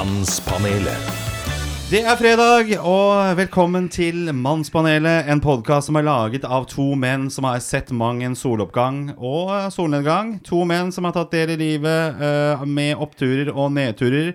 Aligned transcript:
Mannspanelet. 0.00 1.08
Det 1.90 2.00
er 2.08 2.16
fredag, 2.16 2.70
og 2.80 3.36
velkommen 3.36 3.90
til 3.92 4.30
Mannspanelet. 4.32 5.26
En 5.28 5.42
podkast 5.44 5.90
som 5.90 5.98
er 6.00 6.06
laget 6.06 6.46
av 6.48 6.64
to 6.70 6.94
menn 6.96 7.26
som 7.28 7.44
har 7.44 7.58
sett 7.60 7.92
mang 7.92 8.22
en 8.24 8.36
soloppgang 8.38 9.10
og 9.18 9.50
solnedgang. 9.74 10.38
To 10.48 10.62
menn 10.64 10.88
som 10.88 11.04
har 11.04 11.12
tatt 11.18 11.34
del 11.36 11.52
i 11.52 11.58
livet 11.60 12.16
uh, 12.16 12.64
med 12.64 12.96
oppturer 12.96 13.52
og 13.52 13.74
nedturer. 13.76 14.32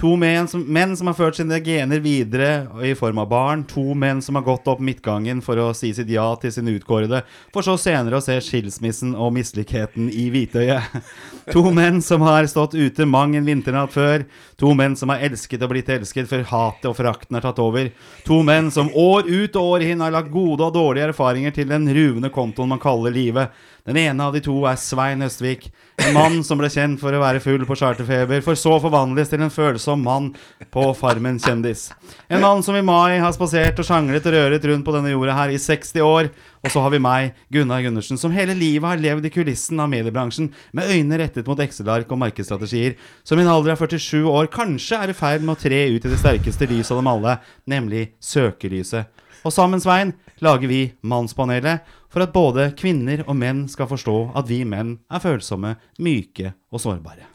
To 0.00 0.14
menn 0.16 0.46
som, 0.48 0.62
menn 0.64 0.94
som 0.96 1.10
har 1.10 1.16
ført 1.18 1.36
sine 1.36 1.58
gener 1.60 2.00
videre 2.00 2.70
i 2.88 2.94
form 2.96 3.18
av 3.20 3.26
barn. 3.28 3.66
To 3.68 3.92
menn 3.92 4.22
som 4.24 4.38
har 4.38 4.46
gått 4.46 4.68
opp 4.72 4.80
midtgangen 4.80 5.42
for 5.44 5.60
å 5.60 5.66
si 5.76 5.90
sitt 5.92 6.08
ja 6.08 6.24
til 6.40 6.54
sine 6.54 6.72
utkårede, 6.78 7.20
for 7.52 7.66
så 7.66 7.74
senere 7.76 8.16
å 8.16 8.24
se 8.24 8.38
skilsmissen 8.40 9.12
og 9.12 9.34
mislikheten 9.36 10.08
i 10.08 10.30
hvitøyet. 10.32 10.96
To 11.52 11.66
menn 11.74 11.98
som 12.04 12.22
har 12.22 12.46
stått 12.48 12.76
ute 12.78 13.04
mang 13.08 13.34
en 13.36 13.44
vinternatt 13.44 13.92
før. 13.92 14.24
To 14.62 14.70
menn 14.78 14.94
som 14.96 15.10
har 15.12 15.24
elsket 15.26 15.64
og 15.66 15.72
blitt 15.72 15.90
elsket 15.90 16.28
før 16.30 16.44
hatet 16.46 16.86
og 16.88 16.94
forakten 16.96 17.36
har 17.36 17.44
tatt 17.44 17.60
over. 17.60 17.90
To 18.28 18.40
menn 18.46 18.70
som 18.72 18.88
år 18.94 19.26
ut 19.26 19.58
og 19.58 19.74
år 19.74 19.84
inn 19.88 20.04
har 20.04 20.14
lagt 20.14 20.30
gode 20.32 20.68
og 20.68 20.76
dårlige 20.76 21.10
erfaringer 21.10 21.56
til 21.56 21.68
den 21.68 21.90
ruvende 21.90 22.30
kontoen 22.32 22.70
man 22.70 22.80
kaller 22.80 23.12
livet. 23.12 23.50
Den 23.86 23.96
ene 23.96 24.26
av 24.26 24.34
de 24.36 24.42
to 24.44 24.54
er 24.68 24.78
Svein 24.80 25.24
Østvik, 25.24 25.70
en 26.00 26.14
mann 26.16 26.38
som 26.44 26.60
ble 26.60 26.68
kjent 26.72 27.00
for 27.00 27.14
å 27.16 27.20
være 27.22 27.40
full 27.44 27.64
på 27.68 27.76
charterfeber, 27.78 28.42
for 28.44 28.58
så 28.58 28.76
forvandles 28.82 29.32
til 29.32 29.42
en 29.44 29.52
følsom 29.52 30.02
mann 30.04 30.30
på 30.72 30.84
Farmen 30.98 31.40
kjendis. 31.40 31.88
En 32.28 32.42
mann 32.44 32.64
som 32.64 32.76
i 32.76 32.84
mai 32.84 33.18
har 33.20 33.32
spasert 33.36 33.80
og 33.80 33.88
sjanglet 33.88 34.26
og 34.28 34.36
røret 34.36 34.66
rundt 34.68 34.86
på 34.86 34.94
denne 34.96 35.12
jorda 35.12 35.36
her 35.38 35.54
i 35.54 35.60
60 35.60 36.04
år. 36.04 36.30
Og 36.60 36.72
så 36.72 36.82
har 36.84 36.92
vi 36.92 37.00
meg, 37.00 37.38
Gunnar 37.52 37.80
Gundersen, 37.80 38.20
som 38.20 38.34
hele 38.36 38.52
livet 38.56 38.84
har 38.84 39.00
levd 39.00 39.24
i 39.24 39.32
kulissen 39.32 39.80
av 39.80 39.88
mediebransjen, 39.92 40.50
med 40.76 40.92
øynene 40.92 41.22
rettet 41.22 41.48
mot 41.48 41.60
Excel-ark 41.64 42.10
og 42.12 42.20
markedsstrategier, 42.20 42.98
som 43.24 43.40
i 43.40 43.46
en 43.46 43.52
alder 43.52 43.72
av 43.72 43.80
47 43.80 44.28
år 44.28 44.50
kanskje 44.52 45.00
er 45.00 45.12
i 45.12 45.16
ferd 45.16 45.46
med 45.46 45.56
å 45.56 45.62
tre 45.62 45.86
ut 45.88 46.04
i 46.04 46.12
det 46.12 46.20
sterkeste 46.20 46.68
lyset 46.68 46.92
av 46.92 47.00
dem 47.00 47.08
alle, 47.14 47.38
nemlig 47.64 48.10
søkelyset. 48.20 49.08
Og 49.40 49.54
sammen, 49.56 49.80
Svein, 49.80 50.12
lager 50.44 50.70
vi 50.70 50.82
Mannspanelet 51.06 51.86
for 52.10 52.24
at 52.24 52.34
både 52.34 52.70
kvinner 52.78 53.24
og 53.26 53.36
menn 53.38 53.66
skal 53.70 53.90
forstå 53.90 54.16
at 54.38 54.48
vi 54.50 54.62
menn 54.68 54.96
er 55.10 55.22
følsomme, 55.22 55.76
myke 56.02 56.54
og 56.70 56.82
sårbare. 56.82 57.29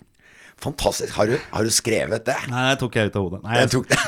Fantastisk. 0.65 1.13
Har 1.15 1.29
du, 1.29 1.35
har 1.53 1.63
du 1.67 1.69
skrevet 1.73 2.25
det? 2.25 2.35
Nei, 2.49 2.63
det 2.71 2.79
tok 2.81 2.95
jeg 2.97 3.11
ut 3.11 3.17
av 3.19 3.25
hodet. 3.27 3.41
Nei, 3.45 3.57
Jeg 3.61 3.71
tok 3.75 3.85
det. 3.91 3.99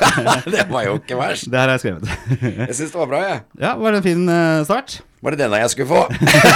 det 0.56 0.64
var 0.72 0.88
jo 0.88 0.96
ikke 0.98 1.18
verst. 1.20 1.46
det 1.52 1.60
her 1.60 1.70
har 1.70 1.76
jeg 1.78 1.84
skrevet. 1.86 2.08
Jeg 2.68 2.74
syns 2.80 2.90
det 2.94 2.98
var 2.98 3.10
bra, 3.12 3.20
jeg. 3.28 3.44
ja, 3.62 3.76
var 3.78 3.94
det 3.94 4.00
en 4.02 4.06
fin 4.08 4.24
eh, 4.32 4.64
start? 4.66 4.98
Var 5.18 5.34
det 5.34 5.38
denne 5.40 5.58
jeg 5.58 5.70
skulle 5.72 5.88
få? 5.90 6.02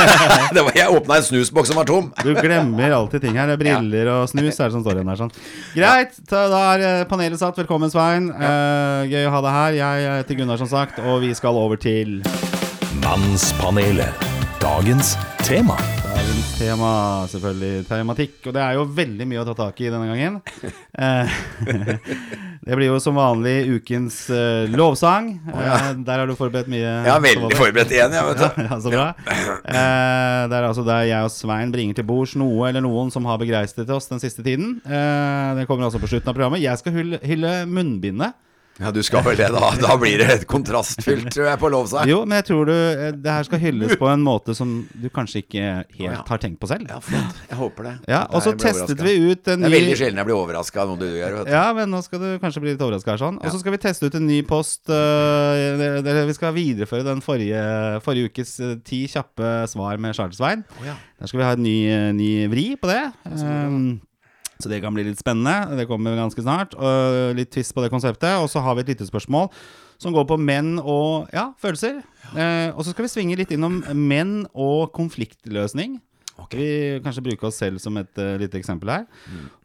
det 0.54 0.62
var, 0.62 0.76
jeg 0.78 0.92
åpna 0.94 1.16
en 1.18 1.24
snusboks 1.26 1.72
som 1.72 1.78
var 1.80 1.88
tom. 1.88 2.12
Du 2.22 2.30
glemmer 2.36 2.94
alltid 2.94 3.24
ting 3.24 3.34
her. 3.38 3.50
Er 3.50 3.58
Briller 3.58 4.10
og 4.12 4.28
snus 4.30 4.54
er 4.62 4.70
det 4.70 4.76
som 4.76 4.84
står 4.84 5.00
igjen 5.00 5.10
der. 5.10 5.18
Sånn. 5.18 5.32
Greit, 5.74 6.20
da 6.30 6.44
er 6.74 6.84
eh, 6.90 7.00
panelet 7.10 7.42
satt. 7.42 7.58
Velkommen, 7.58 7.90
Svein. 7.90 8.30
Uh, 8.30 9.02
gøy 9.10 9.26
å 9.26 9.34
ha 9.34 9.42
deg 9.48 9.56
her. 9.58 9.80
Jeg 9.80 10.06
heter 10.20 10.38
Gunnar, 10.42 10.62
som 10.62 10.70
sagt, 10.70 11.02
og 11.02 11.24
vi 11.26 11.32
skal 11.38 11.58
over 11.58 11.80
til 11.82 12.20
Mannspanelet. 13.02 14.30
Dagens 14.62 15.16
tema. 15.42 15.78
Dagens 16.22 16.50
tema, 16.54 16.88
selvfølgelig 17.26 17.86
tematikk. 17.88 18.34
Og 18.46 18.52
det 18.54 18.60
er 18.62 18.76
jo 18.76 18.82
veldig 18.94 19.24
mye 19.26 19.40
å 19.40 19.46
ta 19.48 19.56
tak 19.58 19.80
i 19.82 19.88
denne 19.90 20.06
gangen. 20.06 20.36
Eh, 20.94 21.32
det 22.68 22.76
blir 22.78 22.92
jo 22.92 23.00
som 23.02 23.18
vanlig 23.18 23.56
ukens 23.80 24.20
eh, 24.30 24.70
lovsang. 24.70 25.32
Eh, 25.50 25.88
der 26.06 26.22
har 26.22 26.30
du 26.30 26.36
forberedt 26.38 26.70
mye. 26.70 26.92
Er 27.02 27.24
veldig 27.24 27.50
forberedt 27.58 27.90
igjen, 27.96 28.14
jeg, 28.14 28.28
vet 28.28 28.38
du. 28.38 28.62
ja, 28.68 28.78
så 28.84 28.92
bra. 28.94 29.08
Det 29.66 30.60
er 30.60 30.68
altså 30.68 30.86
der 30.86 31.08
jeg 31.10 31.26
og 31.26 31.34
Svein 31.34 31.74
bringer 31.74 31.98
til 31.98 32.06
bords 32.06 32.36
noe 32.38 32.70
eller 32.70 32.86
noen 32.86 33.10
som 33.10 33.26
har 33.26 33.42
begreistret 33.42 33.90
oss 33.90 34.06
den 34.12 34.22
siste 34.22 34.46
tiden. 34.46 34.76
Det 34.86 35.66
kommer 35.66 35.88
altså 35.88 35.98
på 35.98 36.12
slutten 36.12 36.30
av 36.30 36.38
programmet. 36.38 36.62
Jeg 36.62 36.78
skal 36.84 37.00
hylle, 37.00 37.18
hylle 37.26 37.56
munnbindet. 37.66 38.38
Ja, 38.80 38.90
du 38.90 39.02
skal 39.04 39.20
vel 39.26 39.36
det, 39.36 39.50
da. 39.52 39.68
Da 39.82 39.96
blir 40.00 40.16
det 40.22 40.28
et 40.32 40.44
kontrastfylt, 40.48 41.28
tror 41.34 41.44
jeg, 41.50 41.58
på 41.60 41.68
lovsang. 41.70 42.08
Jo, 42.08 42.22
men 42.24 42.38
jeg 42.40 42.46
tror 42.48 42.70
du 42.70 42.72
eh, 42.72 43.10
det 43.12 43.34
her 43.34 43.44
skal 43.44 43.60
hylles 43.60 43.92
på 44.00 44.08
en 44.08 44.22
måte 44.24 44.54
som 44.56 44.72
du 44.96 45.08
kanskje 45.12 45.42
ikke 45.42 45.64
helt 45.98 46.30
har 46.32 46.40
tenkt 46.42 46.58
på 46.62 46.70
selv. 46.70 46.88
Ja, 46.88 46.96
flott. 47.04 47.42
Jeg 47.50 47.58
håper 47.60 47.88
det. 47.90 47.92
Ja, 48.08 48.22
og 48.32 48.40
så 48.42 48.54
testet 48.56 48.96
overrasket. 48.96 49.04
vi 49.04 49.32
ut 49.34 49.50
en 49.52 49.60
ny 49.60 49.68
Det 49.68 49.70
er 49.72 49.76
veldig 49.76 49.98
sjelden 50.00 50.22
jeg 50.22 50.28
blir 50.30 50.38
overraska 50.38 50.82
av 50.82 50.92
noe 50.92 51.00
du 51.02 51.06
gjør. 51.10 51.36
Vet 51.40 51.50
du. 51.50 51.52
Ja, 51.52 51.64
men 51.76 51.92
nå 51.92 52.00
skal 52.06 52.22
du 52.24 52.28
kanskje 52.42 52.62
bli 52.64 52.72
litt 52.74 52.84
overraska 52.86 53.12
her, 53.14 53.20
sånn. 53.22 53.40
Og 53.42 53.52
så 53.52 53.60
skal 53.60 53.76
vi 53.76 53.82
teste 53.84 54.08
ut 54.08 54.16
en 54.18 54.26
ny 54.30 54.40
post. 54.48 54.80
det- 54.88 56.26
vi 56.32 56.32
skal 56.38 56.54
videreføre 56.56 57.04
den 57.04 57.20
forrige, 57.24 57.60
forrige 58.04 58.30
ukes 58.32 58.54
øh, 58.60 58.76
ti 58.86 59.04
kjappe 59.10 59.66
svar 59.68 59.98
med 60.00 60.14
Charles 60.16 60.36
Svein. 60.40 60.64
Der 60.82 61.26
skal 61.30 61.38
vi 61.38 61.44
ha 61.44 61.52
en 61.52 61.62
ny, 61.62 61.76
ny 62.16 62.30
vri 62.50 62.66
på 62.80 62.88
det. 62.90 63.02
Um, 63.26 64.00
så 64.62 64.70
det 64.70 64.80
kan 64.84 64.94
bli 64.94 65.04
litt 65.08 65.20
spennende. 65.20 65.76
Det 65.78 65.88
kommer 65.90 66.18
ganske 66.18 66.44
snart. 66.44 66.76
Og 66.78 67.34
litt 67.38 67.50
twist 67.54 67.74
på 67.74 67.84
det 67.84 67.90
konseptet. 67.92 68.38
Og 68.38 68.48
så 68.52 68.62
har 68.64 68.78
vi 68.78 68.84
et 68.86 68.94
lyttespørsmål 68.94 69.50
som 70.02 70.14
går 70.14 70.26
på 70.30 70.38
menn 70.40 70.76
og 70.80 71.30
ja, 71.34 71.50
følelser. 71.62 72.00
Eh, 72.32 72.70
og 72.72 72.82
så 72.82 72.94
skal 72.94 73.06
vi 73.06 73.12
svinge 73.12 73.38
litt 73.38 73.52
innom 73.54 73.82
menn 73.94 74.40
og 74.54 74.90
konfliktløsning. 74.96 76.00
Okay. 76.40 76.58
Vi 76.58 77.00
kanskje 77.04 77.24
bruke 77.26 77.46
oss 77.46 77.58
selv 77.60 77.80
som 77.82 77.96
et 78.00 78.18
uh, 78.18 78.34
lite 78.40 78.56
eksempel 78.58 78.90
her. 78.90 79.04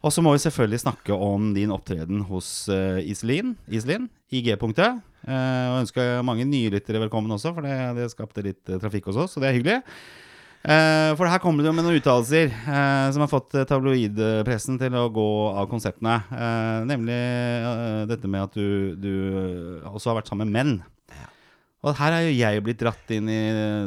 Og 0.04 0.12
så 0.12 0.22
må 0.22 0.34
vi 0.34 0.42
selvfølgelig 0.44 0.82
snakke 0.84 1.16
om 1.16 1.50
din 1.56 1.72
opptreden 1.74 2.20
hos 2.28 2.68
uh, 2.70 3.00
Iselin, 3.00 3.54
Iselin 3.72 4.06
i 4.30 4.42
G-punktet. 4.44 5.00
Uh, 5.24 5.72
og 5.72 5.80
ønsker 5.82 6.22
mange 6.26 6.46
nye 6.48 6.70
lyttere 6.76 7.00
velkommen 7.02 7.32
også, 7.34 7.54
for 7.56 7.66
det, 7.66 7.74
det 7.98 8.10
skapte 8.12 8.44
litt 8.44 8.62
uh, 8.70 8.78
trafikk 8.82 9.08
hos 9.10 9.18
oss, 9.24 9.34
så 9.34 9.42
det 9.42 9.50
er 9.50 9.58
hyggelig. 9.58 9.78
Eh, 10.66 11.12
for 11.14 11.30
her 11.30 11.38
kommer 11.38 11.62
det 11.62 11.70
jo 11.70 11.76
med 11.76 11.86
noen 11.86 12.00
uttalelser 12.00 12.50
eh, 12.50 13.06
som 13.14 13.22
har 13.22 13.30
fått 13.30 13.54
eh, 13.54 13.66
tabloidpressen 13.68 14.80
til 14.80 14.96
å 14.98 15.06
gå 15.14 15.28
av 15.54 15.68
konseptene. 15.70 16.18
Nemlig 16.88 17.18
dette 18.10 18.30
med 18.30 18.48
at 18.48 18.58
du, 18.58 18.98
du 18.98 19.12
også 19.88 20.12
har 20.12 20.20
vært 20.20 20.32
sammen 20.32 20.50
med 20.50 20.58
menn. 20.58 20.76
Og 21.86 21.94
her 21.94 22.16
er 22.16 22.26
jo 22.26 22.34
jeg 22.34 22.62
blitt 22.66 22.80
dratt 22.82 23.14
inn 23.14 23.30
i 23.30 23.40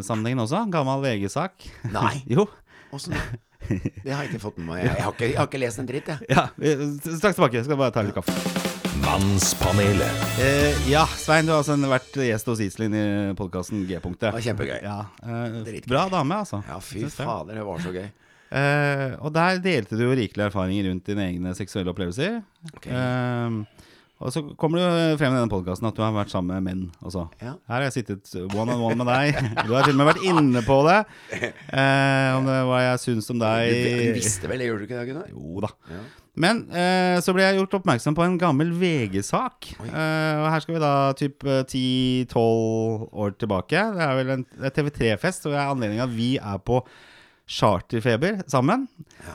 sammenhengen 0.07 0.45
også. 0.45 0.63
Gammel 0.71 1.03
VG-sak. 1.03 1.67
Nei. 1.91 2.21
jo. 2.37 2.47
Åssen? 2.95 3.17
Det 3.67 4.09
har 4.09 4.23
jeg 4.23 4.33
ikke 4.33 4.45
fått 4.47 4.57
med 4.63 4.71
meg. 4.71 4.85
Jeg 4.87 5.03
har 5.03 5.13
ikke, 5.13 5.27
jeg 5.27 5.39
har 5.39 5.51
ikke 5.51 5.63
lest 5.67 5.83
en 5.83 5.91
dritt, 5.91 6.11
jeg. 6.11 6.31
Ja, 6.31 6.49
straks 7.19 7.37
tilbake. 7.37 7.59
Jeg 7.59 7.69
skal 7.69 7.83
bare 7.83 7.93
ta 7.95 8.07
litt 8.07 8.17
kaffe. 8.17 8.70
Mannspanelet. 9.01 10.39
Eh, 10.39 10.89
ja, 10.91 11.05
Svein, 11.17 11.45
du 11.47 11.51
har 11.53 11.61
altså 11.63 11.75
vært 11.89 12.17
gjest 12.21 12.49
hos 12.51 12.61
Iselin 12.63 12.93
i 12.95 13.03
podkasten 13.37 13.83
G-punktet. 13.89 14.27
Det 14.29 14.35
var 14.35 14.45
kjempegøy. 14.45 14.77
Ja, 14.85 14.97
eh, 15.25 15.79
bra 15.89 16.03
dame, 16.11 16.41
altså. 16.43 16.59
Ja, 16.67 16.77
fy 16.83 17.07
fader, 17.09 17.57
det 17.57 17.65
var 17.65 17.81
så 17.81 17.93
gøy. 17.95 18.05
Eh, 18.51 19.15
og 19.23 19.31
der 19.33 19.61
delte 19.63 19.97
du 19.97 20.03
jo 20.05 20.11
rikelige 20.17 20.49
erfaringer 20.51 20.89
rundt 20.91 21.07
dine 21.09 21.25
egne 21.31 21.55
seksuelle 21.57 21.93
opplevelser. 21.93 22.41
Okay. 22.75 22.93
Eh, 22.93 23.87
og 24.21 24.29
så 24.35 24.43
kommer 24.59 24.77
du 24.77 25.17
frem 25.17 25.33
i 25.33 25.39
denne 25.39 25.49
podkasten 25.49 25.87
at 25.89 25.97
du 25.97 26.03
har 26.05 26.13
vært 26.13 26.29
sammen 26.29 26.59
med 26.59 26.67
menn 26.69 26.83
også. 27.01 27.23
Ja. 27.41 27.55
Her 27.71 27.79
har 27.79 27.87
jeg 27.87 27.95
sittet 28.03 28.35
one 28.53 28.75
on 28.75 28.83
one 28.91 29.01
med 29.01 29.09
deg. 29.09 29.39
Du 29.65 29.73
har 29.73 29.87
til 29.87 29.95
og 29.95 30.03
med 30.03 30.11
vært 30.11 30.25
inne 30.29 30.61
på 30.67 30.77
det. 30.85 30.99
Eh, 31.41 32.29
om 32.37 32.45
det 32.45 32.59
hva 32.69 32.83
jeg 32.85 33.01
syns 33.07 33.33
om 33.33 33.41
Du, 33.41 33.47
deg. 33.47 33.71
du 33.81 34.19
visste 34.19 34.51
vel 34.51 34.61
det, 34.61 34.69
gjorde 34.69 34.85
du 34.85 34.91
ikke 34.91 34.99
det, 34.99 35.07
Gunnar? 35.09 35.31
Jo 35.33 35.63
da. 35.65 35.71
Ja. 35.89 36.03
Men 36.39 36.63
eh, 36.71 37.17
så 37.19 37.33
ble 37.35 37.43
jeg 37.43 37.57
gjort 37.59 37.73
oppmerksom 37.81 38.15
på 38.15 38.23
en 38.23 38.37
gammel 38.39 38.71
VG-sak. 38.79 39.73
Eh, 39.83 40.35
og 40.39 40.47
her 40.53 40.63
skal 40.63 40.77
vi 40.77 40.83
da 40.83 40.93
typ 41.19 41.43
eh, 41.43 41.63
10-12 41.67 43.07
år 43.11 43.33
tilbake. 43.41 43.81
Det 43.97 44.05
er 44.05 44.19
vel 44.21 44.35
en 44.37 44.45
er 44.61 44.75
TV3-fest, 44.77 45.47
og 45.47 45.55
det 45.55 45.59
er 45.59 45.73
anledningen 45.73 46.05
at 46.05 46.13
vi 46.15 46.35
er 46.39 46.61
på 46.63 46.79
charterfeber 47.51 48.39
sammen. 48.47 48.85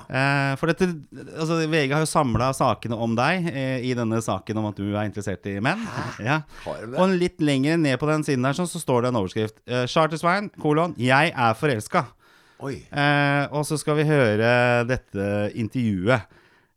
Eh, 0.09 0.55
for 0.57 0.71
dette 0.71 0.89
altså 1.37 1.59
VG 1.69 1.93
har 1.93 2.01
jo 2.01 2.09
samla 2.09 2.49
sakene 2.57 2.97
om 2.97 3.13
deg 3.19 3.51
eh, 3.51 3.85
i 3.85 3.93
denne 3.99 4.23
saken 4.25 4.63
om 4.63 4.71
at 4.71 4.81
du 4.81 4.87
er 4.89 5.05
interessert 5.05 5.45
i 5.51 5.59
menn. 5.61 5.83
Ja. 6.25 6.41
Og 6.67 7.13
litt 7.19 7.45
lenger 7.45 7.77
ned 7.83 8.01
på 8.01 8.09
den 8.09 8.25
siden 8.25 8.47
der 8.47 8.57
sånn, 8.57 8.71
så 8.71 8.81
står 8.81 9.05
det 9.05 9.13
en 9.13 9.21
overskrift. 9.21 9.61
Eh, 9.69 9.85
Chartersvein, 9.91 10.49
kolon, 10.63 10.97
'Jeg 10.97 11.35
er 11.37 11.61
forelska'. 11.61 12.07
Eh, 12.65 13.45
og 13.53 13.67
så 13.69 13.77
skal 13.77 14.01
vi 14.01 14.09
høre 14.09 14.49
dette 14.89 15.53
intervjuet. 15.53 16.25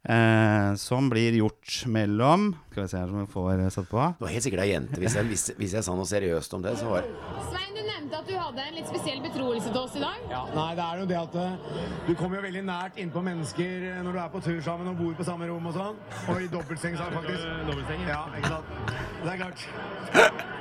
Eh, 0.07 0.75
som 0.79 1.09
blir 1.11 1.35
gjort 1.35 1.81
mellom 1.91 2.53
Skal 2.71 2.85
vi 2.85 2.87
se 2.87 2.97
her 3.01 3.09
som 3.11 3.17
vi 3.19 3.25
får 3.33 3.59
eh, 3.59 3.69
satt 3.73 3.89
på. 3.89 3.99
Det 3.99 4.23
var 4.23 4.31
helt 4.31 4.45
sikkert 4.45 4.61
ei 4.63 4.69
jente. 4.71 4.95
Hvis 5.01 5.15
jeg, 5.17 5.27
hvis, 5.27 5.43
hvis 5.59 5.73
jeg 5.75 5.83
sa 5.83 5.95
noe 5.97 6.07
seriøst 6.07 6.53
om 6.55 6.63
det, 6.63 6.71
så 6.79 6.87
var 6.87 7.03
Svein, 7.49 7.73
du 7.75 7.81
nevnte 7.83 8.21
at 8.21 8.29
du 8.29 8.37
hadde 8.39 8.63
en 8.63 8.77
litt 8.79 8.87
spesiell 8.87 9.19
betroelse 9.25 9.67
til 9.73 9.81
oss 9.81 9.97
i 9.99 10.03
dag. 10.05 10.21
Ja, 10.31 10.45
nei, 10.55 10.69
det 10.79 10.85
er 10.85 11.01
jo 11.03 11.09
det 11.11 11.17
at 11.19 11.35
eh, 11.43 11.83
du 12.07 12.13
kommer 12.15 12.39
jo 12.39 12.45
veldig 12.47 12.63
nært 12.69 13.01
innpå 13.03 13.25
mennesker 13.27 13.89
eh, 13.91 13.99
når 14.07 14.15
du 14.15 14.21
er 14.23 14.31
på 14.37 14.43
tur 14.47 14.61
sammen 14.69 14.87
og 14.93 15.01
bor 15.03 15.17
på 15.19 15.27
samme 15.27 15.51
rom 15.51 15.67
og 15.67 15.75
sånn. 15.75 15.99
Og 16.31 16.45
i 16.45 16.47
dobbeltseng, 16.55 16.95
sa 16.95 17.09
jeg 17.09 17.19
faktisk. 17.19 17.51
Dobbeltseng? 17.67 18.07
Ja, 18.07 18.21
ikke 18.39 18.53
sant. 18.55 18.95
Det 19.19 19.35
er 19.35 19.43
klart. 19.43 19.67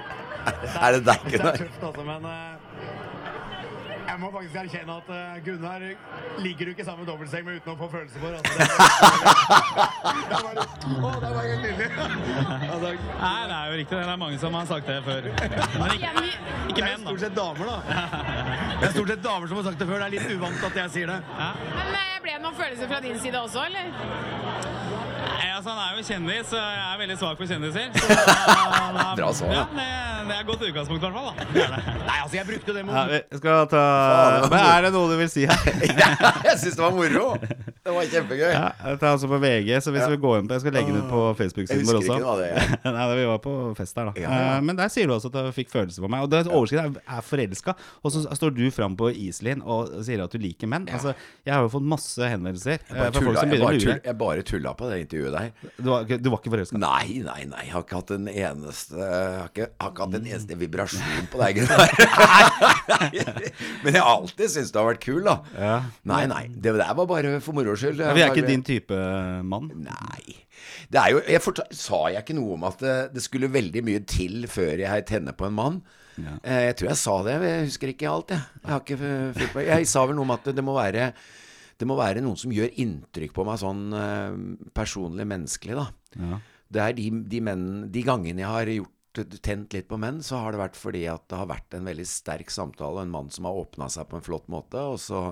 Er 0.49 0.95
det 0.95 1.01
deg, 1.05 1.25
Det 1.29 1.35
er 1.35 1.43
Gunnar? 1.43 1.57
tøft, 1.61 1.83
altså, 1.85 2.03
men 2.09 2.27
jeg 4.19 4.25
må 4.25 4.31
faktisk 4.35 4.57
erkjenne 4.59 4.95
at 4.99 5.11
uh, 5.15 5.45
Gunnar 5.47 5.83
ligger 6.43 6.65
jo 6.67 6.73
ikke 6.75 6.85
sammen 6.85 7.05
med 7.05 7.11
dobbeltseng 7.13 7.45
med 7.47 7.61
uten 7.61 7.71
å 7.71 7.75
få 7.79 7.87
følelser 7.93 8.19
for. 8.19 8.35
Altså, 8.35 8.51
det, 8.59 8.65
er, 8.67 8.73
det, 10.31 10.39
er 10.39 10.43
bare, 10.49 10.65
å, 10.89 11.13
det 11.23 11.31
var 11.37 11.47
helt 11.47 11.63
nydelig. 11.63 11.87
Altså, 12.67 12.91
Nei, 13.21 13.45
det 13.53 13.59
er 13.59 13.71
jo 13.71 13.77
riktig. 13.79 13.95
Det 13.95 14.11
er 14.17 14.19
mange 14.25 14.41
som 14.43 14.59
har 14.59 14.67
sagt 14.73 14.91
det 14.91 14.97
før. 15.07 15.29
Men 15.37 15.95
ikke, 15.95 16.11
ikke 16.25 16.75
det 16.75 16.83
er 16.83 16.91
menn, 16.91 17.07
stort 17.07 17.23
sett 17.29 17.39
damer, 17.39 17.71
da. 17.71 17.79
Det 18.81 18.89
er 18.89 18.97
stort 18.97 19.15
sett 19.15 19.23
damer 19.29 19.53
som 19.53 19.61
har 19.61 19.69
sagt 19.71 19.85
det 19.85 19.91
før. 19.93 20.03
Det 20.03 20.09
er 20.09 20.15
litt 20.17 20.35
uvant 20.35 20.67
at 20.73 20.83
jeg 20.83 20.95
sier 20.97 21.15
det. 21.15 21.21
Men 21.39 21.95
eh, 21.95 22.19
ble 22.27 22.35
det 22.35 22.43
noen 22.43 22.59
følelser 22.59 22.91
fra 22.91 22.99
din 23.07 23.23
side 23.23 23.47
også, 23.47 23.69
eller? 23.71 23.95
Altså, 25.59 25.73
han 25.75 25.81
er 25.83 25.97
jo 25.99 26.03
kjendis, 26.07 26.51
så 26.53 26.59
jeg 26.63 26.83
er 26.87 26.99
veldig 27.01 27.15
svak 27.19 27.41
for 27.41 27.51
kjendiser. 27.51 27.89
Så, 27.99 28.17
da, 28.99 29.07
Bra 29.19 29.31
svar, 29.35 29.51
Ja, 29.57 29.65
det, 29.75 29.87
det 30.29 30.37
er 30.37 30.45
godt 30.47 30.61
utgangspunkt, 30.69 31.03
i 31.03 31.09
hvert 31.09 31.17
fall. 31.17 31.33
Da. 31.35 31.47
Det 31.51 31.65
det. 31.73 31.95
Nei, 32.09 32.19
altså, 32.23 32.37
jeg 32.37 32.47
brukte 32.47 32.75
det 32.77 32.85
Ja, 32.87 33.03
vi 33.33 33.39
skal 33.41 33.65
ta 33.73 33.83
Men 34.53 34.59
er 34.61 34.87
det 34.87 34.93
noe 34.95 35.09
du 35.11 35.17
vil 35.19 35.31
si 35.33 35.47
her? 35.51 35.65
jeg 36.47 36.59
syns 36.63 36.79
det 36.79 36.85
var 36.85 36.95
moro. 36.95 37.25
Det 37.43 37.95
var 37.97 38.07
kjempegøy. 38.13 38.53
Ja, 38.53 38.69
det 38.85 38.95
er 39.03 39.11
altså 39.11 39.31
på 39.33 39.41
VG, 39.43 39.73
så 39.83 39.95
hvis 39.97 40.07
vi 40.13 40.21
går 40.23 40.37
inn 40.43 40.51
på 40.51 40.59
Jeg 40.59 40.65
skal 40.67 40.77
legge 40.79 40.93
den 40.95 41.01
ut 41.03 41.11
på 41.11 41.23
Facebook-siden 41.41 41.89
vår 41.89 41.99
også. 42.03 42.07
ikke 42.13 42.21
noe 42.23 42.35
av 42.37 42.43
det. 42.45 42.49
jeg. 42.55 42.95
Nei, 42.99 43.09
vi 43.19 43.27
var 43.33 43.43
på 43.49 43.55
fest 43.81 43.99
der, 43.99 44.11
da. 44.13 44.15
Ja, 44.23 44.29
ja. 44.39 44.53
Eh, 44.59 44.63
Men 44.69 44.79
der 44.79 44.93
sier 44.95 45.11
du 45.11 45.17
også 45.17 45.33
at 45.33 45.39
du 45.41 45.51
fikk 45.59 45.73
følelser 45.75 46.05
på 46.07 46.13
meg. 46.15 46.27
Og 46.29 46.31
det 46.37 46.45
overskriften 46.47 47.01
er, 47.01 47.03
er 47.19 47.27
'forelska', 47.33 47.75
og 48.05 48.15
så 48.15 48.23
står 48.39 48.55
du 48.55 48.63
fram 48.75 48.95
på 49.01 49.11
Iselin 49.11 49.65
og 49.67 49.91
sier 50.07 50.23
at 50.23 50.31
du 50.31 50.39
liker 50.43 50.71
menn. 50.71 50.87
Altså, 50.93 51.17
jeg 51.43 51.55
har 51.57 51.67
jo 51.67 51.73
fått 51.75 51.89
masse 51.97 52.31
henvendelser 52.31 52.79
eh, 52.79 52.95
Bare 52.95 53.11
tulla, 53.17 53.43
jeg, 53.43 53.63
bare 53.65 53.79
lure. 53.81 53.99
jeg 54.05 54.19
bare 54.23 54.47
tulla 54.53 54.75
på 54.79 54.93
det 54.93 55.01
intervjuet 55.07 55.35
der. 55.39 55.48
Du 55.77 55.91
var, 55.91 56.07
du 56.09 56.29
var 56.31 56.41
ikke 56.41 56.53
forelska? 56.53 56.81
Nei, 56.81 57.21
nei, 57.25 57.43
nei. 57.51 57.63
Jeg 57.67 57.75
har 57.75 57.85
ikke 57.85 58.01
hatt 58.01 58.13
en 58.17 58.29
eneste 58.33 58.99
har 58.99 59.51
ikke, 59.51 59.69
har 59.81 59.93
ikke 59.93 60.07
hatt 60.07 60.17
en 60.19 60.29
eneste 60.29 60.59
vibrasjon 60.61 61.29
på 61.33 61.43
deg. 61.43 61.63
Men 63.85 63.93
jeg 63.93 64.03
har 64.03 64.11
alltid 64.13 64.53
syntes 64.55 64.75
du 64.75 64.81
har 64.81 64.91
vært 64.91 65.05
kul, 65.05 65.23
da. 65.27 65.39
Ja. 65.55 65.77
Nei, 66.09 66.25
nei. 66.31 66.43
Det 66.55 66.75
der 66.79 66.99
var 66.99 67.09
bare 67.11 67.39
for 67.45 67.57
moro 67.59 67.77
skyld. 67.79 68.03
Vi 68.03 68.25
er 68.25 68.35
ikke 68.35 68.49
din 68.49 68.67
type 68.67 68.99
mann. 69.47 69.71
Nei. 69.87 70.45
Det 70.89 71.01
er 71.01 71.15
jo, 71.15 71.23
jeg 71.29 71.45
fortal, 71.45 71.69
sa 71.77 72.05
jeg 72.13 72.25
ikke 72.25 72.37
noe 72.39 72.57
om 72.57 72.67
at 72.69 72.83
det, 72.83 72.97
det 73.15 73.25
skulle 73.25 73.51
veldig 73.53 73.83
mye 73.87 74.03
til 74.09 74.47
før 74.51 74.85
jeg 74.85 75.07
tenner 75.09 75.37
på 75.37 75.49
en 75.49 75.57
mann? 75.57 75.81
Ja. 76.19 76.39
Jeg 76.67 76.79
tror 76.79 76.91
jeg 76.91 77.01
sa 77.01 77.17
det. 77.27 77.35
Jeg 77.47 77.67
husker 77.69 77.93
ikke 77.93 78.09
alt, 78.11 78.33
jeg. 78.35 78.47
Jeg, 78.63 78.71
har 78.73 78.81
ikke 78.83 78.99
med. 79.03 79.61
jeg 79.69 79.91
sa 79.91 80.07
vel 80.09 80.19
noe 80.19 80.27
om 80.27 80.35
at 80.35 80.49
det 80.55 80.65
må 80.65 80.75
være 80.79 81.13
det 81.79 81.87
må 81.87 81.97
være 81.99 82.23
noen 82.25 82.39
som 82.39 82.53
gjør 82.55 82.75
inntrykk 82.83 83.35
på 83.37 83.45
meg 83.47 83.61
sånn 83.63 83.83
eh, 83.95 84.39
personlig 84.75 85.27
menneskelig, 85.31 85.77
da. 85.79 85.87
Ja. 86.19 86.39
Det 86.69 86.85
er 86.85 86.97
de, 86.99 87.11
de, 87.33 87.43
menn, 87.45 87.69
de 87.93 88.03
gangene 88.05 88.43
jeg 88.43 88.51
har 88.51 88.73
gjort 88.75 88.95
tent 89.43 89.75
litt 89.75 89.89
på 89.91 89.99
menn, 90.01 90.21
så 90.23 90.43
har 90.43 90.55
det 90.55 90.61
vært 90.61 90.79
fordi 90.79 91.07
at 91.11 91.25
det 91.31 91.39
har 91.41 91.49
vært 91.51 91.75
en 91.75 91.89
veldig 91.89 92.07
sterk 92.07 92.53
samtale, 92.53 93.03
en 93.03 93.15
mann 93.15 93.31
som 93.35 93.49
har 93.49 93.57
åpna 93.63 93.89
seg 93.93 94.11
på 94.11 94.19
en 94.19 94.27
flott 94.27 94.51
måte, 94.53 94.83
og 94.83 94.99
så, 95.03 95.23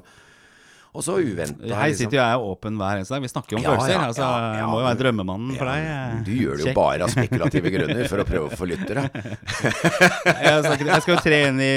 og 0.97 1.05
så 1.05 1.17
uventa. 1.21 1.69
Her 1.77 1.93
sitter 1.99 2.17
jo 2.17 2.23
jeg 2.23 2.45
åpen 2.51 2.79
hver 2.81 3.01
eneste 3.01 3.15
dag. 3.15 3.25
Vi 3.27 3.31
snakker 3.31 3.53
jo 3.55 3.59
om 3.61 3.65
Ja, 3.67 3.75
følelser. 3.75 3.93
ja, 3.93 4.05
altså, 4.09 4.23
ja, 4.25 4.51
ja. 4.61 4.67
må 4.71 4.79
jo 4.81 4.87
være 4.87 4.99
drømmemannen 5.03 5.57
for 5.59 5.71
deg. 5.71 5.89
Du 6.27 6.31
gjør 6.35 6.57
det 6.63 6.67
jo 6.67 6.75
bare 6.79 7.07
av 7.07 7.13
spekulative 7.13 7.73
grunner 7.77 8.09
for 8.13 8.23
å 8.23 8.27
prøve 8.29 8.49
å 8.49 8.59
få 8.61 8.69
lyttere. 8.71 9.05
Jeg, 10.47 10.63
snakker, 10.67 10.87
jeg 10.91 11.03
skal 11.05 11.13
jo 11.15 11.19
tre 11.25 11.39
inn 11.51 11.61
i 11.63 11.73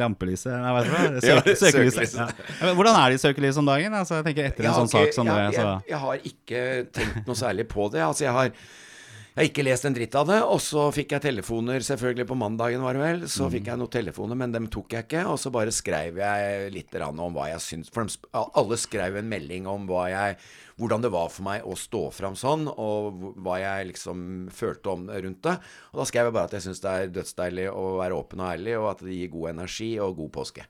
rampelyset. 0.00 0.52
Nei, 0.54 0.72
vet 0.76 0.88
du 0.88 0.94
hva? 0.94 1.02
Søk, 1.24 1.50
søkelyset. 1.60 2.16
Ja, 2.18 2.72
Hvordan 2.76 2.96
er 3.00 3.12
det 3.14 3.18
i 3.18 3.22
søkelyset 3.24 3.60
om 3.62 3.68
dagen? 3.68 3.94
Altså, 4.00 4.18
jeg 4.20 4.26
tenker 4.30 4.48
Etter 4.50 4.68
en 4.70 4.76
sånn 4.82 4.90
sak 4.92 5.12
som 5.16 5.28
det, 5.28 5.36
jeg, 5.48 5.56
så 5.58 5.66
jeg, 5.66 5.84
jeg 5.92 6.00
har 6.04 6.26
ikke 6.32 6.64
tenkt 6.98 7.28
noe 7.30 7.38
særlig 7.38 7.66
på 7.70 7.88
det. 7.94 8.02
Altså, 8.04 8.26
jeg 8.26 8.34
har 8.36 8.50
jeg 9.34 9.40
har 9.40 9.48
ikke 9.48 9.62
lest 9.66 9.86
en 9.88 9.94
dritt 9.96 10.14
av 10.14 10.28
det, 10.28 10.36
og 10.46 10.60
så 10.62 10.84
fikk 10.94 11.16
jeg 11.16 11.24
telefoner 11.24 11.82
selvfølgelig 11.82 12.26
på 12.28 12.36
mandagen, 12.38 12.84
var 12.86 12.94
det 12.94 13.00
vel. 13.02 13.24
Mm. 13.24 13.30
Så 13.32 13.48
fikk 13.50 13.66
jeg 13.66 13.80
noen 13.80 13.90
telefoner, 13.90 14.38
men 14.38 14.52
dem 14.54 14.68
tok 14.70 14.94
jeg 14.94 15.08
ikke. 15.08 15.24
Og 15.26 15.40
så 15.42 15.50
bare 15.50 15.74
skrev 15.74 16.20
jeg 16.22 16.68
litt 16.70 16.94
om 17.02 17.34
hva 17.34 17.48
jeg 17.50 17.64
syns 17.64 17.90
For 17.90 18.06
alle 18.30 18.78
skrev 18.78 19.18
en 19.18 19.32
melding 19.32 19.66
om 19.66 19.88
hva 19.90 20.04
jeg, 20.12 20.38
hvordan 20.80 21.02
det 21.04 21.10
var 21.14 21.28
for 21.30 21.46
meg 21.46 21.62
å 21.64 21.76
stå 21.78 22.00
fram 22.12 22.34
sånn, 22.34 22.64
og 22.68 23.34
hva 23.44 23.58
jeg 23.62 23.90
liksom 23.92 24.48
følte 24.50 24.90
om 24.90 25.04
rundt 25.08 25.42
det. 25.46 25.56
Og 25.92 26.00
da 26.02 26.06
skrev 26.10 26.26
jeg 26.30 26.34
bare 26.34 26.48
at 26.50 26.56
jeg 26.58 26.64
syns 26.66 26.80
det 26.82 26.90
er 26.94 27.12
dødsdeilig 27.14 27.68
å 27.70 27.84
være 28.00 28.16
åpen 28.18 28.42
og 28.42 28.48
ærlig, 28.50 28.74
og 28.80 28.88
at 28.90 29.04
det 29.06 29.14
gir 29.14 29.30
god 29.34 29.50
energi 29.54 29.90
og 30.02 30.16
god 30.18 30.32
påske. 30.34 30.64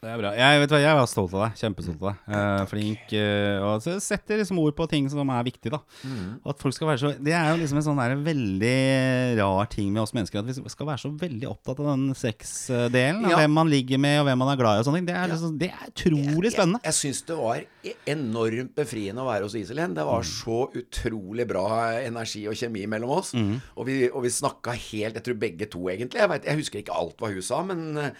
Det 0.00 0.08
er 0.08 0.16
bra. 0.20 0.30
Jeg, 0.36 0.60
vet 0.62 0.72
hva, 0.72 0.78
jeg 0.80 0.96
var 0.96 1.08
stolt 1.10 1.34
av 1.36 1.42
deg. 1.48 1.56
Kjempestolt 1.60 2.00
av 2.00 2.06
deg. 2.12 2.36
Eh, 2.36 2.62
flink. 2.70 3.12
eh, 3.18 3.58
og 3.64 3.82
så 3.84 3.96
setter 4.00 4.38
liksom 4.40 4.58
ord 4.62 4.76
på 4.78 4.86
ting 4.88 5.08
som 5.12 5.28
er 5.34 5.44
viktig, 5.44 5.72
da. 5.74 5.80
Mm. 6.06 6.38
At 6.48 6.62
folk 6.62 6.76
skal 6.76 6.88
være 6.92 7.00
så 7.02 7.10
Det 7.20 7.34
er 7.36 7.50
jo 7.50 7.58
liksom 7.60 7.80
en 7.80 7.86
sånn 7.90 8.00
der 8.00 8.14
veldig 8.24 9.38
rar 9.40 9.68
ting 9.72 9.90
med 9.92 10.02
oss 10.04 10.14
mennesker. 10.16 10.40
At 10.40 10.48
vi 10.48 10.72
skal 10.72 10.88
være 10.88 11.02
så 11.04 11.10
veldig 11.20 11.48
opptatt 11.50 11.80
av 11.82 11.90
den 11.92 12.14
sexdelen. 12.16 13.24
Av 13.26 13.30
Ja. 13.30 13.36
hvem 13.42 13.50
man 13.52 13.68
ligger 13.68 13.98
med, 13.98 14.20
og 14.20 14.26
hvem 14.26 14.38
man 14.38 14.48
er 14.54 14.60
glad 14.62 14.76
i 14.76 14.80
og 14.80 14.86
sånne 14.88 14.98
ting. 15.00 15.06
Det 15.10 15.16
er, 15.16 15.28
liksom, 15.28 15.58
det 15.58 15.70
er 15.70 15.90
utrolig 15.90 16.52
spennende. 16.54 16.80
Jeg, 16.82 16.92
jeg 16.92 16.98
syns 17.00 17.22
det 17.26 17.36
var 17.36 17.60
e- 17.84 17.96
enormt 18.06 18.74
befriende 18.74 19.20
å 19.22 19.28
være 19.28 19.39
hos 19.46 19.54
Iselin. 19.58 19.94
Det 19.94 20.04
Mm. 20.04 20.10
var 20.12 20.22
så 20.22 20.58
utrolig 20.74 21.46
bra 21.48 21.68
energi 22.00 22.46
og 22.48 22.54
kjemi 22.54 22.86
mellom 22.86 23.10
oss. 23.10 23.32
Mm. 23.34 23.60
Og 23.76 23.86
vi, 23.86 24.08
og 24.10 24.22
vi 24.22 24.28
snakka 24.28 24.72
helt 24.72 25.14
Jeg 25.14 25.24
tror 25.24 25.40
begge 25.40 25.66
to, 25.70 25.88
egentlig. 25.88 26.20
Jeg, 26.20 26.28
vet, 26.28 26.44
jeg 26.44 26.56
husker 26.56 26.78
ikke 26.82 26.96
alt 26.96 27.16
hva 27.18 27.32
hun 27.32 27.42
sa, 27.42 27.62
men 27.62 27.96
eh, 27.96 28.10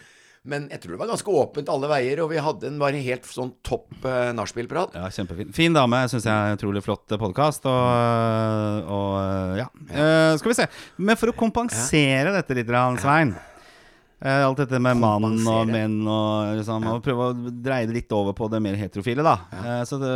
men 0.49 0.71
jeg 0.73 0.81
tror 0.81 0.95
det 0.95 1.01
var 1.03 1.11
ganske 1.11 1.33
åpent 1.37 1.69
alle 1.69 1.89
veier, 1.91 2.23
og 2.25 2.31
vi 2.33 2.41
hadde 2.41 2.71
en 2.71 2.79
bare 2.81 3.01
helt 3.05 3.27
sånn 3.29 3.51
topp 3.67 3.91
uh, 4.07 4.31
nachspielprat. 4.33 4.95
Ja, 4.97 5.11
kjempefin. 5.13 5.51
Fin 5.53 5.77
dame, 5.77 6.01
syns 6.09 6.25
jeg. 6.25 6.33
er 6.33 6.57
Utrolig 6.57 6.81
flott 6.87 7.13
podkast. 7.21 7.67
Og, 7.69 8.89
og 8.89 9.61
ja. 9.61 9.67
Uh, 9.93 10.33
skal 10.41 10.49
vi 10.49 10.57
se. 10.63 10.67
Men 10.97 11.21
for 11.21 11.35
å 11.35 11.37
kompensere 11.37 12.33
dette 12.33 12.57
litt, 12.57 12.73
Svein 13.05 13.35
eh, 13.37 13.50
Alt 14.21 14.59
dette 14.61 14.77
med 14.83 14.99
mann 15.01 15.25
og 15.49 15.71
menn 15.71 15.95
og 16.05 16.59
liksom 16.59 16.85
Og 16.91 16.99
prøve 17.05 17.31
å 17.31 17.37
dreie 17.65 17.87
det 17.89 17.95
litt 17.97 18.13
over 18.13 18.35
på 18.37 18.51
det 18.53 18.61
mer 18.61 18.77
heterofile, 18.77 19.25
da. 19.25 19.37
Eh, 19.57 19.81
så 19.89 19.97
det, 20.01 20.11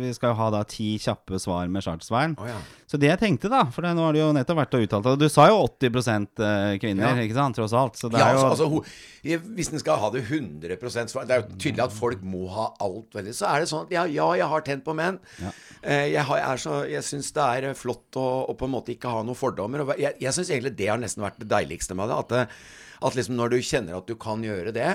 vi 0.00 0.10
skal 0.16 0.32
jo 0.32 0.38
ha 0.40 0.48
da 0.56 0.64
ti 0.66 0.96
kjappe 0.98 1.38
svar 1.38 1.70
med 1.70 1.84
Charter-Svein. 1.86 2.34
Oh, 2.40 2.48
ja. 2.50 2.58
Så 2.94 2.98
det 3.02 3.08
jeg 3.08 3.18
tenkte, 3.18 3.50
da 3.50 3.64
For 3.74 3.82
nå 3.82 4.04
har 4.06 4.14
du 4.14 4.20
jo 4.20 4.28
nettopp 4.36 4.60
vært 4.60 4.74
og 4.78 4.84
uttalt 4.86 5.08
Og 5.10 5.16
du 5.18 5.26
sa 5.32 5.48
jo 5.50 5.56
80 5.66 6.78
kvinner, 6.78 7.08
Ja. 7.08 7.24
ikke 7.24 7.34
sant? 7.34 7.58
Tross 7.58 7.74
alt. 7.74 7.98
Så 7.98 8.10
det 8.12 8.20
Ja, 8.20 8.28
er 8.28 8.36
jo 8.38 8.44
altså, 8.46 8.68
altså, 8.70 9.42
Hvis 9.56 9.72
en 9.72 9.82
skal 9.82 9.98
ha 9.98 10.10
det 10.14 10.22
100 10.28 11.08
svar 11.10 11.26
Det 11.26 11.34
er 11.34 11.42
jo 11.42 11.58
tydelig 11.58 11.84
at 11.88 11.96
folk 11.96 12.22
må 12.22 12.46
ha 12.54 12.68
alt 12.84 13.10
veldig. 13.18 13.34
Så 13.34 13.48
er 13.50 13.64
det 13.64 13.70
sånn 13.72 13.88
at 13.88 13.96
ja, 13.96 14.04
ja 14.06 14.28
jeg 14.38 14.50
har 14.52 14.62
tent 14.62 14.84
på 14.86 14.94
menn. 14.94 15.18
Ja. 15.42 15.50
Jeg, 15.82 16.22
har, 16.28 16.56
så, 16.62 16.84
jeg 16.88 17.02
syns 17.04 17.32
det 17.34 17.42
er 17.42 17.68
eh, 17.70 17.76
flott 17.76 18.16
å, 18.20 18.26
å 18.48 18.54
på 18.56 18.68
en 18.68 18.74
måte 18.76 18.94
ikke 18.94 19.10
ha 19.10 19.24
noen 19.26 19.38
fordommer. 19.38 19.82
Og 19.82 19.92
jeg 19.98 20.14
jeg 20.20 20.32
syns 20.36 20.50
egentlig 20.54 20.76
det 20.78 20.88
har 20.92 21.00
nesten 21.02 21.24
vært 21.24 21.40
det 21.42 21.50
deiligste 21.50 21.96
med 21.98 22.08
det. 22.08 22.20
At, 22.22 22.58
at 23.04 23.16
liksom 23.18 23.36
når 23.36 23.56
du 23.56 23.58
kjenner 23.64 23.98
at 23.98 24.06
du 24.08 24.14
kan 24.20 24.44
gjøre 24.44 24.72
det, 24.72 24.92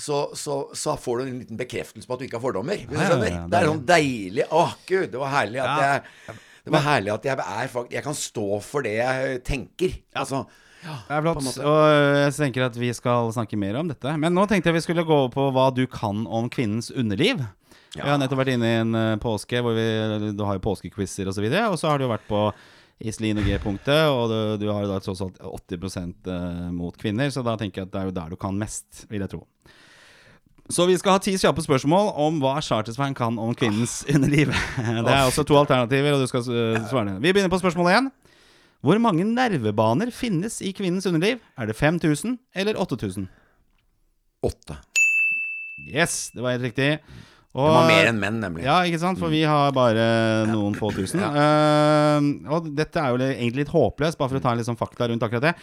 så, 0.00 0.30
så, 0.38 0.60
så 0.76 0.94
får 1.00 1.18
du 1.18 1.24
en 1.26 1.40
liten 1.42 1.60
bekreftelse 1.60 2.06
på 2.08 2.14
at 2.14 2.22
du 2.22 2.28
ikke 2.28 2.38
har 2.38 2.46
fordommer. 2.46 2.84
Hvis 2.86 2.94
du 2.94 3.02
ja, 3.02 3.10
ja, 3.10 3.32
ja, 3.34 3.42
det 3.50 3.58
er 3.58 3.68
sånn 3.72 3.82
deilig 3.88 4.46
Å, 4.54 4.62
gud, 4.86 5.10
det 5.12 5.20
var 5.20 5.34
herlig 5.40 5.64
at 5.64 5.82
jeg 5.84 6.38
Det 6.70 6.78
var 6.78 6.86
herlig 6.86 7.14
at 7.16 7.24
jeg 7.26 7.36
er 7.42 7.86
Jeg 7.90 8.04
kan 8.06 8.16
stå 8.16 8.48
for 8.62 8.86
det 8.86 8.96
jeg 9.00 9.40
tenker. 9.46 9.96
Altså 10.14 10.44
Det 10.80 11.16
er 11.16 11.24
flott. 11.26 11.48
Og 11.66 11.80
jeg 12.22 12.34
tenker 12.38 12.68
at 12.68 12.76
vi 12.78 12.92
skal 12.96 13.32
snakke 13.34 13.58
mer 13.58 13.80
om 13.82 13.90
dette. 13.90 14.14
Men 14.16 14.36
nå 14.36 14.46
tenkte 14.48 14.70
jeg 14.70 14.78
vi 14.78 14.84
skulle 14.86 15.04
gå 15.04 15.16
over 15.24 15.32
på 15.34 15.48
hva 15.54 15.70
du 15.74 15.82
kan 15.90 16.22
om 16.26 16.48
kvinnens 16.52 16.92
underliv. 16.94 17.42
Vi 17.90 18.06
har 18.06 18.20
nettopp 18.22 18.44
vært 18.44 18.54
inne 18.54 18.68
i 18.68 18.80
en 18.84 18.94
eh, 18.94 19.16
påske 19.18 19.58
hvor 19.64 19.74
vi 19.74 20.30
Du 20.38 20.44
har 20.46 20.56
jo 20.56 20.62
påskequizer 20.62 21.26
osv. 21.26 21.32
Og, 21.32 21.34
så 21.34 21.42
videre, 21.42 21.64
og 21.72 21.80
så 21.80 21.90
har 21.90 21.98
du 21.98 22.06
jo 22.06 22.12
vært 22.12 22.28
på 22.30 22.44
Iselin 23.00 23.40
og 23.40 23.46
G-punktet, 23.48 24.12
og 24.12 24.28
du, 24.28 24.38
du 24.60 24.66
har 24.68 24.84
jo 24.84 24.90
da 24.90 24.98
tross 25.00 25.22
alt 25.24 25.38
80 25.40 25.86
eh, 26.28 26.66
mot 26.76 26.96
kvinner, 27.00 27.32
så 27.32 27.42
da 27.42 27.56
tenker 27.58 27.82
jeg 27.82 27.88
at 27.88 27.94
det 27.94 28.00
er 28.02 28.10
jo 28.10 28.16
der 28.18 28.34
du 28.34 28.36
kan 28.38 28.58
mest, 28.60 29.06
vil 29.10 29.24
jeg 29.24 29.32
tro. 29.32 29.40
Så 30.70 30.86
vi 30.86 30.94
skal 31.00 31.16
ha 31.16 31.22
ti 31.22 31.34
kjappe 31.40 31.64
spørsmål 31.64 32.12
om 32.22 32.38
hva 32.42 32.56
Chartersveien 32.62 33.16
kan 33.18 33.38
om 33.42 33.50
kvinnens 33.58 34.00
underliv. 34.10 34.52
Det 35.06 35.10
er 35.10 35.26
også 35.26 35.44
to 35.46 35.58
alternativer, 35.58 36.14
og 36.14 36.22
du 36.22 36.30
skal 36.30 36.46
svare 36.46 36.84
svare. 36.90 37.18
Vi 37.18 37.32
begynner 37.32 37.52
på 37.52 37.58
spørsmål 37.62 37.90
én. 37.96 38.10
Hvor 38.80 38.96
mange 39.02 39.26
nervebaner 39.28 40.08
finnes 40.14 40.60
i 40.64 40.70
kvinnens 40.72 41.08
underliv? 41.10 41.42
Er 41.58 41.68
det 41.68 41.76
5000 41.76 42.38
eller 42.56 42.78
8000? 42.80 43.28
åtte. 44.40 44.76
Yes, 45.88 46.30
det 46.34 46.42
var 46.44 46.56
helt 46.56 46.64
riktig. 46.70 46.94
Og, 47.50 47.66
Det 47.66 47.74
var 47.74 47.88
mer 47.88 48.08
enn 48.12 48.20
menn, 48.22 48.38
nemlig. 48.42 48.64
Ja, 48.64 48.78
ikke 48.86 49.00
sant? 49.02 49.18
For 49.18 49.32
vi 49.32 49.42
har 49.48 49.72
bare 49.74 50.04
noen 50.46 50.76
få 50.78 50.92
tusen. 50.94 51.22
Eh, 51.24 52.28
og 52.52 52.68
dette 52.78 53.02
er 53.02 53.10
jo 53.10 53.18
egentlig 53.26 53.64
litt 53.64 53.72
håpløst, 53.74 54.18
bare 54.20 54.30
for 54.30 54.38
å 54.38 54.44
ta 54.44 54.54
en 54.54 54.68
sånn 54.68 54.78
fakta 54.78 55.08
rundt 55.10 55.24
akkurat 55.26 55.48
det. 55.50 55.54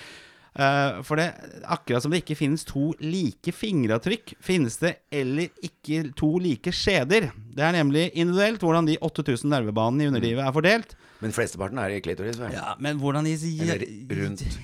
Eh, 0.57 1.01
for 1.05 1.19
det, 1.21 1.27
akkurat 1.69 2.01
som 2.03 2.13
det 2.13 2.23
ikke 2.23 2.39
finnes 2.39 2.65
to 2.65 2.89
like 3.03 3.53
fingeravtrykk, 3.53 4.33
finnes 4.41 4.79
det 4.81 4.95
eller 5.13 5.51
ikke 5.63 6.07
to 6.17 6.31
like 6.41 6.73
skjeder. 6.73 7.29
Det 7.53 7.65
er 7.65 7.77
nemlig 7.77 8.09
individuelt 8.13 8.65
hvordan 8.65 8.89
de 8.89 8.97
8000 9.05 9.51
nervebanene 9.53 10.07
i 10.07 10.11
underlivet 10.11 10.41
er 10.45 10.55
fordelt. 10.55 10.97
Men 11.21 11.33
flesteparten 11.33 11.79
er 11.81 11.95
i 11.95 12.01
klitoris, 12.05 12.37
vel? 12.37 12.51
Ja, 12.53 12.75
Men 12.83 12.99
hvordan 13.01 13.25
i 13.25 13.33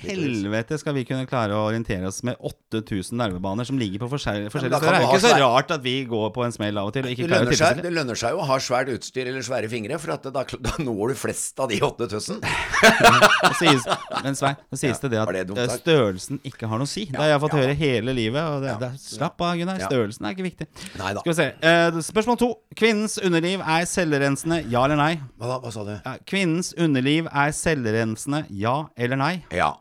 helvete 0.04 0.78
skal 0.78 0.94
vi 0.98 1.04
kunne 1.08 1.26
klare 1.30 1.56
å 1.58 1.64
orientere 1.70 2.08
oss 2.10 2.22
med 2.28 2.38
8000 2.40 3.18
nervebaner 3.18 3.66
som 3.66 3.80
ligger 3.82 4.04
på 4.04 4.10
forskjell- 4.12 4.50
forskjellige 4.54 4.82
steder? 4.82 5.00
Det 5.00 5.02
er 5.02 5.08
ikke 5.10 5.24
så 5.24 5.34
rart 5.42 5.74
at 5.74 5.84
vi 5.86 5.96
går 6.10 6.30
på 6.36 6.46
en 6.46 6.54
smell 6.54 6.78
av 6.78 6.92
og 6.92 6.94
til 6.94 7.08
og 7.08 7.16
Det 7.16 7.30
lønner, 7.32 7.58
seg, 7.58 7.82
det 7.86 7.94
lønner 7.94 8.20
seg 8.20 8.36
jo 8.36 8.44
å 8.44 8.48
ha 8.52 8.60
svært 8.62 8.92
utstyr 8.94 9.32
eller 9.32 9.46
svære 9.46 9.70
fingre, 9.72 9.98
for 10.02 10.14
da, 10.14 10.46
da 10.62 10.76
når 10.84 11.14
du 11.14 11.16
flest 11.24 11.60
av 11.64 11.72
de 11.72 11.80
8000. 11.82 12.42
Men 14.24 14.36
Svein, 14.38 14.56
det 14.72 14.80
sies 14.80 15.02
det 15.02 15.12
det 15.14 15.22
at 15.24 15.76
størrelsen 15.80 16.40
ikke 16.48 16.70
har 16.70 16.82
noe 16.82 16.88
å 16.88 16.92
si. 16.92 17.06
Det 17.10 17.20
har 17.20 17.34
jeg 17.34 17.42
fått 17.44 17.58
høre 17.58 17.76
hele 17.78 18.16
livet. 18.16 18.42
Og 18.44 18.64
det, 18.64 18.76
det, 18.82 18.92
slapp 19.02 19.42
av, 19.44 19.56
Gunnar. 19.60 19.82
Størrelsen 19.84 20.28
er 20.28 20.36
ikke 20.36 20.48
viktig. 20.48 20.68
Neida. 21.00 21.24
Skal 21.24 21.34
vi 21.34 21.38
se. 21.40 21.48
Eh, 21.70 22.00
spørsmål 22.10 22.40
to. 22.42 22.50
Kvinnens 22.78 23.18
underliv 23.24 23.64
er 23.64 23.88
cellerensende, 23.90 24.62
ja 24.72 24.84
eller 24.88 25.00
nei? 25.00 25.12
Hva? 25.42 25.60
Hva 25.64 25.74
sa 25.74 25.86
du? 25.88 25.94
Ja, 25.96 26.16
kvinnens 26.44 26.74
underliv 26.78 27.28
er 27.32 27.52
selvrensende, 27.56 28.44
ja 28.52 28.84
eller 29.00 29.20
nei? 29.20 29.34
Ja. 29.56 29.72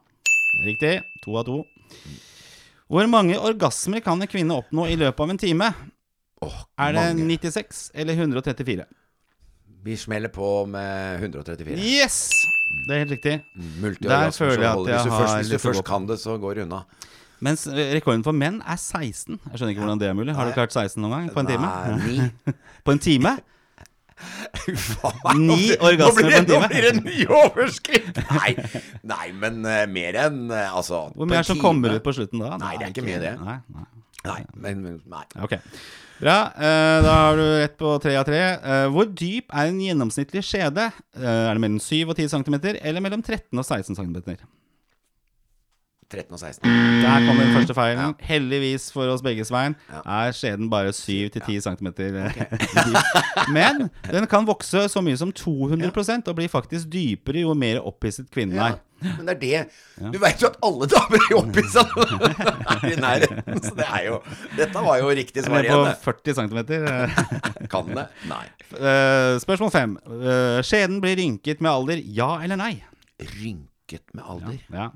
Riktig. 0.63 1.01
To 1.25 1.37
av 1.41 1.45
to. 1.49 1.63
Hvor 2.93 3.07
mange 3.09 3.39
orgasmer 3.41 4.03
kan 4.05 4.21
en 4.21 4.29
kvinne 4.29 4.55
oppnå 4.61 4.87
i 4.93 4.97
løpet 5.01 5.21
av 5.25 5.31
en 5.33 5.39
time? 5.41 5.71
Åh, 6.43 6.59
Er 6.79 6.93
det 6.93 7.05
mange. 7.17 7.39
96 7.39 7.91
eller 7.95 8.15
134? 8.15 8.85
Vi 9.83 9.97
smeller 9.97 10.29
på 10.31 10.67
med 10.71 11.23
134. 11.23 11.75
Yes! 11.75 12.31
Det 12.87 12.95
er 12.95 12.99
helt 13.03 13.15
riktig. 13.17 13.35
Multi 13.83 14.07
Der 14.07 14.31
føler 14.31 14.63
jeg 14.63 14.71
at 14.71 14.87
jeg 14.87 14.99
hvis 14.99 15.07
du 15.07 15.11
har 15.11 15.23
først, 15.27 15.37
Hvis 15.39 15.51
du 15.51 15.59
først 15.59 15.85
kan 15.85 16.07
det, 16.07 16.19
så 16.21 16.37
går 16.39 16.55
det 16.55 16.67
unna. 16.69 16.83
Mens 17.43 17.67
rekorden 17.67 18.23
for 18.23 18.33
menn 18.33 18.61
er 18.63 18.79
16. 18.79 19.41
Jeg 19.51 19.59
skjønner 19.59 19.73
ikke 19.75 19.83
hvordan 19.83 19.99
det 19.99 20.09
er 20.09 20.15
mulig. 20.15 20.35
Har 20.37 20.47
du 20.47 20.53
klart 20.55 20.71
16 20.71 21.03
noen 21.03 21.17
gang? 21.17 21.33
På 21.35 21.43
en 21.43 21.47
time? 21.51 21.67
Nei, 21.67 21.97
ni. 22.47 22.55
På 22.87 22.95
en 22.95 23.03
time? 23.03 23.35
Ni 25.39 25.73
orgasmer 25.79 26.29
på 26.29 26.37
en 26.37 26.47
time. 26.49 26.61
Nå 26.61 26.71
blir 26.71 26.87
det 26.87 26.93
en 26.93 27.03
ny 27.07 27.25
overskrift! 27.27 28.21
Nei, 28.33 28.53
nei 29.09 29.27
men 29.39 29.61
uh, 29.67 29.83
mer 29.91 30.19
enn 30.27 30.45
uh, 30.53 30.77
altså 30.79 31.09
Hvor 31.17 31.29
mye 31.29 31.41
er 31.41 31.47
det 31.47 31.51
som 31.51 31.61
kommer 31.63 31.97
ut 31.97 32.05
på 32.05 32.15
slutten 32.17 32.45
da? 32.45 32.55
Nei, 32.63 32.77
det 32.79 32.89
er 32.89 32.95
ikke 32.95 33.07
mye, 33.07 33.19
det. 33.23 33.35
Nei, 33.43 33.59
nei. 33.75 33.89
Nei, 34.23 34.41
men 34.55 35.01
nei. 35.11 35.25
Ok. 35.43 35.57
Bra. 36.23 36.39
Uh, 36.55 36.99
da 37.03 37.19
har 37.19 37.39
du 37.41 37.45
rett 37.59 37.77
på 37.81 37.97
tre 38.05 38.17
av 38.21 38.27
tre. 38.29 38.43
Hvor 38.95 39.09
dyp 39.11 39.51
er 39.51 39.73
en 39.73 39.81
gjennomsnittlig 39.83 40.45
skjede? 40.47 40.91
Er 41.19 41.51
det 41.51 41.63
mellom 41.65 41.83
7 41.83 42.05
og 42.07 42.17
10 42.17 42.31
cm, 42.37 42.59
eller 42.79 43.05
mellom 43.05 43.25
13 43.25 43.51
og 43.59 43.65
16 43.67 43.99
cm? 43.99 44.37
13 46.13 46.37
og 46.37 46.39
16. 46.43 46.69
Der 47.03 47.25
kom 47.27 47.41
den 47.41 47.55
første 47.57 47.75
feilen. 47.77 48.15
Heldigvis 48.29 48.91
for 48.93 49.09
oss 49.13 49.23
begge, 49.25 49.45
Svein, 49.49 49.75
Ja. 49.91 50.03
er 50.29 50.37
skjeden 50.37 50.69
bare 50.73 50.93
7-10 50.93 51.61
cm 51.65 51.89
Okay. 51.93 52.47
Men 53.57 53.89
den 54.11 54.27
kan 54.31 54.47
vokse 54.49 54.85
så 54.93 55.03
mye 55.05 55.17
som 55.19 55.33
200% 55.33 56.29
og 56.29 56.37
blir 56.39 56.49
faktisk 56.53 56.91
dypere 56.93 57.43
jo 57.47 57.55
mer 57.59 57.81
opphisset 57.83 58.29
kvinnen 58.33 58.57
Ja, 58.61 58.69
er. 58.75 58.81
men 59.03 59.27
det 59.27 59.33
er 59.35 59.41
det 59.43 60.13
Du 60.15 60.19
veit 60.23 60.43
jo 60.43 60.47
at 60.53 60.59
alle 60.63 60.87
damer 60.93 61.25
er 61.25 61.37
opphissa 61.41 61.83
i 62.93 62.95
nærheten. 63.03 63.59
Så 63.65 63.73
det 63.81 63.87
er 63.89 64.05
jo 64.07 64.21
Dette 64.57 64.85
var 64.87 65.01
jo 65.03 65.11
riktig 65.11 65.43
svar 65.47 65.65
igjen. 65.65 65.89
på 65.97 66.13
40 66.13 66.35
cm. 66.39 66.61
Kan 67.73 67.91
det? 67.97 68.07
Nei. 68.31 68.45
Eh, 68.79 69.39
spørsmål 69.43 69.73
fem. 69.75 69.97
Eh, 70.07 70.61
skjeden 70.67 71.01
blir 71.03 71.17
rynket 71.19 71.61
med 71.65 71.73
alder, 71.73 72.03
ja 72.05 72.37
eller 72.45 72.61
nei? 72.61 72.75
Rynket 73.23 74.07
med 74.15 74.23
alder. 74.29 74.61
Ja, 74.73 74.91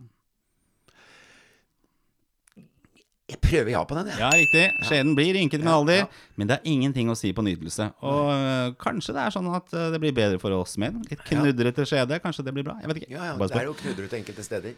Jeg 3.27 3.41
prøver 3.43 3.73
ja 3.73 3.81
på 3.83 3.97
den, 3.99 4.07
jeg. 4.13 4.21
ja 4.23 4.29
riktig. 4.31 4.65
Skjeden 4.87 5.17
blir 5.19 5.33
rynket 5.35 5.63
med 5.67 5.73
alder, 5.73 6.05
men 6.39 6.47
det 6.47 6.61
er 6.61 6.69
ingenting 6.71 7.09
å 7.11 7.17
si 7.19 7.33
på 7.35 7.43
nytelse. 7.43 7.89
Og 8.07 8.29
øh, 8.31 8.69
kanskje 8.79 9.17
det 9.17 9.25
er 9.25 9.35
sånn 9.35 9.49
at 9.51 9.73
eh, 9.75 9.89
det 9.91 9.99
blir 10.05 10.15
bedre 10.15 10.39
for 10.39 10.55
oss 10.55 10.77
menn. 10.79 11.01
Litt 11.11 11.25
knudrete 11.27 11.83
skjede, 11.91 12.21
kanskje 12.23 12.45
det 12.47 12.55
blir 12.55 12.67
bra? 12.69 12.77
Jeg 12.85 12.93
vet 12.93 13.01
ikke. 13.03 13.11
Ja, 13.17 13.25
ja, 13.33 13.35
Bare 13.35 13.49
det 13.51 13.57
spør. 13.57 13.65
er 13.65 13.67
jo 13.73 13.75
knudrete 13.81 14.21
enkelte 14.21 14.47
steder. 14.47 14.77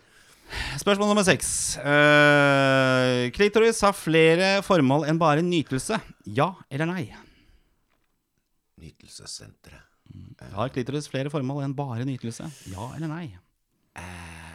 Spørsmål 0.81 1.11
nummer 1.13 1.27
seks. 1.29 1.51
Eh, 1.77 3.27
klitoris 3.37 3.83
har 3.85 3.93
flere 3.93 4.49
formål 4.65 5.05
enn 5.11 5.21
bare 5.21 5.45
nytelse. 5.45 6.01
Ja 6.33 6.55
eller 6.73 6.89
nei? 6.89 7.03
Nytelsessenteret. 8.81 9.85
Har 10.57 10.71
klitoris 10.73 11.09
flere 11.11 11.29
formål 11.29 11.67
enn 11.67 11.77
bare 11.77 12.07
nytelse? 12.09 12.49
Ja 12.73 12.89
eller 12.97 13.11
nei? 13.13 13.27
Eh, 13.99 14.48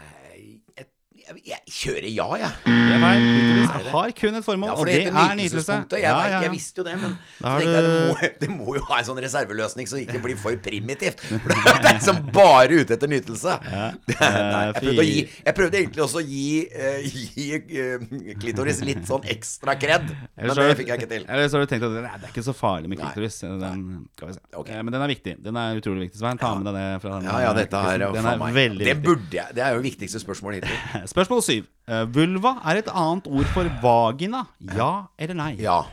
Jeg, 1.24 1.36
jeg, 1.48 1.60
jeg 1.66 1.74
kjører 1.78 2.08
ja, 2.12 2.28
jeg. 2.42 2.52
Det 2.66 2.96
er 2.96 3.04
feil. 3.04 3.28
Er 3.64 3.90
har 3.94 4.14
kun 4.18 4.40
et 4.40 4.46
formål, 4.46 4.70
Ja, 4.70 4.76
for 4.80 4.90
det 4.90 4.98
det 5.04 5.14
er 5.14 5.36
nytelse. 5.40 5.78
Jeg, 5.94 6.02
Ja, 6.04 6.14
ja, 6.14 6.28
ja. 6.34 6.42
jeg 6.44 6.52
visste 6.52 6.82
jo 6.82 6.86
det, 6.88 6.96
men 7.00 7.16
så 7.40 7.54
jeg, 7.64 7.70
det, 7.74 7.94
må, 8.10 8.30
det 8.42 8.50
må 8.52 8.76
jo 8.78 8.84
ha 8.90 9.00
en 9.00 9.08
sånn 9.08 9.22
reserveløsning 9.24 9.90
så 9.90 9.98
det 10.00 10.06
ikke 10.08 10.22
blir 10.26 10.40
for 10.40 10.58
primitivt. 10.64 11.24
For 11.30 11.54
det 11.54 11.74
er 11.74 11.98
liksom 12.00 12.22
bare 12.36 12.82
ute 12.82 12.98
etter 12.98 13.12
nytelse. 13.12 13.58
Jeg, 14.14 14.74
prøvde 14.78 15.02
å 15.02 15.06
gi, 15.06 15.20
jeg 15.46 15.56
prøvde 15.58 15.78
egentlig 15.80 16.02
også 16.04 16.20
å 16.20 16.24
gi, 16.24 16.48
uh, 16.74 17.16
gi 17.36 17.46
uh, 17.58 18.04
klitoris 18.42 18.80
litt 18.86 19.04
sånn 19.08 19.26
ekstra 19.32 19.76
kred, 19.80 20.06
men 20.38 20.54
det 20.58 20.68
fikk 20.80 20.92
jeg 20.92 21.02
ikke 21.02 21.10
til. 21.10 21.26
Eller 21.28 21.50
så 21.50 21.58
har 21.60 21.66
du 21.66 21.72
tenkt 21.72 21.86
at 21.88 21.96
nei, 21.96 22.14
det 22.20 22.28
er 22.28 22.34
ikke 22.34 22.46
så 22.46 22.56
farlig 22.58 22.92
med 22.92 23.02
klitoris. 23.02 23.40
Den, 23.44 23.84
skal 24.18 24.30
vi 24.30 24.36
se. 24.38 24.42
Ok. 24.60 24.72
Eh, 24.74 24.84
Men 24.84 24.96
den 24.96 25.06
er 25.06 25.12
viktig. 25.12 25.36
Den 25.44 25.60
er 25.60 25.80
utrolig 25.80 26.08
viktig, 26.08 26.20
Svein. 26.22 26.40
Ta 26.42 26.54
med 26.58 26.68
deg 26.70 26.78
det 26.78 26.86
fra 27.04 27.18
denne 27.18 27.32
Ja, 27.32 27.42
ja, 27.48 27.54
dette 27.58 27.84
her 27.86 28.06
er 28.08 28.16
Den 28.16 28.30
er 28.30 28.44
veldig 28.44 28.80
viktig. 28.80 28.90
Det 28.90 29.06
burde 29.06 29.40
jeg. 29.40 29.58
Det 29.58 29.66
er 29.66 29.76
jo 29.76 29.82
det 29.82 29.88
viktigste 29.90 30.22
spørsmålet 30.24 30.64
hittil. 30.64 31.08
Spørsmål 31.14 31.44
syv. 31.46 31.66
Eh, 31.86 32.06
vulva 32.10 32.56
er 32.66 32.80
et 32.80 32.88
annet 32.90 33.28
ord 33.30 33.50
for 33.54 33.68
vagina. 33.84 34.48
Ja 34.74 35.12
eller 35.22 35.38
nei? 35.38 35.52
Ja. 35.62 35.84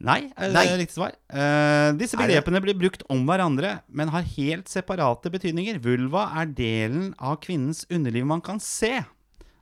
Nei, 0.00 0.20
er 0.38 0.52
det 0.54 0.76
riktig 0.78 0.94
svar. 0.94 1.16
Uh, 1.28 1.90
disse 1.98 2.16
begrepene 2.16 2.62
blir 2.62 2.78
brukt 2.78 3.02
om 3.12 3.26
hverandre, 3.28 3.80
men 3.92 4.12
har 4.14 4.22
helt 4.36 4.70
separate 4.70 5.32
betydninger. 5.34 5.80
Vulva 5.82 6.28
er 6.40 6.54
delen 6.54 7.10
av 7.18 7.40
kvinnens 7.42 7.82
underliv 7.90 8.30
man 8.30 8.40
kan 8.46 8.62
se. 8.62 9.00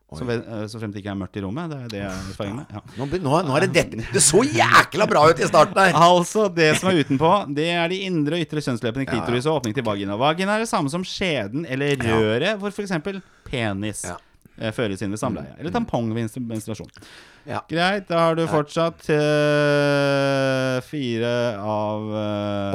Så, 0.08 0.24
eh, 0.32 0.62
så 0.72 0.78
fremt 0.80 0.94
det 0.96 1.02
ikke 1.02 1.10
er 1.12 1.18
mørkt 1.20 1.36
i 1.36 1.40
rommet. 1.44 1.68
Det 1.68 1.78
er 1.84 1.88
det 1.92 1.98
jeg 2.00 2.46
er 2.48 2.54
med. 2.56 2.70
Ja. 2.72 2.80
Nå, 2.96 3.06
nå, 3.26 3.32
nå 3.44 3.56
er 3.58 3.66
det 3.66 3.74
dette 3.74 4.06
Det 4.14 4.22
så 4.24 4.40
jækla 4.40 5.04
bra 5.10 5.26
ut 5.28 5.42
i 5.44 5.48
starten 5.50 5.76
her. 5.82 5.92
Altså, 6.00 6.46
det 6.48 6.70
som 6.80 6.88
er 6.88 7.02
utenpå, 7.04 7.32
det 7.52 7.66
er 7.74 7.92
de 7.92 7.98
indre 8.06 8.38
og 8.38 8.46
ytre 8.46 8.62
kjønnsløpene, 8.64 9.04
klitoris 9.10 9.44
og 9.50 9.58
åpning 9.60 9.76
til 9.76 9.84
vagina. 9.84 10.16
Vagina 10.16 10.56
er 10.56 10.64
det 10.64 10.70
samme 10.72 10.88
som 10.88 11.04
skjeden 11.04 11.66
eller 11.68 12.00
røret 12.00 12.56
hvor 12.62 12.72
f.eks. 12.72 12.96
penis 13.50 14.06
Ja. 14.08 14.16
eh, 14.56 14.72
føres 14.72 15.04
inn 15.04 15.12
ved 15.12 15.20
samleie. 15.20 15.52
Eller 15.60 15.76
tampong 15.76 16.08
ved 16.16 16.32
menstruasjon. 16.40 16.88
Ja. 17.48 17.60
Greit, 17.68 18.08
da 18.08 18.18
har 18.30 18.34
du 18.36 18.46
fortsatt 18.48 19.04
uh, 19.12 20.80
fire 20.88 21.30
av 21.60 22.02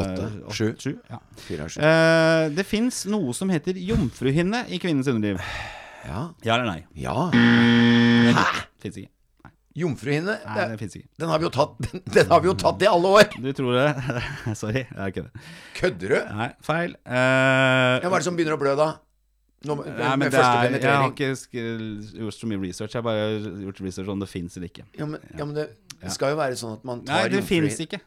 Åtte. 0.05 0.23
åtte- 0.47 0.53
Sju. 0.53 0.75
sju 0.77 0.95
ja. 1.09 1.19
Fire 1.37 1.63
av 1.65 1.69
sju. 1.69 1.81
Uh, 1.81 2.49
det 2.55 2.65
fins 2.65 3.05
noe 3.09 3.33
som 3.33 3.49
heter 3.53 3.73
jomfruhinne 3.77 4.65
i 4.69 4.79
kvinnens 4.81 5.07
underliv. 5.09 5.41
Ja. 6.03 6.21
Ja 6.43 6.55
eller 6.59 6.67
nei? 6.67 6.81
ja. 6.99 7.15
Hæ? 7.33 8.45
Fins 8.83 8.97
ikke. 8.99 9.09
Jomfruhinne. 9.73 10.35
Nei, 10.45 10.65
det- 10.69 10.79
fins 10.83 10.95
ikke. 10.99 11.07
Den 11.19 11.29
har 11.33 11.39
vi 11.41 11.47
jo 11.47 11.53
tatt 11.53 11.79
Den, 11.81 12.01
den 12.13 12.27
har 12.29 12.41
vi 12.43 12.47
jo 12.51 12.53
tatt 12.53 12.83
i 12.85 12.89
alle 12.89 13.09
år! 13.09 13.31
Du 13.41 13.47
tror 13.57 13.73
det? 13.73 13.87
Sorry, 14.61 14.83
det 14.85 14.99
er 14.99 15.07
ikke 15.13 15.23
det. 15.25 15.47
Kødder 15.79 16.13
du? 16.13 16.19
Nei, 16.37 16.49
feil. 16.61 16.93
Uh, 17.07 17.15
Ja, 18.03 18.05
Hva 18.05 18.13
er 18.13 18.21
det 18.21 18.27
som 18.27 18.37
begynner 18.37 18.57
å 18.57 18.61
blø, 18.61 18.75
da? 18.77 18.91
Nå, 19.63 19.77
med, 19.79 19.87
Nei, 19.95 20.09
men 20.19 20.19
med 20.27 20.33
det 20.35 20.39
er, 20.43 20.73
jeg 20.75 20.91
har 20.91 21.09
ikke 21.09 21.29
gjort 22.19 22.35
så 22.35 22.47
mye 22.51 22.59
research. 22.65 22.91
Jeg 22.93 22.99
har 22.99 23.05
bare 23.07 23.27
gjort 23.63 23.79
research 23.85 24.09
om 24.11 24.19
det 24.19 24.27
fins 24.29 24.57
eller 24.59 24.67
ikke. 24.67 24.83
Ja, 24.99 25.07
men, 25.07 25.21
ja, 25.31 25.45
men 25.47 25.55
det, 25.55 25.69
det 26.01 26.11
skal 26.11 26.33
jo 26.33 26.39
være 26.41 26.57
sånn 26.59 26.73
at 26.75 26.83
man 26.89 26.99
Nei, 27.07 27.21
tar 27.23 27.31
det 27.31 27.43
fins 27.47 27.79
ikke. 27.85 28.01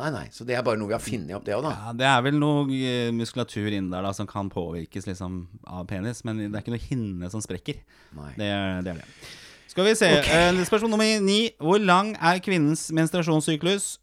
Nei, 0.00 0.08
nei, 0.14 0.24
så 0.32 0.46
det 0.48 0.54
er 0.56 0.62
bare 0.64 0.80
noe 0.80 0.88
vi 0.88 0.96
har 0.96 1.02
funnet 1.04 1.34
opp, 1.36 1.44
det 1.44 1.52
òg, 1.58 1.64
da. 1.66 1.72
Ja, 1.76 1.92
det 2.00 2.06
er 2.08 2.22
vel 2.24 2.38
noe 2.40 2.64
eh, 2.72 3.10
muskulatur 3.12 3.68
inni 3.68 3.92
der 3.92 4.06
da 4.06 4.12
som 4.16 4.28
kan 4.30 4.48
påvirkes 4.52 5.04
liksom 5.10 5.42
av 5.68 5.84
penis, 5.90 6.22
men 6.24 6.40
det 6.46 6.50
er 6.54 6.62
ikke 6.64 6.72
noe 6.72 6.86
hinne 6.86 7.28
som 7.32 7.42
sprekker. 7.44 7.82
Nei. 8.16 8.30
Det 8.38 8.48
er 8.48 8.80
det. 8.86 8.94
Er 8.96 9.02
det. 9.02 9.34
Skal 9.70 9.86
vi 9.86 9.92
se. 10.00 10.08
eh, 10.24 10.62
spørsmål 10.66 10.94
nummer 10.96 11.20
ni. 11.22 11.40
Hvor 11.60 11.78
lang 11.82 12.14
er 12.16 12.40
kvinnens 12.42 12.88
menstruasjonssyklus? 12.96 13.98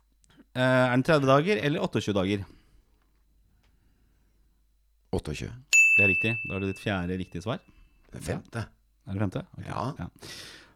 Uh, 0.57 0.61
er 0.61 0.93
den 0.95 1.03
30 1.05 1.27
dager 1.29 1.59
eller 1.67 1.83
28 1.85 2.13
dager? 2.17 2.45
28. 5.13 5.49
Det 5.97 6.05
er 6.05 6.09
riktig. 6.11 6.31
Da 6.47 6.53
har 6.55 6.63
du 6.63 6.67
ditt 6.69 6.81
fjerde 6.81 7.17
riktige 7.19 7.43
svar. 7.45 7.59
Femte. 8.13 8.63
Er 9.07 9.13
det 9.17 9.21
femte? 9.23 9.43
Ja 9.67 9.91
Ja. 9.99 10.07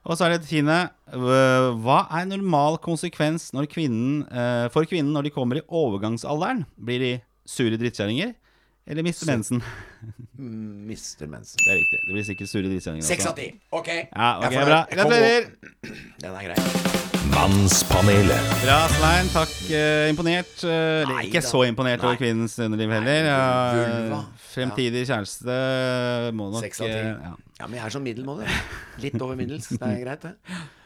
Og 0.01 0.17
så 0.17 0.25
er 0.25 0.33
det 0.33 0.47
tiende. 0.49 0.79
Hva 1.13 1.99
er 2.17 2.29
normal 2.29 2.79
konsekvens 2.81 3.51
kvinnen, 3.69 4.23
eh, 4.31 4.67
for 4.73 4.87
kvinnen 4.89 5.13
når 5.13 5.27
de 5.27 5.33
kommer 5.35 5.59
i 5.59 5.65
overgangsalderen? 5.67 6.65
Blir 6.75 6.99
de 6.99 7.11
sure 7.45 7.77
drittkjerringer? 7.77 8.33
Eller 8.87 9.05
mister 9.05 9.29
mensen? 9.29 9.61
Mm, 10.37 10.87
Mister 10.87 11.27
mensen. 11.27 11.57
Det 11.65 11.71
er 11.73 11.77
riktig. 11.81 11.99
Det 12.07 12.13
blir 12.15 12.23
sikkert 12.25 12.49
sure 12.49 12.63
drittkjerringer. 12.71 13.03
Seks 13.05 13.25
av 13.29 13.35
ti. 13.37 13.49
Ok. 13.71 13.87
Ja, 13.87 14.37
ok, 14.39 14.51
Jeg 14.51 14.61
får- 14.61 14.65
bra. 14.71 14.85
Gratulerer! 14.91 15.51
Den 16.21 16.35
er 16.35 16.43
grei. 16.49 17.11
Mannspanelet. 17.31 18.49
Bra, 18.63 18.79
Svein. 18.97 19.29
Takk. 19.33 19.53
Eh, 19.71 20.09
imponert. 20.11 20.51
Eh, 20.63 20.71
eller 21.03 21.13
Nei 21.15 21.27
ikke 21.29 21.41
da. 21.41 21.47
så 21.47 21.61
imponert 21.67 22.03
over 22.03 22.15
Nei. 22.17 22.21
kvinnens 22.21 22.57
underliv 22.59 22.89
heller. 22.91 23.29
Ja, 23.29 23.39
vulva. 23.77 24.19
fremtidig 24.51 25.05
kjæreste 25.07 25.55
må 26.35 26.49
nok 26.51 26.65
Seks 26.65 26.81
av 26.81 26.87
ti. 26.87 26.91
eh, 26.91 27.15
ja. 27.29 27.35
Ja, 27.61 27.67
men 27.69 27.77
jeg 27.77 27.85
er 27.85 27.93
sånn 27.93 28.01
middelmådig. 28.03 28.47
Litt 29.03 29.21
over 29.21 29.35
middels. 29.37 29.67
Det 29.69 29.81
er 29.85 29.99
greit, 30.01 30.21
det. 30.25 30.31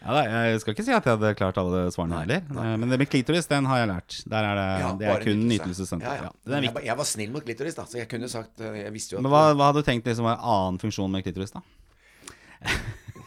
Ja, 0.05 0.11
da, 0.11 0.23
jeg 0.51 0.59
skal 0.61 0.73
ikke 0.75 0.83
si 0.85 0.91
at 0.91 1.05
jeg 1.07 1.13
hadde 1.17 1.29
klart 1.39 1.57
alle 1.57 1.85
svarene 1.95 2.19
heller. 2.19 2.41
Eh, 2.51 2.75
Men 2.77 2.89
det 2.91 2.99
med 2.99 3.09
klitoris, 3.09 3.47
den 3.47 3.65
har 3.65 3.79
jeg 3.79 3.87
lært. 3.93 4.17
Der 4.29 4.43
er 4.43 4.55
det, 4.59 4.65
Ja, 4.83 4.89
det 4.99 5.07
er 5.07 5.13
bare 5.15 5.23
kun 5.23 5.39
nytelse. 5.47 5.71
nytelsessenter. 5.71 6.05
Ja, 6.05 6.15
ja. 6.15 6.23
Ja, 6.23 6.29
den 6.45 6.53
er 6.53 6.61
jeg, 6.61 6.63
viktig. 6.67 6.73
ba- 6.75 6.85
jeg 6.85 6.97
var 6.97 7.05
snill 7.05 7.31
mot 7.31 7.45
klitoris, 7.47 7.75
da, 7.79 7.83
så 7.87 7.95
jeg 7.97 8.09
kunne 8.11 8.27
sagt 8.29 8.59
eh, 8.61 8.83
Jeg 8.83 8.93
visste 9.05 9.15
jo 9.15 9.21
at 9.21 9.25
Men 9.25 9.33
hva, 9.33 9.45
hva 9.53 9.69
hadde 9.69 9.85
du 9.85 9.87
tenkt 9.87 10.09
liksom 10.09 10.25
var 10.27 10.39
en 10.39 10.51
annen 10.57 10.81
funksjon 10.81 11.13
med 11.13 11.23
klitoris, 11.25 11.53
da? 11.55 11.61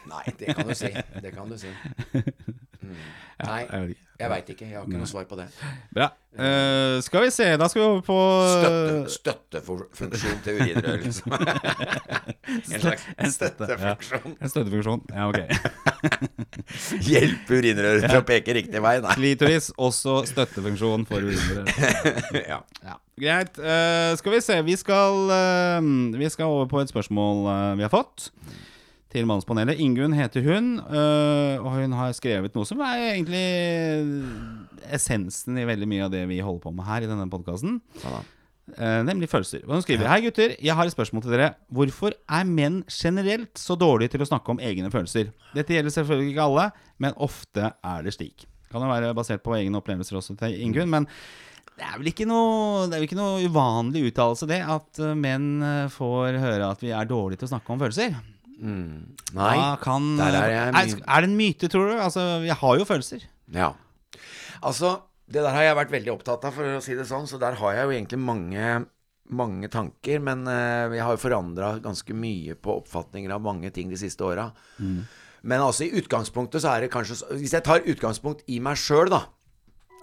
Nei, 0.09 0.25
det 0.41 0.55
kan 0.57 0.67
du 0.67 0.75
si. 0.75 0.91
Det 1.23 1.33
kan 1.37 1.49
du 1.51 1.59
si. 1.61 1.73
Mm. 2.79 2.95
Nei, 3.47 3.95
jeg 4.19 4.31
veit 4.33 4.49
ikke. 4.51 4.67
Jeg 4.67 4.75
har 4.75 4.87
ikke 4.89 4.99
noe 4.99 5.07
svar 5.07 5.27
på 5.31 5.37
det. 5.39 5.45
Bra. 5.95 6.09
Uh, 6.39 6.99
skal 7.03 7.23
vi 7.25 7.31
se, 7.35 7.47
da 7.59 7.69
skal 7.71 7.81
vi 7.81 7.87
over 7.87 8.01
på 8.07 8.17
Støtte, 8.51 9.13
støttefunksjon 9.15 10.41
til 10.45 10.59
urinrør, 10.59 10.99
liksom. 11.05 11.35
En 11.39 12.83
slags 12.83 13.07
En 13.15 13.33
støtte, 13.35 13.69
ja. 13.71 13.95
støttefunksjon. 13.95 14.37
En 14.43 14.53
støttefunksjon. 14.53 15.05
Ja, 15.15 15.29
ok. 15.31 15.39
Hjelpe 17.09 17.61
urinrøret 17.61 18.07
til 18.09 18.19
å 18.19 18.27
peke 18.27 18.59
riktig 18.59 18.83
vei. 18.83 18.97
Nei. 19.07 19.17
Klitoris, 19.19 19.71
også 19.79 20.21
støttefunksjon 20.31 21.07
for 21.11 21.23
urinere. 21.23 21.67
Ja. 22.53 22.63
Ja. 22.83 22.99
Greit. 23.19 23.59
Uh, 23.59 24.15
skal 24.19 24.35
vi 24.35 24.43
se. 24.45 24.59
Vi 24.67 24.79
skal, 24.79 25.31
uh, 25.31 26.19
vi 26.19 26.31
skal 26.31 26.51
over 26.51 26.67
på 26.71 26.83
et 26.83 26.91
spørsmål 26.91 27.47
eh, 27.55 27.77
vi 27.79 27.87
har 27.87 27.95
fått. 27.95 28.33
Til 29.13 29.29
Mannspanelet. 29.29 29.81
Ingunn 29.81 30.17
heter 30.17 30.45
hun, 30.45 30.75
øh, 30.81 31.63
og 31.63 31.71
hun 31.79 31.95
har 31.97 32.13
skrevet 32.17 32.57
noe 32.57 32.69
som 32.69 32.83
er 32.85 33.05
egentlig 33.15 33.45
essensen 34.93 35.57
i 35.61 35.67
veldig 35.69 35.89
mye 35.89 36.09
av 36.09 36.13
det 36.13 36.27
vi 36.31 36.43
holder 36.45 36.65
på 36.67 36.75
med 36.77 36.89
her 36.89 37.07
i 37.07 37.11
denne 37.11 37.29
podkasten. 37.33 37.81
Ja, 38.05 38.21
nemlig 39.09 39.31
følelser. 39.33 39.63
Og 39.65 39.79
hun 39.79 39.85
skriver 39.85 40.11
Hei 40.13 40.21
gutter, 40.27 40.53
jeg 40.61 40.77
har 40.77 40.85
et 40.85 40.93
spørsmål 40.93 41.25
til 41.25 41.33
dere. 41.33 41.55
Hvorfor 41.73 42.13
er 42.13 42.45
menn 42.45 42.83
generelt 42.93 43.57
så 43.57 43.79
dårlige 43.81 44.13
til 44.13 44.27
å 44.27 44.29
snakke 44.29 44.53
om 44.53 44.61
egne 44.61 44.93
følelser? 44.93 45.33
Dette 45.57 45.73
gjelder 45.73 45.95
selvfølgelig 45.95 46.35
ikke 46.35 46.49
alle, 46.51 46.71
men 47.01 47.17
ofte 47.17 47.73
er 47.73 48.05
det 48.05 48.13
slik. 48.19 48.45
Kan 48.69 48.85
jo 48.85 48.91
være 48.93 49.15
basert 49.17 49.41
på 49.45 49.57
egne 49.57 49.81
opplevelser 49.81 50.21
også 50.21 50.37
til 50.37 50.59
Ingunn, 50.61 50.93
men 50.93 51.09
det 51.79 51.87
er 51.87 52.01
vel 52.01 52.11
ikke 52.11 52.27
noe, 52.27 52.89
det 52.89 52.97
er 52.97 53.01
vel 53.01 53.07
ikke 53.07 53.21
noe 53.21 53.45
uvanlig 53.47 54.09
uttalelse, 54.11 54.49
det, 54.51 54.59
at 54.67 54.99
eh, 54.99 55.15
menn 55.19 55.63
eh, 55.63 55.93
får 55.95 56.41
høre 56.43 56.73
at 56.75 56.83
vi 56.83 56.91
er 56.91 57.07
dårlige 57.09 57.41
til 57.41 57.49
å 57.49 57.53
snakke 57.53 57.73
om 57.73 57.81
følelser. 57.85 58.17
Nei, 58.59 59.55
Hva 59.55 59.75
kan, 59.83 60.09
der 60.19 60.35
er 60.35 60.51
jeg 60.51 60.63
er, 60.73 60.95
er 61.07 61.25
det 61.25 61.29
en 61.31 61.37
myte, 61.39 61.69
tror 61.71 61.93
du? 61.93 61.97
Altså, 62.03 62.25
jeg 62.43 62.57
har 62.59 62.79
jo 62.81 62.87
følelser. 62.89 63.27
Ja. 63.55 63.73
Altså, 64.67 64.97
det 65.31 65.45
der 65.45 65.55
har 65.55 65.67
jeg 65.69 65.79
vært 65.79 65.95
veldig 65.95 66.15
opptatt 66.17 66.47
av, 66.49 66.57
for 66.57 66.79
å 66.79 66.83
si 66.85 66.97
det 66.99 67.07
sånn. 67.09 67.29
Så 67.31 67.39
der 67.41 67.59
har 67.61 67.77
jeg 67.77 67.87
jo 67.87 67.95
egentlig 67.95 68.19
mange, 68.23 68.73
mange 69.31 69.71
tanker. 69.71 70.19
Men 70.25 70.43
vi 70.91 70.99
jeg 70.99 71.07
har 71.07 71.15
jo 71.15 71.23
forandra 71.23 71.73
ganske 71.85 72.17
mye 72.17 72.57
på 72.59 72.81
oppfatninger 72.81 73.35
av 73.37 73.45
mange 73.45 73.71
ting 73.75 73.93
de 73.93 74.01
siste 74.01 74.27
åra. 74.27 74.51
Men 74.79 75.63
altså, 75.63 75.87
i 75.87 76.01
utgangspunktet 76.01 76.65
så 76.65 76.73
er 76.75 76.83
det 76.83 76.93
kanskje 76.93 77.37
Hvis 77.39 77.55
jeg 77.55 77.63
tar 77.63 77.85
utgangspunkt 77.87 78.43
i 78.51 78.59
meg 78.65 78.81
sjøl, 78.81 79.13
da, 79.13 79.29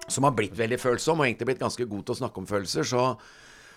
som 0.07 0.23
har 0.27 0.35
blitt 0.37 0.55
veldig 0.55 0.79
følsom, 0.79 1.19
og 1.19 1.27
egentlig 1.27 1.49
blitt 1.51 1.63
ganske 1.65 1.89
god 1.89 2.05
til 2.05 2.15
å 2.15 2.19
snakke 2.21 2.39
om 2.39 2.47
følelser, 2.47 2.87
så 2.87 3.07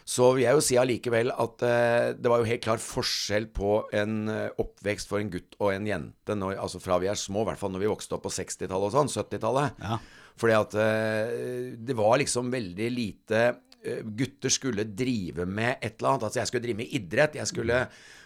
så 0.08 0.30
vil 0.32 0.46
jeg 0.46 0.56
jo 0.56 0.64
si 0.64 0.76
allikevel 0.80 1.30
at 1.34 1.62
eh, 1.68 2.10
det 2.16 2.30
var 2.32 2.40
jo 2.40 2.48
helt 2.48 2.62
klar 2.64 2.80
forskjell 2.80 3.50
på 3.52 3.82
en 3.96 4.30
eh, 4.32 4.60
oppvekst 4.62 5.10
for 5.10 5.20
en 5.20 5.28
gutt 5.34 5.58
og 5.60 5.74
en 5.74 5.88
jente 5.88 6.36
når, 6.38 6.54
altså 6.62 6.80
fra 6.80 6.96
vi 7.02 7.10
er 7.12 7.18
små, 7.18 7.42
i 7.44 7.50
hvert 7.50 7.60
fall 7.60 7.74
når 7.74 7.84
vi 7.84 7.90
vokste 7.92 8.16
opp 8.16 8.24
på 8.24 8.32
60-tallet 8.32 8.88
og 8.88 8.94
sånn, 8.94 9.12
70-tallet. 9.12 9.82
Ja. 9.84 9.98
Fordi 10.40 10.56
at 10.56 10.76
eh, 10.80 11.34
det 11.76 11.96
var 11.98 12.16
liksom 12.22 12.52
veldig 12.54 12.92
lite 12.96 13.48
Gutter 13.78 14.50
skulle 14.50 14.82
drive 14.90 15.44
med 15.46 15.76
et 15.78 16.00
eller 16.00 16.16
annet. 16.16 16.24
Altså 16.26 16.40
jeg 16.40 16.50
skulle 16.50 16.64
drive 16.64 16.80
med 16.80 16.94
idrett. 16.98 17.36
Jeg 17.38 17.46
skulle 17.48 17.76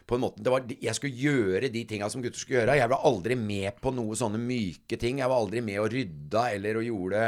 på 0.07 0.17
en 0.17 0.23
måte, 0.25 0.45
var, 0.51 0.65
jeg 0.67 0.95
skulle 0.97 1.19
gjøre 1.19 1.71
de 1.73 1.83
tinga 1.89 2.09
som 2.13 2.23
gutter 2.25 2.41
skulle 2.41 2.61
gjøre. 2.61 2.79
Jeg 2.81 2.91
var 2.93 3.05
aldri 3.09 3.37
med 3.39 3.79
på 3.83 3.93
noe 3.95 4.17
sånne 4.19 4.41
myke 4.43 4.99
ting. 5.01 5.21
Jeg 5.23 5.31
var 5.31 5.43
aldri 5.43 5.63
med 5.65 5.81
og 5.83 5.91
rydda 5.93 6.45
eller, 6.57 6.81
og 6.81 6.89
gjorde, 6.89 7.23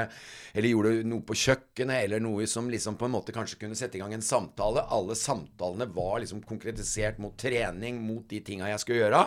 eller 0.54 0.70
gjorde 0.70 0.94
noe 1.10 1.26
på 1.28 1.38
kjøkkenet, 1.44 1.98
eller 2.06 2.24
noe 2.24 2.48
som 2.50 2.70
liksom 2.72 2.98
på 3.00 3.08
en 3.08 3.14
måte 3.14 3.34
kanskje 3.36 3.60
kunne 3.62 3.78
sette 3.78 4.00
i 4.00 4.02
gang 4.02 4.16
en 4.16 4.24
samtale. 4.24 4.86
Alle 4.94 5.16
samtalene 5.18 5.88
var 5.94 6.20
liksom 6.24 6.42
konkretisert 6.48 7.20
mot 7.22 7.36
trening, 7.40 8.02
mot 8.04 8.26
de 8.30 8.42
tinga 8.44 8.72
jeg 8.72 8.84
skulle 8.84 9.04
gjøre. 9.04 9.24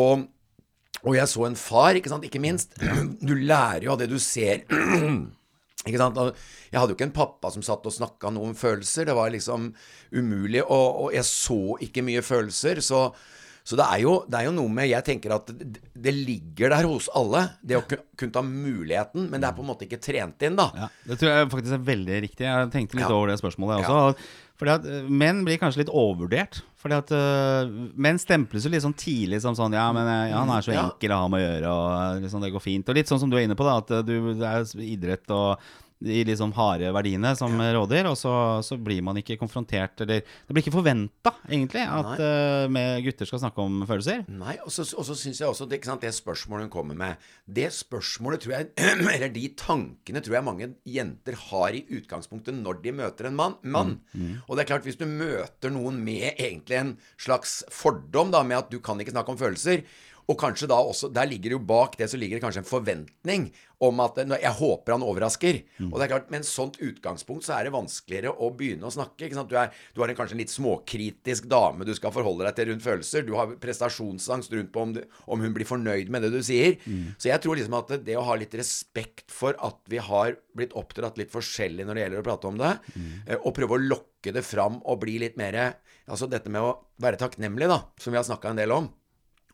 Og 0.00 0.30
og 1.04 1.16
jeg 1.18 1.28
så 1.28 1.42
en 1.44 1.56
far, 1.58 1.98
ikke 1.98 2.08
sant, 2.08 2.24
ikke 2.24 2.40
minst. 2.40 2.78
Du 3.20 3.34
lærer 3.36 3.84
jo 3.84 3.92
av 3.92 3.98
det 4.00 4.06
du 4.08 4.16
ser. 4.22 4.64
Ikke 5.84 6.00
sant? 6.00 6.18
Og 6.18 6.32
Jeg 6.72 6.80
hadde 6.80 6.94
jo 6.94 6.98
ikke 6.98 7.08
en 7.10 7.16
pappa 7.16 7.52
som 7.54 7.64
satt 7.64 7.86
og 7.86 7.94
snakka 7.94 8.32
noe 8.32 8.50
om 8.50 8.58
følelser. 8.58 9.08
Det 9.08 9.16
var 9.16 9.32
liksom 9.34 9.70
umulig. 10.16 10.62
Og, 10.64 11.04
og 11.04 11.14
jeg 11.14 11.28
så 11.28 11.60
ikke 11.84 12.04
mye 12.06 12.24
følelser. 12.24 12.80
Så, 12.84 13.06
så 13.64 13.78
det, 13.80 13.84
er 13.96 14.02
jo, 14.02 14.12
det 14.28 14.36
er 14.36 14.44
jo 14.44 14.52
noe 14.52 14.68
med 14.68 14.90
Jeg 14.90 15.04
tenker 15.06 15.32
at 15.38 15.48
det, 15.48 15.80
det 15.96 16.12
ligger 16.12 16.74
der 16.74 16.84
hos 16.84 17.06
alle, 17.16 17.46
det 17.64 17.78
å 17.78 17.84
kunne 17.88 18.34
ta 18.34 18.42
muligheten. 18.44 19.30
Men 19.32 19.40
det 19.40 19.48
er 19.48 19.56
på 19.56 19.64
en 19.64 19.70
måte 19.70 19.86
ikke 19.86 20.02
trent 20.04 20.44
inn, 20.44 20.58
da. 20.58 20.66
Ja, 20.76 20.88
det 21.08 21.16
tror 21.22 21.32
jeg 21.32 21.52
faktisk 21.54 21.76
er 21.78 21.86
veldig 21.86 22.18
riktig. 22.26 22.44
Jeg 22.44 22.72
tenkte 22.74 22.98
litt 23.00 23.06
Ja. 23.08 23.14
over 23.16 23.32
det 23.32 23.38
spørsmålet 23.40 23.80
jeg 23.80 23.88
også. 23.88 24.26
Fordi 24.60 24.70
at 24.76 24.84
eh, 24.86 25.06
Menn 25.08 25.40
blir 25.48 25.56
kanskje 25.58 25.80
litt 25.80 25.90
overvurdert. 25.96 26.60
Fordi 26.84 26.98
at 27.00 27.14
uh, 27.16 27.72
Menn 27.96 28.20
stemples 28.20 28.66
jo 28.68 28.70
litt 28.74 28.84
sånn 28.84 28.94
tidlig 29.00 29.40
som 29.42 29.56
sånn 29.56 29.72
Ja, 29.72 29.86
men 29.96 30.06
eh, 30.12 30.26
ja, 30.34 30.42
han 30.44 30.52
er 30.52 30.66
så 30.66 30.76
enkel 30.76 31.16
å 31.16 31.22
ha 31.24 31.30
med 31.32 31.40
å 31.40 31.46
gjøre, 31.48 31.72
og 31.72 32.20
liksom, 32.26 32.44
det 32.44 32.52
går 32.52 32.64
fint. 32.68 32.92
Og 32.92 33.00
litt 33.00 33.08
sånn 33.10 33.22
som 33.24 33.32
du 33.32 33.38
er 33.40 33.48
inne 33.48 33.56
på, 33.56 33.64
da, 33.64 33.78
at 33.80 34.04
du, 34.04 34.14
det 34.36 34.50
er 34.50 34.84
idrett 34.84 35.32
og 35.32 35.64
de 36.04 36.24
liksom 36.26 36.52
harde 36.56 36.90
verdiene 36.94 37.30
som 37.38 37.54
råder, 37.58 38.08
og 38.10 38.16
så, 38.18 38.32
så 38.66 38.76
blir 38.80 39.02
man 39.04 39.18
ikke 39.20 39.38
konfrontert 39.40 40.02
Eller 40.04 40.24
det 40.24 40.52
blir 40.52 40.64
ikke 40.64 40.74
forventa, 40.74 41.32
egentlig, 41.48 41.84
at 41.86 42.20
uh, 42.20 42.66
med 42.72 43.04
gutter 43.06 43.28
skal 43.28 43.42
snakke 43.44 43.64
om 43.64 43.84
følelser. 43.88 44.24
Nei, 44.28 44.56
og 44.64 44.72
så, 44.74 44.86
og 44.98 45.06
så 45.08 45.16
syns 45.18 45.40
jeg 45.40 45.48
også 45.48 45.68
det, 45.70 45.80
sant, 45.86 46.04
det 46.04 46.12
spørsmålet 46.14 46.66
hun 46.66 46.72
kommer 46.72 46.98
med 46.98 47.28
Det 47.46 47.70
spørsmålet 47.74 48.44
tror 48.44 48.56
jeg 48.56 48.70
Eller 49.14 49.30
de 49.32 49.46
tankene 49.58 50.22
tror 50.24 50.38
jeg 50.38 50.46
mange 50.46 50.70
jenter 50.88 51.38
har 51.48 51.76
i 51.76 51.84
utgangspunktet 51.98 52.56
når 52.58 52.80
de 52.84 52.94
møter 53.00 53.28
en 53.30 53.38
mann. 53.38 53.58
mann. 53.62 53.96
Og 54.48 54.56
det 54.56 54.64
er 54.64 54.72
klart, 54.74 54.86
hvis 54.86 54.98
du 55.00 55.06
møter 55.08 55.72
noen 55.72 56.00
med 56.04 56.34
egentlig 56.34 56.80
en 56.80 56.96
slags 57.20 57.62
fordom 57.72 58.32
da, 58.34 58.42
med 58.46 58.64
at 58.64 58.72
du 58.72 58.80
kan 58.84 59.00
ikke 59.00 59.14
snakke 59.14 59.34
om 59.34 59.40
følelser 59.40 59.84
og 60.30 60.38
kanskje 60.40 60.68
da 60.70 60.78
også, 60.80 61.10
Der 61.12 61.28
ligger 61.28 61.56
jo 61.56 61.60
bak 61.60 61.98
det 62.00 62.08
så 62.10 62.18
ligger 62.20 62.38
det 62.38 62.44
kanskje 62.44 62.62
en 62.62 62.68
forventning 62.68 63.48
om 63.84 64.00
at 64.00 64.18
eh, 64.22 64.36
Jeg 64.40 64.56
håper 64.56 64.94
han 64.94 65.04
overrasker. 65.04 65.60
Og 65.90 65.98
det 65.98 66.06
er 66.06 66.12
klart, 66.12 66.30
Med 66.30 66.40
en 66.40 66.48
sånt 66.48 66.78
utgangspunkt 66.80 67.46
så 67.46 67.58
er 67.58 67.66
det 67.66 67.74
vanskeligere 67.74 68.32
å 68.32 68.50
begynne 68.56 68.88
å 68.88 68.94
snakke. 68.94 69.28
Du, 69.28 69.56
er, 69.58 69.74
du 69.94 70.00
har 70.00 70.10
en 70.10 70.18
kanskje 70.18 70.36
en 70.38 70.42
litt 70.42 70.54
småkritisk 70.54 71.48
dame 71.50 71.84
du 71.84 71.92
skal 71.96 72.14
forholde 72.14 72.46
deg 72.48 72.56
til 72.56 72.70
rundt 72.70 72.84
følelser. 72.84 73.26
Du 73.26 73.34
har 73.38 73.52
prestasjonsangst 73.60 74.54
rundt 74.56 74.72
på 74.72 74.86
om, 74.86 74.94
du, 74.96 75.02
om 75.26 75.44
hun 75.44 75.54
blir 75.56 75.68
fornøyd 75.68 76.12
med 76.12 76.24
det 76.24 76.32
du 76.34 76.40
sier. 76.44 76.78
Så 77.18 77.30
jeg 77.30 77.42
tror 77.44 77.58
liksom 77.58 77.76
at 77.78 77.94
det 78.06 78.16
å 78.18 78.24
ha 78.26 78.38
litt 78.40 78.54
respekt 78.56 79.28
for 79.34 79.58
at 79.64 79.80
vi 79.90 80.00
har 80.02 80.38
blitt 80.56 80.76
oppdratt 80.78 81.18
litt 81.20 81.32
forskjellig 81.34 81.84
når 81.84 81.94
det 81.94 82.04
gjelder 82.06 82.22
å 82.22 82.26
prate 82.26 82.50
om 82.50 82.60
det, 82.60 82.74
mm. 82.94 83.14
og 83.42 83.54
prøve 83.56 83.76
å 83.76 83.84
lokke 83.84 84.32
det 84.34 84.44
fram 84.46 84.80
og 84.84 85.02
bli 85.04 85.18
litt 85.22 85.40
mer 85.40 85.76
Altså 86.04 86.26
dette 86.28 86.50
med 86.52 86.60
å 86.60 86.74
være 87.00 87.16
takknemlig, 87.16 87.64
da, 87.70 87.78
som 87.96 88.12
vi 88.12 88.18
har 88.18 88.26
snakka 88.26 88.50
en 88.50 88.58
del 88.58 88.74
om. 88.74 88.90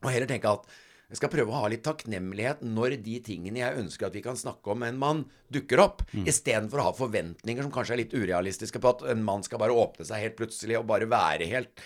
Og 0.05 0.13
heller 0.15 0.31
tenke 0.31 0.49
at 0.51 0.71
jeg 1.11 1.19
skal 1.19 1.33
prøve 1.33 1.51
å 1.51 1.61
ha 1.65 1.69
litt 1.73 1.83
takknemlighet 1.83 2.61
når 2.63 2.95
de 3.03 3.17
tingene 3.27 3.59
jeg 3.59 3.81
ønsker 3.81 4.07
at 4.07 4.15
vi 4.15 4.23
kan 4.23 4.37
snakke 4.39 4.71
om 4.71 4.79
med 4.79 4.93
en 4.93 5.01
mann, 5.01 5.23
dukker 5.51 5.83
opp. 5.83 6.05
Istedenfor 6.15 6.79
å 6.79 6.85
ha 6.87 6.93
forventninger 6.95 7.67
som 7.67 7.73
kanskje 7.75 7.97
er 7.97 8.03
litt 8.05 8.15
urealistiske 8.15 8.79
på 8.79 8.93
at 8.93 9.03
en 9.11 9.25
mann 9.27 9.43
skal 9.43 9.59
bare 9.59 9.75
åpne 9.75 10.07
seg 10.07 10.23
helt 10.23 10.39
plutselig 10.39 10.79
og 10.79 10.87
bare 10.87 11.11
være 11.11 11.49
helt, 11.51 11.83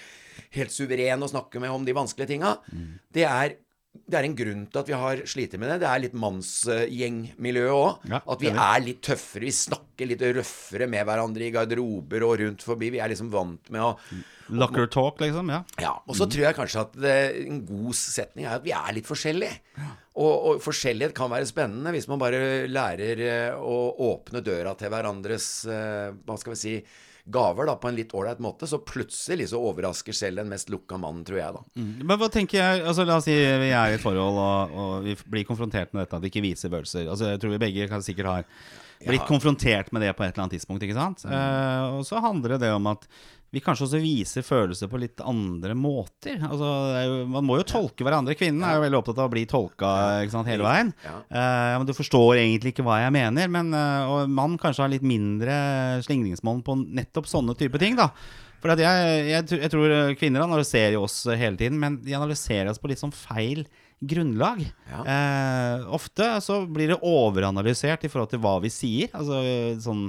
helt 0.59 0.75
suveren 0.75 1.25
og 1.25 1.33
snakke 1.33 1.63
med 1.63 1.73
om 1.73 1.89
de 1.89 1.97
vanskelige 1.97 2.35
tinga. 2.35 2.59
Det 3.17 3.25
er 3.25 3.57
det 3.95 4.19
er 4.19 4.27
en 4.27 4.35
grunn 4.37 4.63
til 4.67 4.81
at 4.81 4.89
vi 4.91 4.97
har 4.99 5.21
slitt 5.31 5.53
med 5.55 5.71
det. 5.71 5.77
Det 5.85 5.87
er 5.89 6.01
litt 6.03 6.17
mannsgjengmiljø 6.19 7.67
òg. 7.71 8.07
Ja, 8.11 8.19
at 8.35 8.41
vi 8.43 8.51
er 8.51 8.81
litt 8.83 9.01
tøffere. 9.07 9.47
Vi 9.47 9.55
snakker 9.55 10.11
litt 10.11 10.25
røffere 10.35 10.89
med 10.91 11.07
hverandre 11.07 11.47
i 11.47 11.53
garderober 11.55 12.27
og 12.27 12.41
rundt 12.43 12.65
forbi. 12.67 12.91
Vi 12.95 13.01
er 13.01 13.13
liksom 13.13 13.31
vant 13.33 13.71
med 13.71 13.85
å 13.87 13.93
Locker 14.49 14.87
talk, 14.93 15.21
liksom. 15.23 15.49
Ja. 15.53 15.63
ja, 15.81 15.93
og 16.05 16.19
så 16.19 16.27
tror 16.29 16.45
jeg 16.49 16.57
kanskje 16.59 16.83
at 16.85 16.99
det, 17.01 17.15
en 17.47 17.63
god 17.69 17.97
setning 17.97 18.49
er 18.49 18.59
at 18.59 18.67
vi 18.67 18.75
er 18.77 18.93
litt 18.97 19.09
forskjellige. 19.09 19.57
Og, 20.15 20.35
og 20.35 20.61
forskjellighet 20.63 21.15
kan 21.17 21.33
være 21.33 21.49
spennende 21.49 21.91
hvis 21.95 22.07
man 22.11 22.21
bare 22.23 22.69
lærer 22.71 23.25
eh, 23.25 23.57
å 23.57 23.79
åpne 24.13 24.45
døra 24.47 24.77
til 24.79 24.93
hverandres 24.93 25.49
eh, 25.67 26.13
Hva 26.23 26.37
skal 26.39 26.55
vi 26.55 26.61
si 26.61 26.77
gaver 27.25 27.65
da, 27.65 27.75
på 27.81 27.89
en 27.89 27.97
litt 27.97 28.13
ålreit 28.15 28.41
måte. 28.45 28.69
Så 28.69 28.83
plutselig 28.85 29.49
så 29.53 29.61
overrasker 29.65 30.17
selv 30.17 30.43
den 30.43 30.51
mest 30.53 30.69
lukka 30.73 30.99
mannen, 31.01 31.25
tror 31.25 31.41
jeg, 31.41 31.57
da. 31.57 31.85
Men 32.05 32.19
hva 32.21 32.29
tenker 32.33 32.61
jeg 32.61 32.85
altså 32.85 33.07
La 33.09 33.17
oss 33.21 33.29
si 33.29 33.35
vi 33.35 33.71
er 33.73 33.95
i 33.95 33.97
et 33.97 34.05
forhold 34.05 34.41
og, 34.45 34.75
og 34.77 35.07
vi 35.07 35.17
blir 35.33 35.47
konfrontert 35.49 35.95
med 35.95 36.05
dette 36.05 36.19
at 36.19 36.25
vi 36.25 36.33
ikke 36.33 36.45
viser 36.45 36.73
følelser. 36.73 37.09
Altså 37.09 37.33
Jeg 37.33 37.41
tror 37.43 37.55
vi 37.57 37.63
begge 37.65 37.89
kan 37.91 38.05
sikkert 38.05 38.31
har 38.31 38.51
blitt 39.05 39.25
Ja. 39.25 39.29
konfrontert 39.29 39.91
med 39.93 40.05
det 40.05 40.13
på 40.17 40.25
et 40.25 40.33
eller 40.35 40.45
annet 40.45 40.59
tidspunkt. 40.59 40.85
Ikke 40.85 40.97
sant? 40.97 41.25
Eh, 41.25 41.97
og 41.97 42.05
så 42.09 42.21
handler 42.25 42.59
det 42.61 42.71
om 42.73 42.93
at 42.93 43.09
vi 43.55 43.63
kanskje 43.63 43.87
også 43.87 44.01
viser 44.03 44.45
følelser 44.45 44.91
på 44.91 44.99
litt 44.99 45.21
andre 45.23 45.77
måter. 45.79 46.41
Altså, 46.43 46.71
det 46.91 47.03
jo, 47.07 47.19
man 47.31 47.47
må 47.47 47.59
jo 47.61 47.67
tolke 47.71 48.07
hverandre. 48.07 48.35
Kvinnen 48.39 48.65
er 48.67 48.77
jo 48.77 48.85
veldig 48.85 48.99
opptatt 48.99 49.21
av 49.23 49.29
å 49.29 49.35
bli 49.35 49.45
tolka 49.51 49.91
sant, 50.33 50.51
hele 50.51 50.67
veien. 50.67 50.91
Ja. 51.05 51.21
Uh, 51.29 51.75
men 51.79 51.87
du 51.87 51.95
forstår 51.95 52.41
egentlig 52.43 52.75
ikke 52.75 52.87
hva 52.87 52.99
jeg 53.05 53.15
mener. 53.15 53.53
Men, 53.55 53.71
uh, 53.77 54.11
og 54.11 54.33
mann 54.35 54.59
kanskje 54.61 54.83
har 54.85 54.91
litt 54.91 55.07
mindre 55.07 55.55
slingringsmonn 56.07 56.65
på 56.67 56.81
nettopp 56.83 57.31
sånne 57.31 57.55
type 57.61 57.79
ting. 57.83 57.95
da 58.01 58.11
For 58.59 58.75
at 58.75 58.83
jeg, 58.83 59.25
jeg, 59.31 59.49
jeg 59.63 59.73
tror 59.73 59.97
kvinner 60.19 60.49
analyserer 60.49 60.97
jo 60.99 61.07
oss 61.07 61.23
hele 61.31 61.55
tiden, 61.61 61.79
men 61.79 62.03
de 62.03 62.19
analyserer 62.19 62.73
oss 62.73 62.83
på 62.83 62.91
litt 62.91 63.03
sånn 63.03 63.15
feil 63.15 63.63
grunnlag. 64.05 64.65
Ja. 64.91 65.03
Eh, 65.07 65.85
ofte 65.95 66.35
så 66.45 66.65
blir 66.67 66.91
det 66.91 67.03
overanalysert 67.07 68.05
i 68.05 68.11
forhold 68.11 68.35
til 68.35 68.43
hva 68.43 68.59
vi 68.65 68.73
sier. 68.73 69.13
Altså 69.15 69.39
sånn 69.85 70.09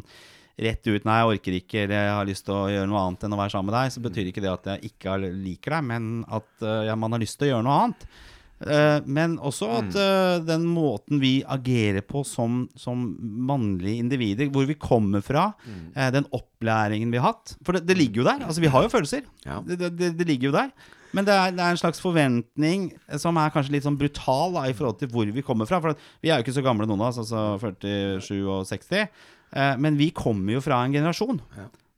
rett 0.58 0.88
ut 0.88 1.04
'nei, 1.04 1.18
jeg 1.20 1.32
orker 1.34 1.58
ikke', 1.60 1.84
eller 1.84 1.96
'jeg 1.96 2.16
har 2.16 2.30
lyst 2.30 2.46
til 2.46 2.56
å 2.56 2.70
gjøre 2.72 2.88
noe 2.88 3.02
annet 3.02 3.24
enn 3.24 3.36
å 3.36 3.42
være 3.42 3.52
sammen 3.52 3.72
med 3.72 3.78
deg', 3.80 3.92
så 3.92 4.06
betyr 4.06 4.32
ikke 4.32 4.46
det 4.46 4.54
at 4.54 4.66
jeg 4.72 4.94
ikke 4.94 5.18
liker 5.34 5.76
deg, 5.76 5.84
men 5.84 6.26
at 6.28 6.64
eh, 6.64 6.86
ja, 6.88 6.96
man 6.96 7.12
har 7.12 7.20
lyst 7.20 7.40
til 7.40 7.50
å 7.50 7.52
gjøre 7.56 7.68
noe 7.68 7.82
annet. 7.84 8.08
Eh, 8.64 9.02
men 9.04 9.36
også 9.44 9.68
at 9.82 9.96
eh, 10.00 10.38
den 10.48 10.64
måten 10.72 11.20
vi 11.20 11.42
agerer 11.44 12.06
på 12.08 12.24
som, 12.24 12.64
som 12.80 13.04
mannlige 13.20 14.00
individer, 14.00 14.48
hvor 14.54 14.68
vi 14.70 14.78
kommer 14.80 15.24
fra, 15.26 15.50
eh, 15.94 16.08
den 16.16 16.28
opplæringen 16.32 17.12
vi 17.12 17.20
har 17.20 17.34
hatt 17.34 17.58
For 17.66 17.76
det, 17.76 17.84
det 17.90 17.98
ligger 18.00 18.24
jo 18.24 18.30
der. 18.30 18.46
Altså, 18.48 18.64
vi 18.64 18.72
har 18.72 18.86
jo 18.86 18.94
følelser. 18.94 19.28
Ja. 19.44 19.60
Det, 19.66 19.78
det, 19.84 20.14
det, 20.16 20.28
ligger 20.28 20.50
jo 20.50 20.56
der. 20.56 20.72
Men 21.16 21.28
det 21.28 21.36
er, 21.36 21.52
det 21.56 21.64
er 21.64 21.76
en 21.76 21.80
slags 21.80 22.00
forventning 22.04 22.90
som 23.20 23.38
er 23.40 23.52
kanskje 23.52 23.76
litt 23.76 23.86
sånn 23.86 24.00
brutal 24.00 24.56
da, 24.56 24.66
i 24.68 24.76
forhold 24.76 25.00
til 25.00 25.12
hvor 25.12 25.30
vi 25.36 25.44
kommer 25.46 25.68
fra. 25.68 25.82
For 25.84 25.96
at 25.96 26.08
vi 26.24 26.32
er 26.32 26.40
jo 26.40 26.48
ikke 26.48 26.56
så 26.56 26.64
gamle 26.64 26.88
noen 26.88 27.04
av 27.04 27.12
oss, 27.12 27.22
altså 27.24 27.76
47 27.84 28.40
og 28.40 28.66
60. 28.72 29.08
Eh, 29.56 29.74
men 29.82 29.98
vi 30.00 30.12
kommer 30.16 30.58
jo 30.58 30.62
fra 30.64 30.84
en 30.86 30.94
generasjon 30.96 31.40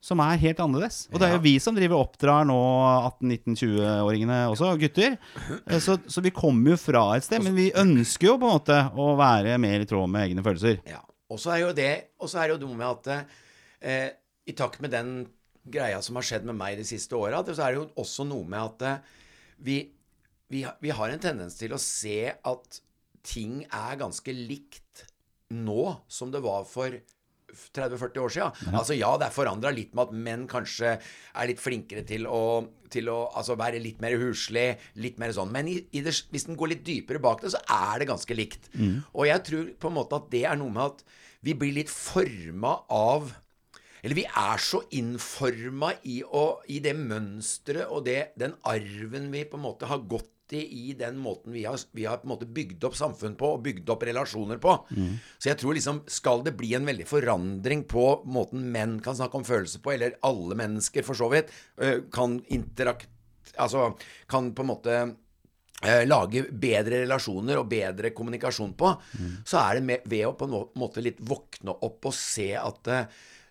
som 0.07 0.21
er 0.23 0.37
helt 0.39 0.59
annerledes. 0.63 1.07
Og 1.11 1.19
det 1.19 1.27
er 1.27 1.33
jo 1.35 1.41
vi 1.43 1.55
som 1.59 1.75
driver 1.75 1.97
og 1.97 2.05
oppdrar 2.05 2.45
nå 2.47 2.55
18-19-20-åringene 3.19 4.37
også, 4.53 4.69
gutter. 4.79 5.17
Eh, 5.65 5.79
Så, 5.83 5.97
så 6.07 6.23
vi 6.23 6.31
kommer 6.35 6.75
jo 6.75 6.77
fra 6.79 7.03
et 7.17 7.25
sted, 7.25 7.43
men 7.43 7.57
vi 7.57 7.71
ønsker 7.75 8.29
jo 8.31 8.37
på 8.39 8.47
en 8.47 8.55
måte 8.59 8.77
å 8.95 9.09
være 9.19 9.57
mer 9.61 9.83
i 9.83 9.89
tråd 9.89 10.09
med 10.13 10.29
egne 10.29 10.45
følelser. 10.45 10.79
Ja. 10.87 11.01
Og 11.27 11.41
så 11.43 11.51
er 11.57 11.59
jo 11.65 11.73
det 11.75 11.89
Og 12.23 12.29
så 12.31 12.39
er 12.39 12.47
det 12.47 12.53
jo 12.55 12.67
noe 12.69 12.77
med 12.79 12.87
at 12.87 13.25
eh, 13.83 14.09
i 14.47 14.53
takt 14.55 14.79
med 14.79 14.93
den 14.95 15.09
greia 15.67 15.99
som 16.01 16.15
har 16.15 16.23
skjedd 16.23 16.45
med 16.47 16.55
meg 16.55 16.77
de 16.79 16.85
siste 16.87 17.11
åra, 17.17 17.41
så 17.43 17.65
er 17.65 17.73
det 17.75 17.81
jo 17.81 17.89
også 17.99 18.23
noe 18.29 18.47
med 18.47 18.61
at 18.61 18.85
eh, 18.87 19.01
vi, 19.59 19.77
vi, 20.47 20.63
vi 20.79 20.93
har 20.95 21.11
en 21.11 21.19
tendens 21.25 21.57
til 21.59 21.75
å 21.75 21.81
se 21.81 22.31
at 22.31 22.79
ting 23.27 23.65
er 23.65 23.99
ganske 23.99 24.31
likt 24.31 25.03
nå 25.51 25.97
som 26.07 26.31
det 26.31 26.39
var 26.45 26.63
for 26.67 26.95
30-40 27.51 28.19
år 28.19 28.33
siden. 28.35 28.73
Altså 28.75 28.93
Ja, 28.97 29.13
det 29.17 29.27
er 29.29 29.35
forandra 29.35 29.71
litt 29.73 29.93
med 29.95 30.07
at 30.09 30.13
menn 30.27 30.47
kanskje 30.51 30.97
er 30.99 31.47
litt 31.47 31.61
flinkere 31.63 32.03
til 32.07 32.27
å, 32.27 32.41
til 32.91 33.07
å 33.09 33.17
altså 33.39 33.55
være 33.59 33.79
litt 33.81 34.01
mer 34.03 34.17
huslig, 34.19 34.77
litt 34.99 35.17
mer 35.21 35.31
sånn. 35.35 35.51
Men 35.55 35.67
i, 35.71 35.77
i 35.95 36.01
det, 36.05 36.13
hvis 36.33 36.45
den 36.49 36.57
går 36.59 36.73
litt 36.75 36.85
dypere 36.87 37.21
bak 37.23 37.41
det, 37.45 37.53
så 37.55 37.61
er 37.71 37.99
det 38.03 38.09
ganske 38.11 38.35
likt. 38.37 38.69
Og 39.13 39.25
jeg 39.29 39.43
tror 39.47 39.71
på 39.79 39.87
en 39.91 39.97
måte 40.01 40.19
at 40.19 40.29
det 40.33 40.43
er 40.45 40.59
noe 40.59 40.69
med 40.75 40.83
at 40.91 41.03
vi 41.47 41.53
blir 41.53 41.75
litt 41.79 41.89
forma 41.93 42.79
av 42.91 43.31
eller 44.05 44.13
vi 44.13 44.27
er 44.29 44.59
så 44.61 44.83
innforma 44.93 45.89
i, 46.05 46.19
å- 46.23 46.59
i 46.69 46.77
det 46.85 46.93
mønsteret 46.95 47.89
og 47.89 48.05
det, 48.05 48.33
den 48.37 48.53
arven 48.69 49.31
vi 49.33 49.41
på 49.49 49.57
en 49.57 49.63
måte 49.65 49.89
har 49.89 50.03
gått 50.07 50.29
i 50.55 50.61
i 50.89 50.93
den 50.97 51.17
måten 51.19 51.51
vi 51.53 51.65
har, 51.65 51.79
vi 51.91 52.05
har 52.05 52.21
på 52.21 52.27
en 52.27 52.33
måte 52.33 52.47
bygd 52.47 52.83
opp 52.87 52.95
samfunn 52.95 53.35
på 53.39 53.49
og 53.55 53.63
bygd 53.65 53.89
opp 53.89 54.05
relasjoner 54.07 54.61
på. 54.63 54.73
Så 55.37 55.49
jeg 55.51 55.59
tror 55.59 55.75
liksom 55.77 56.01
skal 56.07 56.43
det 56.45 56.55
bli 56.59 56.73
en 56.77 56.87
veldig 56.87 57.07
forandring 57.09 57.83
på 57.89 58.07
måten 58.25 58.71
menn 58.71 58.99
kan 59.03 59.17
snakke 59.17 59.37
om 59.41 59.47
følelser 59.47 59.83
på, 59.83 59.91
eller 59.95 60.17
alle 60.27 60.57
mennesker 60.59 61.05
for 61.07 61.19
så 61.19 61.29
vidt, 61.33 61.53
kan 62.13 62.39
interakt... 62.47 63.09
Altså 63.57 63.93
kan 64.29 64.51
på 64.53 64.61
en 64.61 64.69
måte 64.69 64.97
lage 66.09 66.43
bedre 66.51 67.03
relasjoner 67.03 67.59
og 67.61 67.69
bedre 67.69 68.09
kommunikasjon 68.17 68.73
på, 68.77 68.91
så 69.45 69.59
er 69.61 69.77
det 69.77 69.83
med, 69.85 70.05
ved 70.09 70.25
å 70.25 70.35
på 70.37 70.47
en 70.47 70.55
måte 70.77 71.03
litt 71.05 71.19
våkne 71.21 71.75
opp 71.85 72.07
og 72.09 72.15
se 72.17 72.51
at 72.57 72.89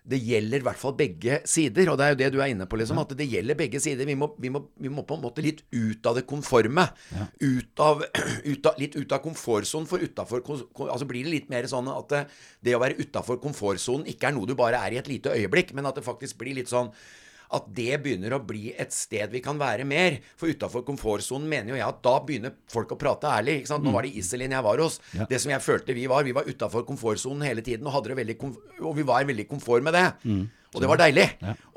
det 0.07 0.19
gjelder 0.23 0.61
i 0.61 0.65
hvert 0.65 0.79
fall 0.79 0.95
begge 0.97 1.41
sider. 1.49 1.91
Og 1.91 1.97
det 1.99 2.05
er 2.05 2.13
jo 2.13 2.19
det 2.21 2.29
du 2.35 2.39
er 2.39 2.51
inne 2.53 2.67
på, 2.69 2.79
liksom. 2.79 3.01
At 3.01 3.11
det 3.19 3.27
gjelder 3.27 3.59
begge 3.59 3.81
sider. 3.83 4.07
Vi 4.07 4.15
må, 4.19 4.29
vi 4.39 4.51
må, 4.53 4.63
vi 4.79 4.91
må 4.93 5.03
på 5.07 5.17
en 5.17 5.23
måte 5.25 5.43
litt 5.43 5.63
ut 5.75 6.07
av 6.07 6.17
det 6.17 6.23
konforme. 6.29 6.87
Ut 7.43 7.83
av, 7.83 8.05
ut 8.51 8.71
av, 8.71 8.79
litt 8.79 8.95
ut 8.95 9.15
av 9.17 9.23
komfortsonen. 9.25 9.89
For 9.89 10.03
utafor 10.03 10.43
Altså 10.87 11.07
blir 11.09 11.27
det 11.27 11.33
litt 11.33 11.51
mer 11.51 11.67
sånn 11.69 11.89
at 11.91 12.11
det, 12.13 12.23
det 12.63 12.75
å 12.77 12.81
være 12.81 12.99
utafor 13.01 13.41
komfortsonen 13.43 14.07
ikke 14.07 14.29
er 14.29 14.37
noe 14.37 14.47
du 14.47 14.55
bare 14.57 14.79
er 14.79 14.95
i 14.95 15.01
et 15.01 15.09
lite 15.11 15.33
øyeblikk, 15.35 15.73
men 15.75 15.89
at 15.89 15.99
det 15.99 16.05
faktisk 16.07 16.39
blir 16.39 16.55
litt 16.57 16.71
sånn 16.71 16.93
at 17.53 17.67
det 17.77 18.01
begynner 18.03 18.33
å 18.35 18.41
bli 18.43 18.73
et 18.75 18.91
sted 18.91 19.31
vi 19.31 19.39
kan 19.43 19.57
være 19.61 19.85
mer. 19.87 20.19
For 20.35 20.51
utafor 20.51 20.83
komfortsonen 20.87 21.47
mener 21.47 21.71
jo 21.73 21.79
jeg 21.79 21.87
at 21.87 22.01
da 22.03 22.17
begynner 22.19 22.53
folk 22.71 22.91
å 22.91 22.99
prate 22.99 23.29
ærlig. 23.31 23.61
ikke 23.61 23.71
sant? 23.71 23.83
Nå 23.87 23.93
var 23.95 24.03
det 24.03 24.15
Iselin 24.19 24.51
jeg 24.51 24.63
var 24.65 24.83
hos. 24.83 24.99
Det 25.29 25.39
som 25.39 25.51
jeg 25.53 25.63
følte 25.63 25.95
vi 25.95 26.07
var. 26.11 26.23
Vi 26.27 26.35
var 26.35 26.43
utafor 26.49 26.83
komfortsonen 26.87 27.47
hele 27.47 27.61
tiden, 27.63 27.87
og, 27.87 28.57
og 28.83 28.95
vi 28.97 29.03
var 29.07 29.23
veldig 29.25 29.47
komfort 29.47 29.83
med 29.83 29.93
det. 29.95 30.07
Og 30.75 30.81
det 30.83 30.89
var 30.91 30.99
deilig. 30.99 31.23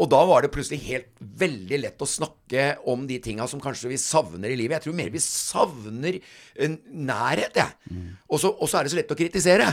Og 0.03 0.09
da 0.11 0.19
var 0.27 0.43
det 0.43 0.51
plutselig 0.53 0.81
helt 0.89 1.13
veldig 1.21 1.79
lett 1.81 2.03
å 2.03 2.09
snakke 2.11 2.65
om 2.91 3.07
de 3.07 3.21
tinga 3.23 3.47
som 3.49 3.61
kanskje 3.63 3.89
vi 3.93 3.97
savner 4.03 4.51
i 4.51 4.57
livet. 4.59 4.81
Jeg 4.81 4.89
tror 4.89 4.97
mer 4.99 5.13
vi 5.15 5.23
savner 5.23 6.19
nærhet, 6.91 7.55
jeg. 7.57 7.71
Og 8.29 8.41
så 8.43 8.51
og 8.51 8.69
så 8.69 8.81
er 8.81 8.85
det 8.85 8.93
så 8.93 8.99
lett 8.99 9.15
å 9.15 9.19
kritisere. 9.19 9.69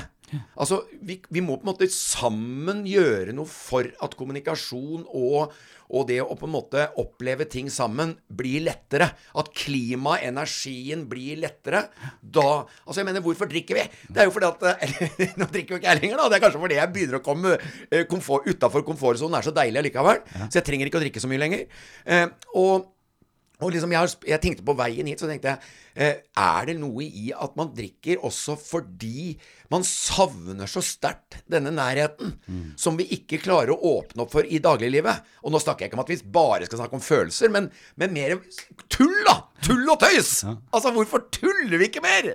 Altså, 0.60 0.82
vi, 1.08 1.20
vi 1.32 1.42
må 1.44 1.56
på 1.56 1.66
en 1.66 1.72
måte 1.72 1.88
sammen 1.94 2.84
gjøre 2.88 3.36
noe 3.36 3.48
for 3.48 3.88
at 4.04 4.16
kommunikasjon 4.20 5.06
og, 5.16 5.54
og 5.88 6.08
det 6.10 6.18
å 6.20 6.36
på 6.36 6.50
en 6.50 6.54
måte 6.58 6.84
oppleve 7.00 7.48
ting 7.48 7.70
sammen 7.72 8.16
blir 8.28 8.66
lettere. 8.66 9.08
At 9.40 9.54
klimaet, 9.56 10.26
energien, 10.28 11.06
blir 11.08 11.40
lettere. 11.44 11.86
Da 12.22 12.48
Altså, 12.58 13.00
jeg 13.00 13.08
mener, 13.08 13.24
hvorfor 13.24 13.50
drikker 13.50 13.80
vi? 13.80 13.88
Det 14.12 14.24
er 14.24 14.28
jo 14.28 14.36
fordi 14.36 14.50
at 14.50 14.68
eller, 14.88 15.34
Nå 15.40 15.48
drikker 15.54 15.76
jo 15.76 15.82
ikke 15.82 15.92
jeg 15.94 16.02
lenger, 16.02 16.20
da. 16.20 16.28
Det 16.28 16.40
er 16.40 16.46
kanskje 16.48 16.64
fordi 16.66 16.82
jeg 16.82 16.94
begynner 16.98 17.22
å 17.22 17.24
komme 17.24 17.56
eh, 17.56 18.04
komfort, 18.10 18.48
utafor 18.52 18.86
komfortsonen. 18.88 19.38
Det 19.38 19.42
er 19.42 19.50
så 19.50 19.58
deilig 19.62 19.84
allikevel. 19.84 20.22
Så 20.50 20.60
jeg 20.60 20.68
trenger 20.68 20.92
ikke 20.92 21.00
å 21.00 21.06
drikke 21.06 21.24
så 21.24 21.32
mye 21.32 21.44
lenger. 21.46 21.66
Eh, 22.04 22.28
og 22.60 22.92
og 23.62 23.72
liksom 23.74 23.90
jeg, 23.96 24.00
har, 24.04 24.12
jeg 24.30 24.42
tenkte 24.44 24.66
på 24.68 24.76
veien 24.78 25.08
hit, 25.10 25.22
så 25.24 25.26
tenkte 25.30 25.50
jeg 25.56 25.72
eh, 25.98 26.20
Er 26.38 26.68
det 26.70 26.76
noe 26.78 27.02
i 27.08 27.32
at 27.34 27.56
man 27.58 27.72
drikker 27.74 28.20
også 28.28 28.54
fordi 28.62 29.32
man 29.74 29.82
savner 29.88 30.70
så 30.70 30.84
sterkt 30.86 31.40
denne 31.50 31.74
nærheten, 31.74 32.36
som 32.80 33.00
vi 33.00 33.08
ikke 33.18 33.40
klarer 33.44 33.74
å 33.74 33.80
åpne 33.98 34.24
opp 34.28 34.32
for 34.36 34.46
i 34.46 34.62
dagliglivet? 34.64 35.26
Og 35.42 35.52
nå 35.56 35.60
snakker 35.64 35.86
jeg 35.88 35.92
ikke 35.92 35.98
om 36.00 36.04
at 36.06 36.14
vi 36.14 36.20
bare 36.38 36.70
skal 36.70 36.84
snakke 36.84 37.00
om 37.00 37.04
følelser, 37.04 37.50
men, 37.52 37.72
men 37.98 38.14
mer 38.16 38.38
tull, 38.94 39.18
da! 39.28 39.40
Tull 39.66 39.90
og 39.90 40.00
tøys! 40.06 40.44
Altså, 40.46 40.94
hvorfor 40.96 41.26
tuller 41.34 41.82
vi 41.82 41.90
ikke 41.90 42.06
mer? 42.06 42.30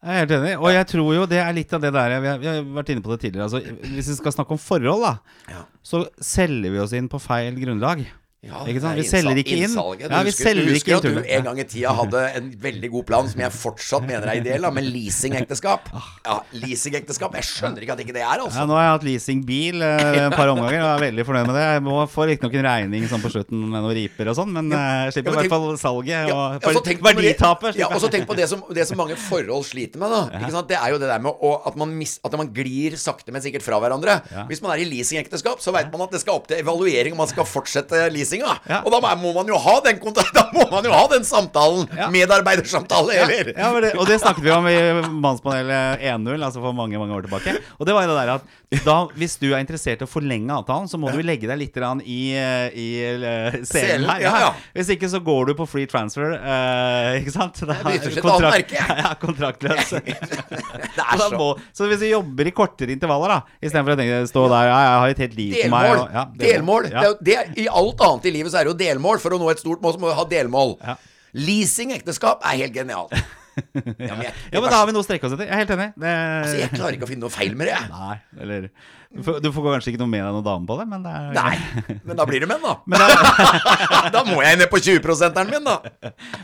Jeg 0.00 0.14
er 0.16 0.22
helt 0.22 0.30
enig. 0.32 0.54
Og 0.56 0.70
jeg 0.72 0.86
tror 0.94 1.10
jo 1.12 1.26
det 1.28 1.42
er 1.42 1.52
litt 1.52 1.74
av 1.76 1.82
det 1.82 1.90
der 1.92 2.14
Vi 2.24 2.28
har, 2.30 2.38
vi 2.40 2.48
har 2.48 2.62
vært 2.78 2.94
inne 2.94 3.02
på 3.04 3.10
det 3.12 3.18
tidligere. 3.26 3.50
Altså, 3.50 3.60
hvis 3.90 4.08
vi 4.14 4.16
skal 4.16 4.32
snakke 4.38 4.54
om 4.56 4.60
forhold, 4.62 5.02
da, 5.04 5.12
Ja. 5.50 5.66
så 5.84 6.06
selger 6.24 6.72
vi 6.72 6.80
oss 6.80 6.94
inn 6.96 7.10
på 7.12 7.20
feil 7.20 7.58
grunnlag. 7.60 8.06
Ja, 8.40 8.62
ikke 8.64 8.80
sant? 8.80 8.96
Vi 8.96 9.02
er 9.04 9.08
selger 9.10 9.38
ikke 9.42 9.56
inn. 9.66 9.74
Ja, 10.00 10.20
vi 10.24 10.30
husker, 10.30 10.48
selger 10.48 10.76
ikke 10.78 10.94
at 10.96 11.04
du 11.04 11.18
en 11.20 11.42
gang 11.44 11.58
i 11.60 11.64
tida 11.68 11.90
hadde 11.92 12.20
en 12.38 12.46
veldig 12.62 12.88
god 12.94 13.04
plan 13.10 13.26
som 13.28 13.42
jeg 13.42 13.52
fortsatt 13.52 14.06
mener 14.08 14.30
er 14.32 14.38
ideell, 14.40 14.64
med 14.72 14.86
leasingekteskap. 14.86 15.90
Ja, 16.24 16.38
leasingekteskap. 16.56 17.36
Jeg 17.36 17.44
skjønner 17.44 17.84
ikke 17.84 17.96
at 17.98 18.00
ikke 18.00 18.14
det 18.16 18.22
er, 18.22 18.40
Ja, 18.40 18.46
altså. 18.46 18.64
nå 18.64 18.78
har 18.78 18.86
jeg 18.86 18.94
hatt 18.94 19.04
leasingbil 19.04 19.84
eh, 19.84 20.16
et 20.22 20.36
par 20.38 20.54
omganger 20.54 20.80
og 20.80 20.88
er 20.88 21.04
veldig 21.04 21.26
fornøyd 21.28 21.50
med 21.50 21.58
det. 21.58 21.66
Jeg 21.66 21.82
må 21.90 21.98
få 22.08 22.26
riktignok 22.30 22.56
en 22.62 22.68
regning 22.70 23.04
sånn 23.12 23.24
på 23.26 23.32
slutten 23.34 23.60
med 23.66 23.76
noen 23.76 23.94
riper 23.98 24.32
og 24.32 24.38
sånn, 24.40 24.56
men 24.56 24.72
eh, 24.72 24.88
jeg 25.10 25.18
slipper 25.18 25.36
Ja, 25.36 25.36
i 25.36 25.42
hvert 25.42 25.54
fall 25.58 25.68
salget 25.84 26.32
Ja, 26.32 26.40
og 26.40 26.64
ja, 26.64 26.96
verditapet. 27.10 27.76
Ja, 27.82 27.90
og 27.92 28.00
så 28.00 28.08
tenk 28.16 28.24
på 28.30 28.38
det 28.40 28.48
som, 28.48 28.64
det 28.72 28.88
som 28.88 28.96
mange 29.02 29.20
forhold 29.20 29.68
sliter 29.68 30.00
med, 30.00 30.16
da. 30.16 30.40
Ikke 30.40 30.54
sant? 30.56 30.70
Det 30.72 30.80
er 30.80 30.94
jo 30.94 31.02
det 31.02 31.12
der 31.12 31.20
med 31.28 31.36
å, 31.44 31.52
at, 31.68 31.76
man 31.76 31.92
mis, 31.92 32.16
at 32.24 32.40
man 32.40 32.48
glir 32.56 32.96
sakte, 32.96 33.36
men 33.36 33.44
sikkert 33.44 33.68
fra 33.68 33.82
hverandre. 33.84 34.16
Ja. 34.32 34.48
Hvis 34.48 34.64
man 34.64 34.72
er 34.72 34.80
i 34.80 34.88
leasingekteskap, 34.88 35.60
så 35.60 35.76
veit 35.76 35.92
man 35.92 36.08
at 36.08 36.16
det 36.16 36.24
skal 36.24 36.40
opp 36.40 36.48
til 36.48 36.64
evaluering 36.64 37.12
om 37.12 37.20
man 37.20 37.28
skal 37.28 37.44
fortsette 37.44 38.06
leasinga. 38.30 38.56
Ja. 38.68 38.80
Og 38.84 38.92
da 38.94 39.00
må- 39.16 39.34
man 39.34 39.48
jo 39.48 39.58
ha 39.58 39.76
den 39.84 40.00
jo 40.00 40.92
ha 40.92 41.04
den 41.10 41.24
samtalen. 41.24 41.88
Ja. 41.96 42.08
Medarbeidersamtale, 42.10 43.18
eller? 43.24 43.52
Ja, 43.56 43.72
det, 43.80 43.94
og 43.98 44.06
det 44.08 44.20
snakket 44.20 44.44
vi 44.44 44.50
om 44.54 44.66
i 44.68 44.78
Mannspanelet 45.20 46.00
1.0, 46.00 46.44
altså 46.44 46.62
for 46.62 46.76
mange 46.76 46.98
mange 46.98 47.14
år 47.14 47.26
tilbake. 47.26 47.56
Og 47.78 47.86
det 47.86 47.94
var 47.94 48.06
jo 48.06 48.14
det 48.14 48.18
der 48.20 48.34
at 48.38 48.84
da, 48.84 48.96
hvis 49.18 49.34
du 49.40 49.48
er 49.50 49.58
interessert 49.64 50.02
i 50.02 50.06
å 50.06 50.10
forlenge 50.10 50.54
avtalen, 50.54 50.86
så 50.90 50.98
må 51.00 51.10
du 51.10 51.18
legge 51.26 51.48
deg 51.50 51.58
litt 51.58 51.78
i, 52.06 52.20
i 52.38 52.88
eh, 53.02 53.56
Selen, 53.66 54.06
her. 54.06 54.52
Hvis 54.76 54.92
ikke 54.94 55.08
så 55.10 55.18
går 55.24 55.50
du 55.50 55.54
på 55.58 55.66
free 55.66 55.88
transfer, 55.90 56.36
uh, 56.38 57.16
ikke 57.18 57.34
sant? 57.34 57.58
Da, 57.66 57.78
jeg. 57.90 58.68
Ja, 59.00 59.14
kontraktløs. 59.18 59.90
Det 60.00 61.02
er 61.02 61.18
så 61.18 61.28
må, 61.34 61.48
så 61.74 61.86
hvis 61.90 62.02
du 62.02 62.06
jobber 62.08 62.46
i 62.48 62.52
kortere 62.54 62.94
intervaller, 62.94 63.32
da 63.34 63.58
istedenfor 63.64 63.94
å 63.94 63.98
tenke, 63.98 64.20
stå 64.30 64.44
der 64.52 64.68
ja, 64.70 64.78
'Jeg 64.80 65.00
har 65.02 65.14
et 65.14 65.22
helt 65.24 65.36
liv 65.38 65.54
for 65.56 65.72
meg' 65.74 65.90
Delmål. 65.90 66.00
og- 66.04 66.14
ja, 66.14 66.24
delmål. 66.40 66.88
Ja. 66.90 67.00
Det 67.00 67.08
er, 67.10 67.16
det 67.22 67.36
er, 67.36 67.50
I 67.64 67.66
alt 67.80 68.04
annet 68.06 68.19
i 68.28 68.32
livet 68.34 68.52
så 68.52 68.60
er 68.60 68.68
det 68.68 68.72
jo 68.74 68.78
delmål. 68.80 69.20
For 69.22 69.36
å 69.36 69.40
nå 69.40 69.50
et 69.52 69.62
stort 69.62 69.82
mål 69.84 69.96
så 69.96 70.02
må 70.02 70.10
du 70.10 70.16
ha 70.18 70.24
delmål. 70.28 70.76
Ja. 70.84 70.96
Leasing-ekteskap 71.38 72.42
er 72.46 72.64
helt 72.64 72.74
genialt. 72.76 73.14
Ja, 73.60 74.14
men 74.14 74.22
jeg, 74.24 74.32
ja, 74.54 74.60
men 74.62 74.70
da 74.70 74.76
har 74.78 74.86
vi 74.88 74.92
noe 74.94 75.02
å 75.02 75.04
strekke 75.04 75.26
oss 75.26 75.34
etter. 75.34 75.44
Jeg 75.44 75.52
er 75.52 75.58
helt 75.60 75.72
enig. 75.74 75.86
Det, 76.00 76.10
altså, 76.14 76.54
jeg 76.62 76.70
klarer 76.70 76.96
ikke 76.96 77.04
å 77.04 77.08
finne 77.10 77.26
noe 77.26 77.34
feil 77.34 77.56
med 77.58 77.68
det. 77.68 77.80
Nei, 77.90 78.14
eller 78.40 78.68
du 79.10 79.48
får, 79.50 79.64
kanskje 79.74 79.90
ikke 79.90 79.98
noe 80.04 80.10
med 80.12 80.22
deg 80.22 80.34
noen 80.36 80.44
dame 80.46 80.68
på 80.68 80.74
det, 80.78 80.84
men 80.86 81.02
det 81.02 81.10
er 81.18 81.32
Nei, 81.34 81.96
men 82.06 82.18
da 82.20 82.26
blir 82.28 82.44
det 82.44 82.48
menn, 82.50 82.62
da. 82.62 82.76
Men 82.90 83.02
da, 83.02 84.10
da 84.14 84.20
må 84.28 84.36
jeg 84.44 84.58
ned 84.60 84.70
på 84.70 84.78
20-prosenteren 84.78 85.50
min, 85.50 85.66
da. 85.66 85.80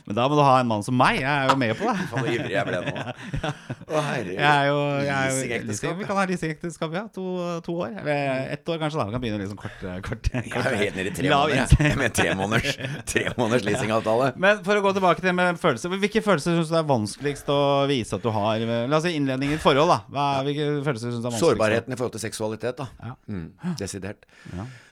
men 0.07 0.17
da 0.19 0.25
må 0.27 0.35
du 0.39 0.43
ha 0.43 0.57
en 0.61 0.67
mann 0.71 0.83
som 0.83 0.97
meg. 0.99 1.21
Jeg 1.23 1.31
er 1.31 1.51
jo 1.53 1.57
med 1.61 1.77
på 1.79 1.87
det. 1.87 1.95
Faen, 2.11 2.25
så 2.27 2.33
ivrig 2.35 2.55
jeg 2.57 2.67
ble 2.67 2.81
nå. 2.83 2.95
Å, 3.87 4.03
herregud. 4.03 4.33
Jeg 4.35 4.51
er 4.51 4.67
jo, 4.67 4.79
jeg 5.07 5.15
er 5.15 5.63
jo 5.63 5.93
Vi 6.01 6.09
kan 6.09 6.19
ha 6.19 6.25
leasingekteskap, 6.27 6.97
ja. 6.99 7.05
To, 7.15 7.25
to 7.67 7.77
år. 7.85 7.95
Eller 8.03 8.51
ett 8.57 8.67
år, 8.73 8.81
kanskje. 8.83 8.99
da 8.99 9.07
Vi 9.07 9.15
kan 9.15 9.23
begynne 9.23 9.41
liksom 9.45 9.61
kort. 9.63 9.79
kort, 10.09 10.27
Jeg 10.35 10.51
er 10.51 10.67
jo 10.75 10.81
helt 10.83 10.99
nede 10.99 11.13
i 11.13 11.15
tre 11.21 11.31
måneder. 11.31 11.77
jeg. 11.79 11.97
mener 12.03 12.15
tre 12.19 12.35
måneders, 12.41 12.79
tre 13.13 13.25
måneders 13.39 13.67
leasingavtale. 13.71 14.33
Men 14.43 14.65
for 14.67 14.75
å 14.81 14.83
gå 14.89 14.95
tilbake 14.99 15.23
til 15.23 15.37
med 15.39 15.61
følelser 15.63 15.95
Hvilke 15.95 16.23
følelser 16.27 16.59
syns 16.59 16.73
du 16.73 16.77
er 16.81 16.87
vanskeligst 16.91 17.47
å 17.55 17.61
vise 17.91 18.19
at 18.19 18.27
du 18.27 18.31
har? 18.35 18.67
La 18.91 18.99
oss 18.99 19.07
si 19.07 19.15
innledning 19.19 19.55
i 19.55 19.59
et 19.61 19.63
forhold, 19.63 19.87
da. 19.95 20.01
Hva, 20.11 20.27
hvilke 20.47 20.67
følelser 20.87 21.13
syns 21.15 21.21
du 21.23 21.23
er 21.23 21.31
vanskeligst? 21.31 21.47
Sårbarheten 21.47 21.95
i 21.95 21.99
forhold 22.01 22.15
til 22.17 22.25
seksualitet, 22.27 22.56
da. 22.63 22.89
Ja. 23.03 23.17
Mm, 23.27 23.53
desidert. 23.79 24.27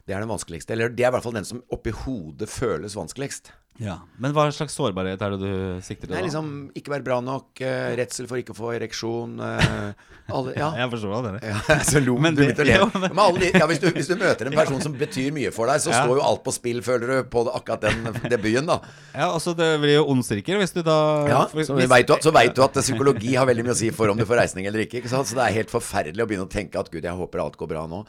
Det 0.07 0.13
er 0.15 0.21
den 0.21 0.29
vanskeligste. 0.29 0.75
Eller 0.77 0.89
det 0.93 1.05
er 1.05 1.09
i 1.09 1.15
hvert 1.17 1.25
fall 1.25 1.33
den 1.39 1.47
som 1.49 1.63
oppi 1.73 1.91
hodet 2.05 2.49
føles 2.53 2.93
vanskeligst. 2.97 3.53
Ja. 3.83 3.97
Men 4.23 4.31
hva 4.37 4.45
slags 4.55 4.77
sårbarhet 4.79 5.19
er 5.25 5.33
det 5.35 5.39
du 5.41 5.81
sikter 5.83 6.07
til? 6.07 6.15
Er 6.15 6.23
liksom 6.23 6.51
ikke 6.79 6.93
være 6.93 7.03
bra 7.09 7.17
nok, 7.25 7.49
uh, 7.59 7.89
redsel 7.99 8.29
for 8.31 8.39
ikke 8.39 8.53
å 8.55 8.59
få 8.61 8.69
ereksjon 8.77 9.33
uh, 9.41 9.89
alle, 10.37 10.53
ja. 10.55 10.69
Jeg 10.79 10.93
forstår 10.93 11.25
det. 11.27 11.33
Ja, 11.49 11.59
så 11.91 11.99
lo 12.05 12.15
Men 12.23 12.37
du 12.37 12.45
det- 12.45 12.53
begynte 12.55 12.63
å 12.63 12.69
le. 12.69 12.77
jo, 12.85 12.87
men- 13.01 13.09
Men 13.17 13.23
alle 13.25 13.49
ja, 13.51 13.67
hvis, 13.67 13.81
du, 13.83 13.89
hvis 13.97 14.13
du 14.13 14.15
møter 14.21 14.47
en 14.47 14.55
person 14.61 14.85
som 14.85 14.95
betyr 15.01 15.33
mye 15.35 15.51
for 15.57 15.67
deg, 15.73 15.81
så 15.83 15.91
Ja. 15.91 16.05
står 16.05 16.21
jo 16.21 16.27
alt 16.29 16.45
på 16.47 16.55
spill, 16.55 16.79
føler 16.87 17.11
du, 17.11 17.17
på 17.33 17.43
akkurat 17.51 17.89
den 17.89 18.07
debuten, 18.31 18.71
da. 18.71 18.79
Ja, 19.17 19.33
altså 19.33 19.57
Det 19.59 19.73
blir 19.83 19.97
jo 19.97 20.05
ondsirkel 20.15 20.61
hvis 20.63 20.77
du 20.77 20.83
da 20.87 21.01
Ja, 21.33 21.41
for- 21.51 21.65
så 21.67 21.75
hvis- 21.81 21.91
vet 21.97 22.07
du, 22.07 22.15
at- 22.15 22.23
så 22.29 22.31
vet 22.37 22.55
du 22.55 22.63
at 22.69 22.79
psykologi 22.79 23.35
har 23.41 23.49
veldig 23.51 23.65
mye 23.67 23.75
å 23.75 23.81
si 23.83 23.91
for 23.91 24.07
om 24.13 24.21
du 24.21 24.29
får 24.29 24.45
reisning 24.45 24.69
eller 24.71 24.85
ikke. 24.87 25.01
ikke? 25.03 25.11
Så 25.11 25.25
det 25.35 25.49
er 25.49 25.59
helt 25.65 25.75
forferdelig 25.75 26.23
å 26.23 26.29
begynne 26.31 26.47
å 26.47 26.53
tenke 26.61 26.79
at 26.79 26.93
gud, 26.95 27.03
jeg 27.03 27.11
håper 27.25 27.43
alt 27.43 27.57
går 27.59 27.75
bra 27.75 27.89
nå. 27.91 28.05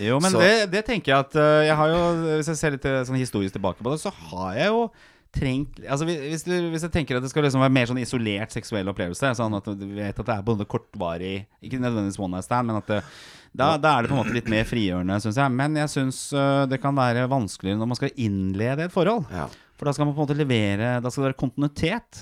Jo, 0.00 0.18
men 0.22 0.34
det, 0.40 0.52
det 0.72 0.82
tenker 0.88 1.12
jeg 1.12 1.26
at 1.26 1.38
øh, 1.38 1.62
Jeg 1.68 1.76
har 1.76 1.92
jo, 1.92 2.02
Hvis 2.38 2.50
jeg 2.52 2.60
ser 2.60 2.76
litt 2.76 2.86
øh, 2.88 3.00
sånn 3.08 3.20
historisk 3.20 3.56
tilbake 3.56 3.82
på 3.84 3.92
det, 3.92 4.00
så 4.02 4.12
har 4.30 4.54
jeg 4.58 4.70
jo 4.72 4.84
trengt 5.36 5.80
Altså 5.84 6.08
hvis, 6.08 6.44
du, 6.46 6.54
hvis 6.72 6.86
jeg 6.86 6.94
tenker 6.94 7.18
at 7.18 7.24
det 7.26 7.30
skal 7.32 7.44
liksom 7.46 7.62
være 7.62 7.74
mer 7.74 7.90
sånn 7.90 8.00
isolert 8.02 8.54
seksuell 8.54 8.88
opplevelse, 8.90 9.34
sånn 9.38 9.58
at 9.58 9.68
du 9.78 9.86
vet 9.98 10.16
at 10.16 10.26
det 10.26 10.36
er 10.36 10.46
både 10.46 10.66
kortvarig 10.70 11.36
Ikke 11.62 11.78
nødvendigvis 11.82 12.20
one 12.22 12.34
night 12.36 12.48
stand, 12.48 12.70
men 12.70 12.80
at 12.80 12.90
det, 12.90 13.00
da, 13.50 13.74
da 13.82 13.96
er 13.96 14.06
det 14.06 14.12
på 14.12 14.16
en 14.16 14.22
måte 14.22 14.36
litt 14.36 14.46
mer 14.50 14.62
frigjørende, 14.62 15.16
syns 15.18 15.38
jeg. 15.40 15.50
Men 15.58 15.74
jeg 15.74 15.90
syns 15.90 16.18
øh, 16.38 16.68
det 16.70 16.78
kan 16.82 16.94
være 16.94 17.26
vanskeligere 17.30 17.80
når 17.80 17.88
man 17.90 17.98
skal 17.98 18.12
innlede 18.14 18.86
et 18.86 18.94
forhold. 18.94 19.26
Ja. 19.34 19.48
For 19.80 19.88
da 19.88 19.94
skal 19.96 20.06
man 20.06 20.14
på 20.14 20.20
en 20.20 20.26
måte 20.26 20.36
levere 20.36 20.88
Da 21.00 21.08
skal 21.08 21.22
det 21.22 21.28
være 21.30 21.40
kontinuitet 21.40 22.18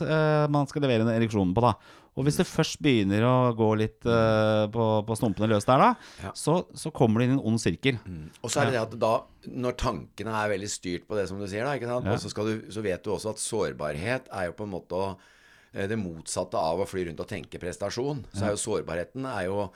man 0.54 0.68
skal 0.70 0.84
levere 0.84 1.02
ereksjonen 1.02 1.16
ereksjon 1.18 1.54
på. 1.56 1.64
da 1.64 1.72
Og 2.18 2.26
hvis 2.26 2.40
det 2.40 2.48
først 2.50 2.80
begynner 2.82 3.22
å 3.22 3.34
gå 3.54 3.68
litt 3.78 4.02
uh, 4.10 4.66
på, 4.74 4.86
på 5.06 5.16
stumpene 5.18 5.46
løs 5.52 5.66
der, 5.68 5.78
da, 5.78 5.90
Ja. 6.26 6.32
så, 6.34 6.56
så 6.74 6.90
kommer 6.94 7.22
det 7.22 7.28
inn 7.28 7.36
en 7.36 7.44
ond 7.52 7.62
sirkel. 7.62 8.00
Og 8.42 8.50
så 8.50 8.64
er 8.64 8.72
det 8.72 8.74
det 8.74 8.80
at 8.82 8.96
da, 8.98 9.12
når 9.54 9.76
tankene 9.78 10.34
er 10.34 10.50
veldig 10.56 10.70
styrt 10.72 11.06
på 11.06 11.14
det 11.18 11.28
som 11.30 11.38
du 11.38 11.46
sier, 11.46 11.62
da, 11.62 11.76
ikke 11.78 11.90
sant? 11.92 12.10
Ja. 12.10 12.18
Så, 12.18 12.32
du, 12.48 12.66
så 12.74 12.82
vet 12.82 13.04
du 13.06 13.12
også 13.14 13.30
at 13.36 13.42
sårbarhet 13.42 14.32
er 14.34 14.48
jo 14.50 14.56
på 14.58 14.66
en 14.66 14.74
måte 14.74 15.04
eh, 15.72 15.86
det 15.90 16.00
motsatte 16.00 16.58
av 16.58 16.82
å 16.82 16.88
fly 16.90 17.06
rundt 17.06 17.22
og 17.22 17.30
tenke 17.30 17.62
prestasjon. 17.62 18.24
Så 18.34 18.48
er 18.48 18.56
jo 18.56 18.62
sårbarheten 18.66 19.28
er 19.30 19.46
jo, 19.46 19.68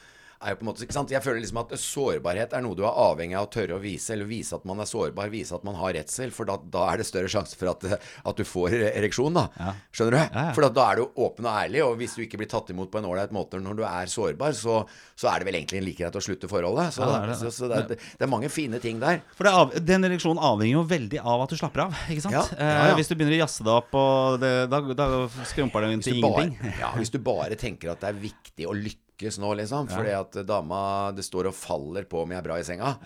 er 0.43 0.55
jo 0.55 0.61
på 0.61 0.67
en 0.67 0.71
måte, 0.71 0.85
ikke 0.87 0.97
sant? 0.97 1.13
Jeg 1.15 1.25
føler 1.25 1.43
liksom 1.43 1.61
at 1.63 1.75
sårbarhet 1.81 2.55
er 2.57 2.65
noe 2.65 2.77
du 2.79 2.85
er 2.85 3.01
avhengig 3.05 3.39
av 3.39 3.49
å 3.49 3.53
tørre 3.53 3.79
å 3.79 3.83
vise, 3.83 4.13
eller 4.15 4.29
vise 4.29 4.57
at 4.57 4.67
man 4.69 4.83
er 4.83 4.91
sårbar, 4.91 5.31
vise 5.33 5.57
at 5.57 5.65
man 5.67 5.79
har 5.81 5.95
redsel, 5.97 6.33
for 6.35 6.49
da, 6.49 6.59
da 6.73 6.87
er 6.93 7.03
det 7.03 7.09
større 7.09 7.31
sjanse 7.33 7.59
for 7.59 7.73
at, 7.73 7.87
at 7.99 8.39
du 8.39 8.45
får 8.47 8.77
ereksjon, 8.93 9.39
da. 9.39 9.47
Ja. 9.59 9.75
Skjønner 9.95 10.17
du? 10.17 10.21
Ja, 10.21 10.47
ja. 10.49 10.55
For 10.57 10.67
da, 10.67 10.87
er 10.89 11.01
du 11.01 11.23
åpen 11.25 11.49
og 11.49 11.53
ærlig, 11.55 11.83
og 11.87 11.97
hvis 12.01 12.17
du 12.19 12.25
ikke 12.27 12.41
blir 12.43 12.51
tatt 12.53 12.73
imot 12.75 12.93
på 12.93 13.01
en 13.01 13.09
ålreit 13.09 13.35
måte 13.35 13.61
når 13.63 13.79
du 13.81 13.85
er 13.89 14.11
sårbar, 14.13 14.57
så, 14.59 14.83
så 15.19 15.31
er 15.33 15.43
det 15.43 15.51
vel 15.51 15.61
egentlig 15.61 15.85
like 15.87 16.03
greit 16.03 16.19
å 16.19 16.25
slutte 16.25 16.51
forholdet. 16.51 16.97
Så, 16.97 17.07
det 17.07 17.39
så, 17.41 17.53
så 17.55 17.71
det, 17.71 17.83
er, 17.83 18.09
det 18.19 18.27
er 18.27 18.33
mange 18.33 18.51
fine 18.53 18.81
ting 18.83 19.01
der. 19.03 19.23
For 19.39 19.49
av, 19.51 19.75
Den 19.79 20.09
ereksjonen 20.09 20.43
avhenger 20.43 20.81
jo 20.81 20.85
veldig 20.91 21.23
av 21.23 21.45
at 21.47 21.55
du 21.55 21.59
slapper 21.61 21.87
av. 21.87 22.03
Ikke 22.13 22.27
sant? 22.27 22.57
Eh, 22.57 22.95
hvis 22.99 23.11
du 23.11 23.17
begynner 23.17 23.37
å 23.39 23.43
jazze 23.45 23.67
deg 23.67 23.75
opp, 23.75 23.95
og 23.99 24.43
det, 24.43 24.53
da, 24.73 24.83
da 24.99 25.09
skrumper 25.49 25.87
det 25.87 25.95
til 26.09 26.19
ingenting. 26.19 26.57
bare, 26.59 26.75
ja, 26.83 26.93
hvis 26.99 27.13
du 27.13 27.21
bare 27.23 27.59
tenker 27.61 27.95
at 27.95 28.03
det 28.03 28.13
er 28.13 28.21
viktig 28.23 28.69
å 28.69 28.77
lykkes 29.23 29.39
nå, 29.39 29.55
liksom, 29.55 29.89
fordi 29.89 30.15
at 30.17 30.39
dama 30.47 31.13
det 31.15 31.23
står 31.23 31.51
og 31.51 31.55
faller 31.55 32.07
på 32.11 32.23
om 32.23 32.33
jeg 32.33 32.41
er 32.41 32.47
bra 32.47 32.59
i 32.59 32.65
senga, 32.67 32.97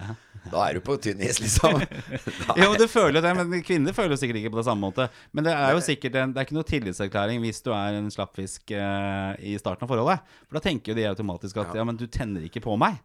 da 0.46 0.62
er 0.64 0.78
du 0.78 0.82
på 0.84 0.96
tynn 1.02 1.20
is, 1.24 1.40
liksom. 1.42 1.80
Jo, 2.60 2.72
du 2.78 2.86
føler 2.88 3.22
det, 3.24 3.32
men 3.36 3.62
kvinner 3.66 3.96
føler 3.96 4.18
sikkert 4.18 4.40
ikke 4.40 4.54
på 4.54 4.60
det 4.60 4.66
samme 4.68 4.86
måte. 4.86 5.08
Men 5.34 5.46
det 5.48 5.54
er 5.56 5.74
jo 5.74 5.82
sikkert 5.84 6.18
en, 6.20 6.32
Det 6.32 6.40
er 6.40 6.48
ikke 6.48 6.58
noe 6.58 6.68
tillitserklæring 6.68 7.42
hvis 7.42 7.62
du 7.66 7.72
er 7.74 7.98
en 7.98 8.10
slappfisk 8.12 8.72
uh, 8.72 9.34
i 9.42 9.56
starten 9.60 9.86
av 9.86 9.92
forholdet. 9.92 10.34
For 10.46 10.58
da 10.58 10.64
tenker 10.68 10.92
jo 10.92 10.98
de 11.00 11.08
automatisk 11.10 11.60
at 11.62 11.74
ja, 11.76 11.86
men 11.86 11.98
du 11.98 12.06
tenner 12.06 12.46
ikke 12.46 12.62
på 12.64 12.78
meg. 12.80 13.00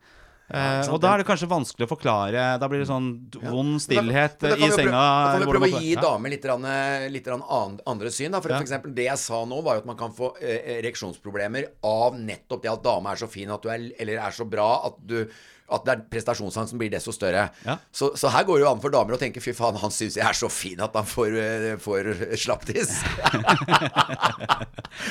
Eh, 0.52 0.90
og 0.92 1.00
da 1.00 1.14
er 1.14 1.22
det 1.22 1.28
kanskje 1.30 1.48
vanskelig 1.52 1.88
å 1.88 1.92
forklare. 1.94 2.46
Da 2.60 2.68
blir 2.72 2.84
det 2.84 2.90
sånn 2.90 3.08
vond 3.46 3.78
stillhet 3.84 4.40
da 4.44 4.56
i 4.58 4.72
senga. 4.74 4.92
Da 4.92 5.38
kan 5.38 5.46
vi 5.46 5.50
prøve 5.54 5.70
å 5.70 5.80
gi 5.80 5.94
ja. 5.94 6.04
damer 6.04 6.34
litt, 6.34 6.48
rann, 6.52 6.68
litt 7.14 7.30
rann 7.32 7.46
andre 7.48 8.12
syn. 8.12 8.36
Da. 8.36 8.42
For, 8.44 8.52
Ja. 8.52 8.60
for 8.60 8.68
eksempel, 8.68 8.94
det 8.98 9.08
jeg 9.08 9.22
sa 9.22 9.46
nå, 9.48 9.62
var 9.64 9.80
jo 9.80 9.86
at 9.86 9.90
man 9.94 10.00
kan 10.00 10.12
få 10.18 10.34
eh, 10.42 10.78
ereksjonsproblemer 10.82 11.72
av 11.88 12.20
nettopp 12.20 12.66
det 12.66 12.74
at 12.74 12.84
dame 12.84 13.14
er 13.14 13.24
så 13.24 13.32
fin 13.32 13.50
at 13.54 13.64
du 13.64 13.72
er, 13.72 13.92
eller 14.00 14.22
er 14.28 14.36
så 14.36 14.48
bra 14.50 14.70
at 14.92 15.00
du 15.08 15.24
at 15.72 15.86
det 15.88 15.94
er 15.96 16.04
prestasjonsangsten 16.12 16.80
blir 16.82 16.92
desto 16.94 17.14
større. 17.16 17.48
Ja. 17.66 17.78
Så, 17.96 18.12
så 18.20 18.32
her 18.34 18.46
går 18.48 18.60
det 18.60 18.66
jo 18.66 18.72
an 18.74 18.82
for 18.84 18.94
damer 18.94 19.16
å 19.16 19.22
tenke 19.22 19.44
fy 19.44 19.54
faen, 19.58 19.80
han 19.82 19.94
syns 19.94 20.18
jeg 20.20 20.26
er 20.28 20.38
så 20.38 20.50
fin 20.52 20.80
at 20.84 20.96
han 20.98 21.08
får, 21.08 21.38
eh, 21.42 21.68
får 21.82 22.12
slapptiss. 22.40 22.98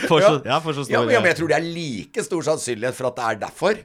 For 0.06 0.20
så, 0.20 0.34
ja, 0.44 0.58
for 0.60 0.76
så 0.76 0.84
stor 0.84 0.92
Ja, 0.92 1.00
men, 1.02 1.14
ja, 1.14 1.20
men 1.22 1.30
jeg 1.32 1.38
tror 1.40 1.48
det 1.50 1.56
er 1.56 1.64
like 1.66 2.24
stor 2.24 2.44
sannsynlighet 2.46 2.96
for 2.98 3.08
at 3.08 3.16
det 3.16 3.24
er 3.26 3.38
derfor. 3.46 3.80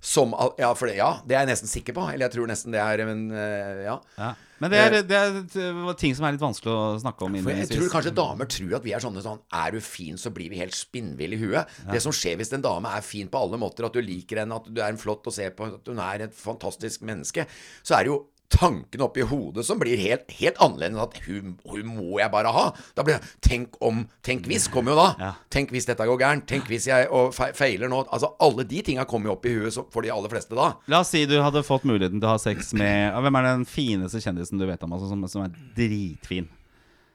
Som, 0.00 0.32
ja, 0.60 0.70
for 0.78 0.88
det, 0.88 0.94
ja, 1.00 1.10
det 1.28 1.36
er 1.36 1.42
jeg 1.44 1.50
nesten 1.50 1.70
sikker 1.70 1.96
på. 1.96 2.06
Eller 2.08 2.28
jeg 2.28 2.36
tror 2.38 2.48
nesten 2.48 2.72
det 2.74 2.80
er 2.80 3.02
en 3.04 3.24
eh, 3.34 3.82
Ja. 3.88 3.98
ja. 4.16 4.30
Men 4.60 4.72
det 4.72 4.80
er, 4.80 4.96
det 5.08 5.16
er 5.16 5.94
ting 6.00 6.14
som 6.16 6.26
er 6.28 6.34
litt 6.36 6.42
vanskelig 6.42 6.72
å 6.72 6.98
snakke 7.00 7.26
om 7.26 7.38
For 7.40 7.60
jeg 7.62 7.70
tror 7.70 7.92
kanskje 7.94 8.14
damer 8.16 8.50
tror 8.50 8.74
at 8.76 8.84
vi 8.84 8.92
er 8.96 9.04
sånne 9.04 9.22
sånn 9.24 9.40
Er 9.56 9.72
du 9.72 9.80
fin, 9.84 10.18
så 10.20 10.32
blir 10.34 10.52
vi 10.52 10.60
helt 10.60 10.76
spinnville 10.76 11.38
i 11.38 11.40
huet. 11.40 11.78
Det 11.88 12.02
som 12.04 12.14
skjer 12.14 12.36
hvis 12.40 12.52
en 12.56 12.64
dame 12.64 12.92
er 12.92 13.06
fin 13.06 13.30
på 13.30 13.40
alle 13.40 13.60
måter, 13.60 13.88
at 13.88 13.96
du 13.96 14.02
liker 14.04 14.42
henne, 14.42 14.60
at 14.60 14.68
du 14.68 14.82
er 14.82 14.92
en 14.92 15.00
flott 15.00 15.26
å 15.30 15.34
se 15.34 15.48
på, 15.54 15.70
at 15.80 15.88
hun 15.88 16.02
er 16.04 16.26
et 16.26 16.36
fantastisk 16.36 17.06
menneske, 17.08 17.46
så 17.82 17.96
er 17.96 18.04
det 18.04 18.12
jo 18.12 18.20
tanken 18.50 19.02
oppi 19.04 19.22
hodet 19.26 19.64
som 19.66 19.78
blir 19.80 19.98
helt, 20.00 20.30
helt 20.40 20.58
annerledes 20.62 20.96
enn 20.96 21.02
at 21.04 21.16
hun, 21.26 21.52
hun 21.70 21.92
må 21.94 22.18
jeg 22.20 22.32
bare 22.32 22.52
ha. 22.54 22.64
Da 22.98 23.04
blir 23.06 23.18
det 23.18 23.30
Tenk 23.46 23.78
om 23.84 24.02
Tenk 24.26 24.48
hvis 24.50 24.66
kommer 24.72 24.94
jo 24.94 24.98
da. 24.98 25.08
Ja. 25.20 25.30
Tenk 25.52 25.72
hvis 25.74 25.86
dette 25.88 26.06
går 26.06 26.18
gærent. 26.20 26.46
Tenk 26.50 26.68
hvis 26.70 26.88
jeg 26.90 27.08
feiler 27.56 27.90
nå. 27.90 28.02
Altså 28.10 28.32
Alle 28.42 28.66
de 28.68 28.82
tinga 28.86 29.06
kommer 29.08 29.30
jo 29.30 29.36
opp 29.38 29.46
i 29.48 29.54
huet 29.54 29.78
for 29.94 30.06
de 30.06 30.12
aller 30.12 30.32
fleste 30.32 30.58
da. 30.58 30.72
La 30.90 31.02
oss 31.04 31.12
si 31.14 31.22
du 31.30 31.36
hadde 31.40 31.64
fått 31.66 31.86
muligheten 31.88 32.18
til 32.18 32.28
å 32.28 32.34
ha 32.34 32.42
sex 32.42 32.74
med 32.76 33.14
Hvem 33.20 33.38
er 33.40 33.48
den 33.52 33.68
fineste 33.68 34.22
kjendisen 34.22 34.60
du 34.60 34.66
vet 34.68 34.82
om 34.86 34.96
altså, 34.96 35.10
som, 35.12 35.24
som 35.30 35.46
er 35.46 35.54
dritfin? 35.78 36.50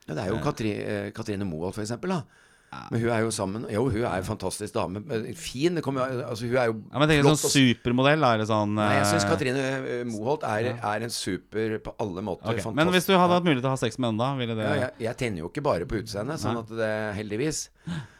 Ja, 0.06 0.14
det 0.14 0.22
er 0.22 0.30
jo 0.30 0.42
Katri, 0.42 0.72
eh, 0.78 1.06
Katrine 1.14 1.46
Moholt, 1.48 1.74
for 1.74 1.82
eksempel. 1.82 2.14
da 2.14 2.45
Men 2.92 3.02
hun 3.02 3.12
er 3.12 3.22
jo 3.24 3.32
sammen 3.34 3.66
Jo, 3.72 3.84
hun 3.90 4.02
er 4.02 4.16
en 4.20 4.26
fantastisk 4.26 4.74
dame. 4.74 5.02
Fin. 5.38 5.78
Det 5.78 5.84
kommer, 5.84 6.10
altså, 6.26 6.48
hun 6.48 6.56
er 6.56 6.70
jo 6.70 6.76
Ja, 6.80 7.00
men 7.00 7.10
tenker 7.10 7.28
flott 7.28 7.42
sånn 7.44 7.54
supermodell, 7.54 8.26
er 8.28 8.42
det 8.42 8.48
sånn 8.50 8.74
Nei, 8.78 8.90
jeg 8.98 9.06
syns 9.12 9.26
eh, 9.26 9.30
Katrine 9.32 9.68
eh, 9.76 10.02
Moholt 10.08 10.46
er, 10.48 10.72
er 10.76 11.06
en 11.06 11.14
super 11.14 11.78
på 11.84 11.94
alle 12.02 12.26
måter. 12.26 12.50
Okay. 12.52 12.76
Men 12.76 12.92
hvis 12.94 13.08
du 13.08 13.14
hadde 13.14 13.38
hatt 13.38 13.46
mulighet 13.46 13.64
til 13.64 13.72
å 13.72 13.76
ha 13.76 13.80
sex 13.80 14.00
med 14.00 14.12
henne, 14.12 14.22
da? 14.22 14.32
Ville 14.40 14.58
det 14.58 14.66
ja, 14.66 14.76
jeg, 14.84 14.92
jeg 15.06 15.20
tenner 15.22 15.44
jo 15.44 15.50
ikke 15.52 15.64
bare 15.66 15.88
på 15.88 16.02
utseendet, 16.02 16.42
sånn 16.42 16.60
at 16.60 16.76
det 16.76 16.92
heldigvis 17.18 17.66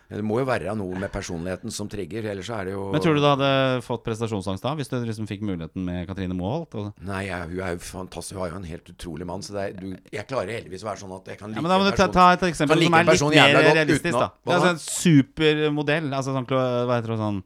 Det 0.08 0.22
må 0.22 0.38
jo 0.38 0.46
være 0.46 0.74
noe 0.78 1.00
med 1.02 1.10
personligheten 1.10 1.72
som 1.74 1.88
trigger, 1.90 2.28
ellers 2.30 2.46
så 2.46 2.60
er 2.60 2.68
det 2.68 2.74
jo 2.76 2.84
Men 2.94 3.02
tror 3.02 3.16
du 3.16 3.22
du 3.24 3.26
hadde 3.26 3.50
fått 3.82 4.04
prestasjonsangst 4.06 4.62
da, 4.62 4.74
hvis 4.78 4.90
du 4.92 4.96
liksom 5.02 5.26
fikk 5.26 5.42
muligheten 5.46 5.82
med 5.86 6.06
Katrine 6.06 6.36
Moholt? 6.38 6.76
Og... 6.78 6.92
Nei, 7.06 7.24
jeg, 7.26 7.48
hun 7.50 7.62
er 7.66 7.74
jo 7.74 7.82
fantastisk. 7.82 8.38
Hun 8.38 8.46
er 8.46 8.52
jo 8.52 8.60
en 8.60 8.68
helt 8.70 8.92
utrolig 8.92 9.26
mann. 9.26 9.42
Så 9.42 9.56
er, 9.58 9.74
du, 9.74 9.96
jeg 10.14 10.28
klarer 10.30 10.54
heldigvis 10.54 10.86
å 10.86 10.90
være 10.92 11.02
sånn 11.02 11.16
at 11.16 11.32
jeg 11.32 11.40
kan 11.40 11.50
like 11.50 11.58
Ja, 11.58 11.64
men 11.66 11.74
Da 11.74 11.80
må 11.80 11.88
en 11.88 11.90
du 11.90 11.98
ta, 11.98 12.10
ta 12.14 12.28
et 12.36 12.46
eksempel 12.50 12.84
like 12.84 12.92
som 13.18 13.32
er 13.32 13.50
litt 13.50 13.56
mer 13.56 13.74
realistisk. 13.80 14.20
da. 14.20 14.28
da 14.46 14.54
er 14.54 14.62
da? 14.62 14.70
sånn 14.70 14.84
supermodell. 14.84 16.12
Altså 16.14 16.36
sånn, 16.36 16.46
hva 16.52 17.00
heter 17.00 17.16
det 17.16 17.18
sånn 17.24 17.42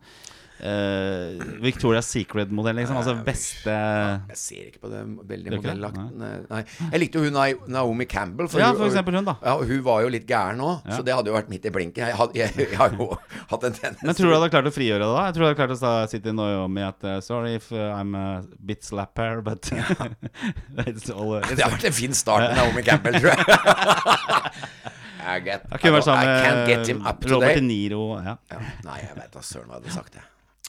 eh, 0.60 1.40
Victoria's 1.64 2.08
Secret-modell, 2.10 2.76
liksom. 2.80 2.96
Altså 3.00 3.14
beste 3.24 3.74
Jeg 3.74 4.38
ser 4.38 4.66
ikke 4.70 4.82
på 4.84 4.90
det 4.92 5.00
veldig 5.30 5.52
ikke 5.52 5.60
modellakt. 5.60 6.00
Nei. 6.50 6.60
Jeg 6.92 7.02
likte 7.04 7.20
jo 7.20 7.28
hun 7.28 7.38
Naomi 7.72 8.06
Campbell. 8.10 8.48
Ja, 8.60 8.72
for 8.76 8.86
eksempel 8.88 9.16
hun, 9.20 9.28
da. 9.30 9.36
Ja, 9.44 9.56
hun 9.58 9.82
var 9.86 10.02
jo 10.04 10.12
litt 10.12 10.26
gæren 10.28 10.60
òg, 10.64 10.84
Ja. 10.86 10.96
så 10.98 11.04
det 11.06 11.14
hadde 11.16 11.32
jo 11.32 11.36
vært 11.38 11.50
midt 11.52 11.64
i 11.66 11.72
blinken. 11.74 12.06
Jeg, 12.06 12.16
had- 12.16 12.36
jeg, 12.36 12.52
jeg 12.56 12.76
har 12.78 12.94
jo 12.98 13.10
hatt 13.52 13.64
en 13.68 13.72
tendens 13.76 14.02
Men 14.04 14.14
tror 14.14 14.28
du 14.28 14.30
du 14.30 14.36
hadde 14.38 14.50
klart 14.54 14.68
å 14.70 14.74
frigjøre 14.74 15.02
det 15.04 15.10
da? 15.16 15.24
Jeg 15.28 15.34
tror 15.36 15.42
du 15.42 15.48
hadde 15.48 15.60
klart 15.60 15.74
å 15.76 15.94
sitte 16.12 16.30
i 16.30 16.36
Naomi 16.36 16.82
at 16.86 17.04
uh, 17.08 17.16
Sorry 17.24 17.54
if 17.58 17.70
uh, 17.72 17.90
I'm 17.96 18.14
a 18.14 18.26
bit 18.64 18.84
slapper, 18.86 19.40
but 19.42 19.70
it's 20.86 21.10
all 21.10 21.40
Det 21.40 21.60
har 21.60 21.72
vært 21.74 21.88
en 21.90 21.96
fin 21.96 22.14
start 22.14 22.46
med 22.50 22.56
Naomi 22.60 22.82
Campbell, 22.86 23.18
tror 23.20 23.32
jeg. 23.34 23.44
I, 25.20 25.38
get, 25.40 25.66
I, 25.70 25.76
I 25.76 26.00
can't 26.00 26.66
get 26.66 26.86
him 26.88 27.02
up 27.06 27.22
Robert 27.28 27.54
De. 27.54 27.60
Niro. 27.60 28.16
Ja. 28.24 28.36
Ja. 28.50 28.58
Nei, 28.86 28.98
jeg 29.04 29.16
vet 29.18 29.34
da 29.34 29.42
søren 29.44 29.68
hva 29.68 29.76
jeg 29.78 29.84
hadde 29.84 29.94
sagt, 29.94 30.16
jeg. 30.16 30.24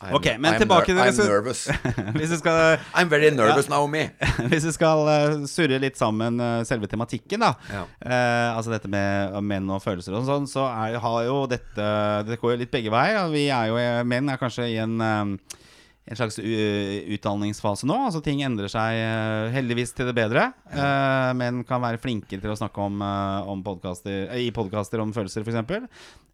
Ok, 0.09 0.27
men 0.39 0.55
I'm 0.55 0.61
tilbake 0.63 0.89
til 0.89 0.97
ner- 0.97 1.11
det, 1.11 1.17
I'm 1.19 1.29
nervous. 1.29 1.67
Hvis 2.17 2.33
skal 2.39 2.77
I'm 2.97 3.09
very 3.11 3.29
nervous, 3.29 3.69
Naomi. 3.69 4.07
Hvis 4.51 4.65
vi 4.65 4.73
skal 4.75 5.05
uh, 5.05 5.45
surre 5.49 5.77
litt 5.81 5.99
sammen 5.99 6.41
uh, 6.41 6.63
selve 6.67 6.89
tematikken, 6.89 7.43
da. 7.45 7.53
Ja. 7.69 7.83
Uh, 8.01 8.57
altså 8.57 8.73
dette 8.73 8.89
med 8.91 9.37
menn 9.45 9.69
og 9.69 9.83
følelser 9.83 10.17
og 10.17 10.25
sånn, 10.27 10.49
så 10.49 10.65
er, 10.69 10.97
har 11.01 11.19
jo 11.27 11.43
dette 11.51 11.87
Det 12.27 12.39
går 12.41 12.55
jo 12.55 12.61
litt 12.63 12.73
begge 12.73 12.93
veier. 12.93 13.29
Vi 13.33 13.47
er 13.53 13.69
jo 13.69 13.79
Menn 14.07 14.29
er 14.31 14.39
kanskje 14.41 14.67
i 14.71 14.77
en 14.81 14.97
eh, 15.01 15.59
en 16.05 16.17
slags 16.17 16.39
utdanningsfase 16.39 17.85
nå. 17.85 17.95
Altså 18.07 18.21
Ting 18.25 18.41
endrer 18.43 18.71
seg 18.71 18.97
eh, 18.97 19.51
heldigvis 19.53 19.93
til 19.95 20.09
det 20.09 20.15
bedre. 20.17 20.47
Eh, 20.73 21.29
men 21.37 21.61
kan 21.67 21.83
være 21.83 22.01
flinkere 22.01 22.41
til 22.41 22.53
å 22.53 22.57
snakke 22.57 22.81
om, 22.81 22.97
eh, 23.05 23.51
om 23.51 23.61
podcaster, 23.65 24.25
i 24.41 24.49
podkaster 24.55 25.03
om 25.03 25.13
følelser, 25.15 25.45
f.eks. 25.45 25.87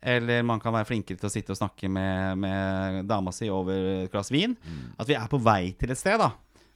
Eller 0.08 0.46
man 0.48 0.62
kan 0.64 0.76
være 0.76 0.88
flinkere 0.88 1.20
til 1.20 1.28
å 1.28 1.34
sitte 1.34 1.54
og 1.54 1.60
snakke 1.60 1.92
med, 1.92 2.40
med 2.40 3.04
dama 3.10 3.34
si 3.36 3.52
over 3.52 4.06
et 4.06 4.14
glass 4.14 4.32
vin. 4.32 4.56
At 4.98 5.10
vi 5.10 5.18
er 5.20 5.28
på 5.32 5.42
vei 5.42 5.74
til 5.80 5.92
et 5.92 6.00
sted, 6.00 6.22
da. 6.22 6.32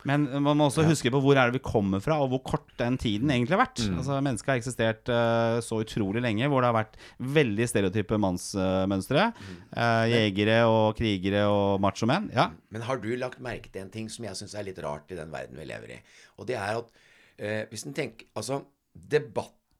Men 0.07 0.25
man 0.41 0.57
må 0.57 0.67
også 0.67 0.85
huske 0.87 1.11
på 1.13 1.21
hvor 1.23 1.37
er 1.37 1.49
det 1.49 1.59
vi 1.59 1.63
kommer 1.65 2.01
fra, 2.03 2.17
og 2.23 2.31
hvor 2.33 2.41
kort 2.53 2.71
den 2.79 2.97
tiden 3.01 3.31
egentlig 3.33 3.55
har 3.57 3.63
vært. 3.63 3.83
Altså 3.89 4.17
Mennesket 4.23 4.51
har 4.53 4.61
eksistert 4.61 5.11
uh, 5.13 5.59
så 5.63 5.81
utrolig 5.83 6.23
lenge, 6.23 6.49
hvor 6.51 6.63
det 6.63 6.71
har 6.71 6.77
vært 6.79 6.97
veldig 7.39 7.67
stereotype 7.69 8.19
mannsmønstre. 8.21 9.29
Eh, 9.71 10.05
jegere 10.11 10.61
og 10.69 10.97
krigere 10.97 11.45
og 11.51 11.81
machomenn. 11.83 12.29
Ja. 12.35 12.49
Men 12.73 12.85
har 12.87 13.01
du 13.01 13.09
lagt 13.19 13.41
merke 13.43 13.71
til 13.71 13.85
en 13.85 13.93
ting 13.93 14.09
som 14.11 14.25
jeg 14.27 14.37
syns 14.39 14.57
er 14.57 14.67
litt 14.67 14.81
rart 14.83 15.11
i 15.11 15.19
den 15.19 15.31
verden 15.33 15.59
vi 15.59 15.67
lever 15.69 15.97
i? 15.97 16.01
Og 16.39 16.49
det 16.49 16.57
er 16.59 16.81
at 16.81 17.01
eh, 17.37 17.63
hvis 17.71 17.87
en 17.87 17.97
tenker 17.97 18.29
Altså, 18.37 18.61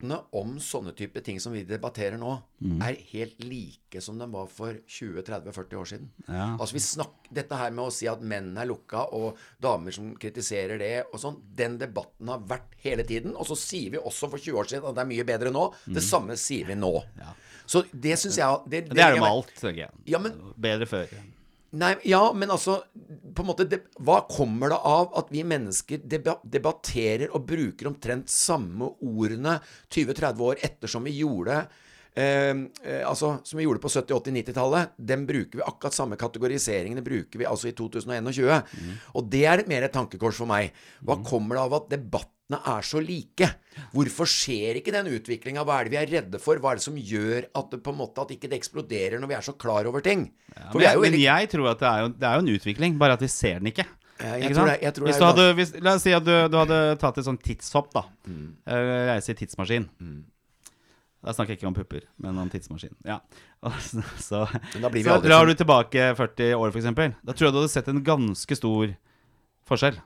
debattene 0.02 0.18
om 0.32 0.60
sånne 0.60 0.94
type 0.96 1.22
ting 1.24 1.40
som 1.40 1.54
vi 1.54 1.64
debatterer 1.64 2.18
nå, 2.18 2.34
er 2.82 2.98
helt 3.12 3.44
like 3.44 4.02
som 4.02 4.18
de 4.20 4.28
var 4.32 4.48
for 4.48 4.74
20-30-40 4.88 5.76
år 5.76 5.86
siden. 5.86 6.10
Ja. 6.28 6.58
Altså 6.60 6.74
vi 6.76 6.80
snakker 6.80 7.18
Dette 7.32 7.56
her 7.56 7.72
med 7.72 7.86
å 7.86 7.92
si 7.96 8.10
at 8.12 8.20
menn 8.20 8.58
er 8.60 8.68
lukka, 8.68 9.06
og 9.16 9.38
damer 9.62 9.94
som 9.96 10.10
kritiserer 10.20 10.78
det 10.82 11.06
og 11.14 11.20
sånn, 11.22 11.38
den 11.56 11.78
debatten 11.80 12.28
har 12.28 12.42
vært 12.44 12.74
hele 12.84 13.06
tiden. 13.08 13.38
Og 13.40 13.48
så 13.48 13.56
sier 13.56 13.94
vi 13.94 14.02
også 14.02 14.28
for 14.28 14.38
20 14.38 14.60
år 14.60 14.68
siden 14.68 14.90
at 14.90 14.98
det 14.98 15.06
er 15.06 15.12
mye 15.14 15.28
bedre 15.30 15.54
nå. 15.54 15.70
Det 15.88 16.04
samme 16.04 16.36
sier 16.36 16.68
vi 16.68 16.76
nå. 16.76 16.92
Så 17.64 17.86
det 17.94 18.18
syns 18.20 18.36
jeg 18.42 18.66
det, 18.68 18.90
Det 18.92 19.00
er 19.00 19.16
det 19.16 19.22
med 19.22 19.30
alt, 19.30 19.54
tenker 19.56 19.86
jeg. 19.86 20.04
Ja, 20.12 20.20
men 20.20 20.36
Bedre 20.60 20.90
før. 20.92 21.14
Nei, 21.72 21.94
ja, 22.04 22.34
men 22.36 22.52
altså 22.52 22.82
på 23.36 23.44
en 23.44 23.50
måte, 23.52 23.68
det, 23.70 23.84
Hva 24.04 24.22
kommer 24.30 24.74
det 24.74 24.80
av 24.88 25.14
at 25.20 25.32
vi 25.34 25.44
mennesker 25.48 26.04
debatterer 26.08 27.32
og 27.32 27.46
bruker 27.50 27.90
omtrent 27.92 28.32
samme 28.32 28.92
ordene 29.00 29.60
20-30 29.92 30.44
år 30.48 30.62
ettersom 30.68 31.08
vi 31.08 31.16
gjorde 31.22 31.62
eh, 32.16 32.52
eh, 32.54 33.04
altså, 33.08 33.38
som 33.48 33.60
vi 33.60 33.68
gjorde 33.68 33.84
på 33.84 33.92
70-, 33.92 34.18
80-, 34.18 34.38
90-tallet? 34.42 34.98
Den 34.98 35.26
bruker 35.30 35.62
vi 35.62 35.68
akkurat 35.68 35.98
samme 35.98 36.20
kategoriseringene 36.20 37.06
bruker 37.06 37.42
vi 37.42 37.50
altså 37.50 37.72
i 37.72 37.76
2021. 37.78 38.76
Og 39.16 39.32
det 39.32 39.46
er 39.48 39.66
mer 39.72 39.88
et 39.88 39.96
tankekors 39.96 40.42
for 40.44 40.50
meg. 40.50 40.76
Hva 41.06 41.22
kommer 41.26 41.58
det 41.58 41.66
av 41.66 41.80
at 41.82 41.92
debattene 41.96 42.41
er 42.60 42.82
så 42.86 43.00
like? 43.04 43.48
Hvorfor 43.94 44.28
skjer 44.30 44.80
ikke 44.82 44.92
den 44.96 45.08
utviklinga? 45.16 45.64
Hva 45.68 45.80
er 45.80 45.88
det 45.88 45.94
vi 45.94 46.00
er 46.02 46.12
redde 46.12 46.42
for? 46.44 46.60
Hva 46.60 46.74
er 46.74 46.82
det 46.82 46.86
som 46.86 46.98
gjør 46.98 47.48
at 47.56 47.72
det 47.72 47.80
på 47.86 47.94
en 47.94 48.00
måte 48.02 48.24
at 48.24 48.34
ikke 48.36 48.50
det 48.52 48.60
eksploderer 48.60 49.22
når 49.22 49.32
vi 49.32 49.38
er 49.38 49.46
så 49.48 49.56
klar 49.56 49.88
over 49.90 50.04
ting? 50.06 50.28
Ja, 50.56 50.70
Men, 50.74 50.84
er 50.90 51.00
men 51.06 51.20
jeg 51.20 51.50
tror 51.54 51.72
at 51.72 51.80
det 51.80 51.88
er, 51.90 52.04
jo, 52.04 52.12
det 52.18 52.28
er 52.30 52.34
jo 52.38 52.46
en 52.46 52.54
utvikling, 52.56 52.98
bare 53.00 53.18
at 53.18 53.24
vi 53.24 53.32
ser 53.32 53.62
den 53.62 53.72
ikke. 53.72 53.88
Ja, 54.22 54.36
Ikke 54.38 54.54
det- 54.54 55.00
hvis 55.02 55.18
du 55.18 55.26
hadde, 55.26 55.54
hvis, 55.58 55.72
la 55.82 55.96
oss 55.96 56.04
si 56.04 56.12
at 56.14 56.24
du, 56.24 56.34
du 56.48 56.58
hadde 56.60 56.82
tatt 57.02 57.18
et 57.18 57.26
sånt 57.26 57.42
tidshopp, 57.42 57.90
da. 57.96 58.04
Mm. 58.28 58.52
Eh, 58.68 58.92
reise 59.10 59.34
i 59.34 59.40
tidsmaskin. 59.40 59.88
Da 61.22 61.34
snakker 61.34 61.54
jeg 61.54 61.60
ikke 61.62 61.70
om 61.70 61.78
pupper, 61.78 62.06
men 62.22 62.38
om 62.38 62.50
tidsmaskin. 62.50 62.94
Ja. 63.06 63.20
Så 63.80 64.02
så, 64.18 64.46
så 64.50 65.18
drar 65.22 65.46
du 65.46 65.54
tilbake 65.54 66.16
40 66.18 66.56
år, 66.58 66.72
f.eks. 66.74 67.18
Da 67.22 67.34
tror 67.34 67.48
jeg 67.48 67.54
du 67.54 67.60
hadde 67.62 67.70
sett 67.74 67.90
en 67.92 68.04
ganske 68.04 68.58
stor 68.58 68.94
forskjell. 69.70 70.00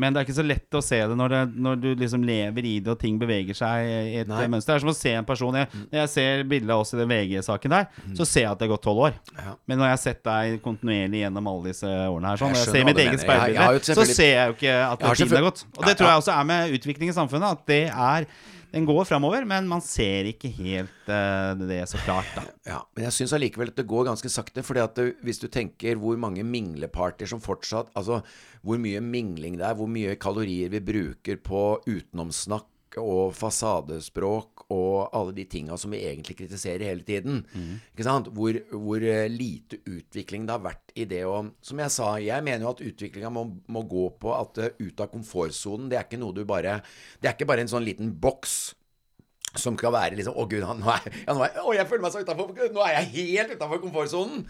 Men 0.00 0.14
det 0.14 0.20
er 0.22 0.28
ikke 0.28 0.38
så 0.38 0.44
lett 0.46 0.76
å 0.78 0.82
se 0.84 1.00
det 1.10 1.16
når, 1.18 1.34
det, 1.34 1.40
når 1.66 1.80
du 1.82 1.88
liksom 2.00 2.24
lever 2.26 2.66
i 2.66 2.74
det, 2.80 2.94
og 2.94 3.00
ting 3.00 3.18
beveger 3.20 3.56
seg 3.58 3.88
i 3.90 4.20
et 4.22 4.30
Nei. 4.30 4.46
mønster. 4.50 4.72
Det 4.72 4.78
er 4.80 4.84
som 4.86 4.92
å 4.92 4.96
se 4.96 5.14
en 5.18 5.28
person 5.28 5.58
jeg, 5.60 5.68
Når 5.90 6.00
jeg 6.02 6.12
ser 6.14 6.44
bildet 6.50 6.74
av 6.74 6.84
oss 6.84 6.94
i 6.94 7.00
den 7.00 7.10
VG-saken 7.10 7.74
der, 7.76 7.88
så 8.18 8.28
ser 8.28 8.46
jeg 8.46 8.52
at 8.52 8.60
det 8.60 8.68
har 8.68 8.74
gått 8.74 8.86
tolv 8.86 9.04
år. 9.08 9.18
Mm. 9.32 9.42
Ja. 9.44 9.56
Men 9.68 9.82
når 9.82 9.90
jeg 9.90 9.96
har 9.96 10.02
sett 10.04 10.22
deg 10.30 10.60
kontinuerlig 10.64 11.24
gjennom 11.24 11.50
alle 11.52 11.74
disse 11.74 11.90
årene 11.90 12.32
her, 12.32 12.40
sånn, 12.40 12.56
Jeg 12.56 12.64
jeg 12.64 12.76
ser 12.76 12.88
mitt 12.88 13.02
eget 13.04 13.24
speilbilde, 13.24 13.98
så 14.00 14.06
ser 14.08 14.32
jeg 14.32 14.52
jo 14.52 14.56
ikke 14.58 14.78
at 14.86 15.04
tiden 15.20 15.36
har 15.36 15.48
gått. 15.50 15.66
Og 15.76 15.84
det 15.86 15.96
tror 15.98 16.12
jeg 16.12 16.24
også 16.24 16.36
er 16.36 16.48
med 16.54 16.78
utvikling 16.80 17.12
i 17.12 17.16
samfunnet. 17.16 17.60
At 17.60 17.66
det 17.70 17.84
er 17.90 18.28
Den 18.70 18.86
går 18.86 19.04
framover, 19.08 19.44
men 19.48 19.66
man 19.70 19.82
ser 19.82 20.28
ikke 20.30 20.50
helt 20.54 21.10
uh, 21.10 21.58
det 21.58 21.80
så 21.90 21.98
klart, 22.04 22.28
da. 22.36 22.44
Ja, 22.68 22.78
men 22.94 23.08
jeg 23.08 23.16
syns 23.16 23.34
allikevel 23.34 23.72
at 23.72 23.80
det 23.80 23.88
går 23.90 24.06
ganske 24.06 24.30
sakte. 24.30 24.62
det, 24.62 25.06
hvis 25.26 25.42
du 25.42 25.48
tenker 25.48 25.98
hvor 25.98 26.18
mange 26.20 26.44
minglepartier 26.46 27.26
som 27.26 27.42
fortsatt 27.42 27.90
Altså 27.98 28.20
hvor 28.62 28.78
mye 28.78 29.00
mingling 29.00 29.58
det 29.58 29.66
er, 29.66 29.74
hvor 29.74 29.90
mye 29.90 30.14
kalorier 30.20 30.70
vi 30.70 30.80
bruker 30.84 31.40
på 31.42 31.80
utenomsnakk 31.88 32.68
og 32.98 33.34
fasadespråk 33.38 34.64
og 34.70 35.14
alle 35.16 35.34
de 35.36 35.44
tinga 35.50 35.76
som 35.78 35.94
vi 35.94 36.02
egentlig 36.06 36.36
kritiserer 36.38 36.86
hele 36.88 37.04
tiden. 37.06 37.44
Ikke 37.92 38.06
sant? 38.06 38.30
Hvor, 38.34 38.58
hvor 38.72 39.02
eh, 39.02 39.28
lite 39.30 39.80
utvikling 39.86 40.46
det 40.46 40.56
har 40.56 40.64
vært 40.64 40.94
i 40.98 41.06
det 41.10 41.22
å 41.26 41.38
Som 41.62 41.78
jeg 41.82 41.94
sa, 41.94 42.10
jeg 42.22 42.44
mener 42.46 42.66
jo 42.66 42.72
at 42.72 42.82
utviklinga 42.84 43.30
må, 43.34 43.46
må 43.70 43.82
gå 43.88 44.08
på 44.20 44.34
at 44.34 44.58
eh, 44.58 44.74
ut 44.80 45.00
av 45.00 45.10
komfortsonen 45.12 45.88
Det 45.90 45.98
er 45.98 46.06
ikke 46.06 46.20
noe 46.20 46.34
du 46.36 46.44
bare 46.48 46.80
Det 47.20 47.30
er 47.30 47.34
ikke 47.36 47.48
bare 47.50 47.64
en 47.64 47.72
sånn 47.72 47.86
liten 47.86 48.12
boks 48.20 48.74
som 49.58 49.74
skal 49.78 49.94
være 49.94 50.18
liksom 50.18 50.36
Å, 50.38 50.46
gud, 50.50 50.62
nå 50.62 50.92
er, 50.94 51.06
ja, 51.24 51.34
nå 51.34 51.42
er, 51.46 51.58
å, 51.62 51.74
jeg 51.74 51.88
føler 51.90 52.04
meg 52.04 52.14
så 52.14 52.22
utafor 52.22 52.52
Nå 52.74 52.84
er 52.86 52.96
jeg 53.00 53.10
helt 53.16 53.54
utafor 53.56 53.82
komfortsonen. 53.82 54.44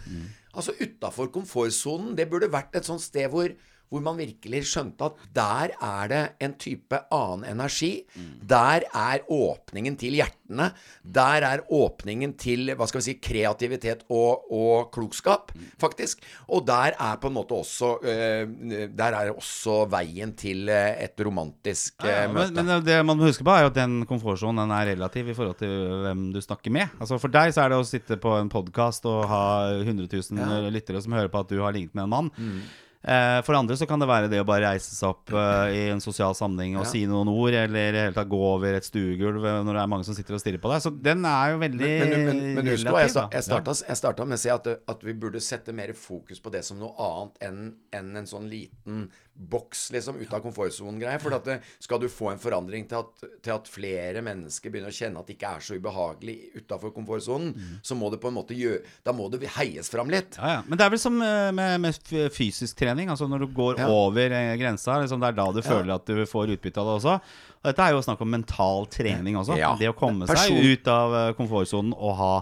Altså, 0.50 0.74
utafor 0.76 1.30
komfortsonen, 1.32 2.16
det 2.18 2.26
burde 2.28 2.50
vært 2.52 2.74
et 2.76 2.88
sånt 2.88 3.02
sted 3.04 3.30
hvor 3.32 3.52
hvor 3.90 4.02
man 4.04 4.18
virkelig 4.20 4.62
skjønte 4.70 5.08
at 5.10 5.22
der 5.34 5.72
er 5.82 6.10
det 6.10 6.20
en 6.46 6.52
type 6.62 6.98
annen 7.10 7.44
energi. 7.50 8.04
Der 8.46 8.84
er 8.86 9.24
åpningen 9.26 9.96
til 9.98 10.14
hjertene. 10.20 10.68
Der 11.02 11.46
er 11.46 11.64
åpningen 11.74 12.36
til 12.38 12.70
hva 12.78 12.86
skal 12.86 13.00
vi 13.02 13.06
si, 13.08 13.14
kreativitet 13.22 14.04
og, 14.10 14.46
og 14.54 14.90
klokskap, 14.94 15.50
faktisk. 15.82 16.22
Og 16.54 16.62
der 16.68 16.94
er 16.94 17.18
på 17.22 17.30
en 17.30 17.36
måte 17.36 17.54
også 17.58 17.90
eh, 18.06 18.88
Der 18.94 19.16
er 19.18 19.32
også 19.34 19.84
veien 19.90 20.34
til 20.38 20.68
eh, 20.70 21.02
et 21.06 21.18
romantisk 21.26 22.04
ja, 22.06 22.22
Ja, 22.24 22.28
møte. 22.30 22.54
men, 22.54 22.70
men 22.70 22.84
det 22.86 22.98
man 23.06 23.18
må 23.18 23.26
huske 23.26 23.46
på, 23.46 23.54
er 23.54 23.66
jo 23.66 23.72
at 23.72 23.78
den 23.80 24.04
komfortsonen 24.10 24.62
den 24.64 24.74
er 24.76 24.92
relativ 24.92 25.30
i 25.30 25.34
forhold 25.34 25.58
til 25.62 25.74
hvem 26.04 26.28
du 26.34 26.40
snakker 26.44 26.70
med. 26.74 26.94
Altså 27.00 27.18
For 27.18 27.32
deg 27.32 27.54
så 27.56 27.64
er 27.64 27.74
det 27.74 27.80
å 27.82 27.86
sitte 27.88 28.18
på 28.22 28.36
en 28.38 28.50
podkast 28.52 29.06
og 29.10 29.24
ha 29.30 29.42
100 29.80 30.06
000 30.30 30.70
lyttere 30.74 31.02
som 31.02 31.16
hører 31.18 31.32
på 31.32 31.42
at 31.42 31.50
du 31.50 31.58
har 31.62 31.74
ligget 31.74 31.94
med 31.98 32.06
en 32.06 32.14
mann. 32.14 32.30
Mm. 32.38 32.62
Eh, 33.00 33.38
for 33.46 33.56
andre 33.56 33.72
så 33.80 33.86
kan 33.88 33.96
det 34.02 34.04
være 34.10 34.28
det 34.28 34.42
å 34.42 34.44
bare 34.44 34.74
reise 34.74 34.92
seg 34.92 35.08
opp 35.14 35.30
eh, 35.32 35.70
i 35.72 35.78
en 35.88 36.02
sosial 36.04 36.34
sammenheng 36.36 36.74
og 36.76 36.82
Ja. 36.84 36.90
si 36.90 37.06
noen 37.08 37.30
ord, 37.32 37.54
eller 37.56 37.94
i 37.96 38.02
hele 38.04 38.12
tatt 38.12 38.28
gå 38.28 38.36
over 38.44 38.76
et 38.76 38.84
stuegulv 38.84 39.40
eh, 39.48 39.62
når 39.64 39.72
det 39.78 39.80
er 39.86 39.88
mange 39.88 40.04
som 40.04 40.14
sitter 40.18 40.36
og 40.36 40.42
stirrer 40.42 40.60
på 40.60 40.68
deg. 40.68 40.82
Så 40.84 40.92
den 41.00 41.24
er 41.24 41.54
jo 41.54 41.62
veldig 41.62 41.80
Men, 41.80 42.10
men, 42.10 42.26
men, 42.26 42.42
men 42.58 42.68
jeg, 42.68 42.82
relativ, 42.84 43.14
da. 43.16 43.24
jeg, 43.32 43.46
starta, 43.48 43.76
jeg 43.88 43.96
starta 44.02 44.26
med 44.28 44.36
å 44.36 44.42
si 44.44 44.52
at, 44.52 44.68
at 44.92 45.00
vi 45.08 45.14
burde 45.16 45.40
sette 45.40 45.72
mer 45.72 45.94
fokus 45.96 46.44
på 46.44 46.52
det 46.52 46.60
som 46.68 46.76
noe 46.82 46.92
annet 47.00 47.40
enn 47.48 47.62
enn 47.96 48.12
en 48.20 48.28
sånn 48.28 48.50
liten 48.52 49.06
boks 49.40 49.86
liksom 49.94 50.18
ut 50.20 50.32
av 50.36 50.42
komfortsonen-greie. 50.44 51.18
For 51.22 51.32
at 51.36 51.46
det, 51.48 51.54
skal 51.80 52.00
du 52.02 52.08
få 52.12 52.30
en 52.34 52.38
forandring 52.42 52.84
til 52.90 52.98
at, 53.00 53.24
til 53.40 53.54
at 53.54 53.70
flere 53.70 54.20
mennesker 54.26 54.70
begynner 54.72 54.92
å 54.92 54.96
kjenne 54.96 55.22
at 55.22 55.30
det 55.30 55.36
ikke 55.38 55.52
er 55.56 55.64
så 55.64 55.78
ubehagelig 55.80 56.34
utafor 56.60 56.92
komfortsonen, 56.96 57.54
så 57.82 57.96
må 57.96 58.10
det 58.12 58.20
på 58.20 58.28
en 58.28 58.36
måte 58.36 58.56
gjøre 58.58 58.82
Da 59.06 59.14
må 59.16 59.30
det 59.32 59.42
heies 59.56 59.88
fram 59.92 60.10
litt. 60.12 60.36
Ja, 60.36 60.58
ja. 60.58 60.62
Men 60.68 60.76
det 60.80 60.86
er 60.86 60.92
vel 60.94 61.02
som 61.02 61.16
eh, 61.24 61.50
med, 61.56 61.80
med 61.86 62.12
fysisk 62.36 62.76
trening. 62.82 63.08
Altså 63.12 63.28
Når 63.30 63.46
du 63.46 63.48
går 63.56 63.80
Ja. 63.80 63.88
over 63.88 64.30
eh, 64.36 64.56
grensa, 64.60 64.98
liksom 65.00 65.20
det 65.22 65.32
er 65.32 65.38
da 65.40 65.48
du 65.56 65.62
føler 65.64 65.94
at 65.96 66.06
du 66.10 66.26
får 66.28 66.52
utbytte 66.56 66.82
av 66.82 66.90
det 66.90 66.98
også. 67.00 67.16
Og 67.60 67.68
dette 67.70 67.84
er 67.86 67.92
jo 67.96 68.02
snakk 68.04 68.20
om 68.24 68.30
mental 68.32 68.86
trening 68.92 69.36
også. 69.40 69.56
Det 69.80 69.88
å 69.90 69.96
komme 69.96 70.26
Person- 70.28 70.56
seg 70.60 70.74
ut 70.76 70.88
av 70.92 71.14
eh, 71.22 71.32
komfortsonen 71.38 71.94
og 71.96 72.14
ha 72.20 72.34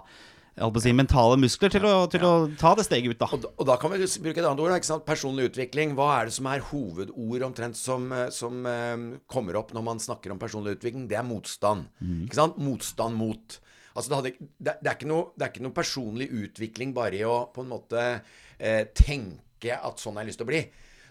si, 0.83 0.93
mentale 0.97 1.39
muskler 1.41 1.73
til, 1.73 1.87
å, 1.89 2.07
til 2.11 2.25
å 2.27 2.33
ta 2.59 2.75
det 2.79 2.87
steget 2.89 3.15
ut, 3.15 3.21
da. 3.21 3.29
Og 3.35 3.45
da, 3.45 3.53
og 3.55 3.69
da 3.71 3.77
kan 3.81 3.93
vi 3.95 4.01
bruke 4.25 4.43
et 4.43 4.47
annet 4.47 4.63
ord. 4.65 4.75
Ikke 4.77 4.91
sant? 4.91 5.07
Personlig 5.09 5.49
utvikling. 5.53 5.95
Hva 5.99 6.11
er 6.17 6.29
det 6.29 6.37
som 6.37 6.51
er 6.51 6.67
hovedord 6.71 7.47
omtrent 7.49 7.79
som, 7.79 8.11
eh, 8.15 8.29
som 8.35 8.67
eh, 8.69 9.07
kommer 9.31 9.61
opp 9.61 9.73
når 9.77 9.87
man 9.87 10.03
snakker 10.03 10.35
om 10.35 10.43
personlig 10.43 10.79
utvikling? 10.79 11.09
Det 11.11 11.19
er 11.21 11.27
motstand. 11.27 11.89
Ikke 12.27 12.41
sant? 12.41 12.61
Motstand 12.63 13.19
mot. 13.19 13.59
Altså 13.99 14.11
det, 14.11 14.19
hadde, 14.19 14.51
det, 14.59 14.75
det, 14.83 14.91
er 14.91 14.95
ikke 14.95 15.11
noe, 15.11 15.31
det 15.35 15.45
er 15.47 15.53
ikke 15.53 15.65
noe 15.67 15.75
personlig 15.75 16.29
utvikling 16.45 16.93
bare 16.95 17.19
i 17.19 17.25
å 17.27 17.39
på 17.51 17.65
en 17.65 17.73
måte 17.73 18.05
eh, 18.15 18.85
tenke 18.95 19.75
at 19.75 19.99
sånn 19.99 20.15
har 20.15 20.23
jeg 20.23 20.31
lyst 20.31 20.43
til 20.43 20.47
å 20.47 20.53
bli. 20.53 20.63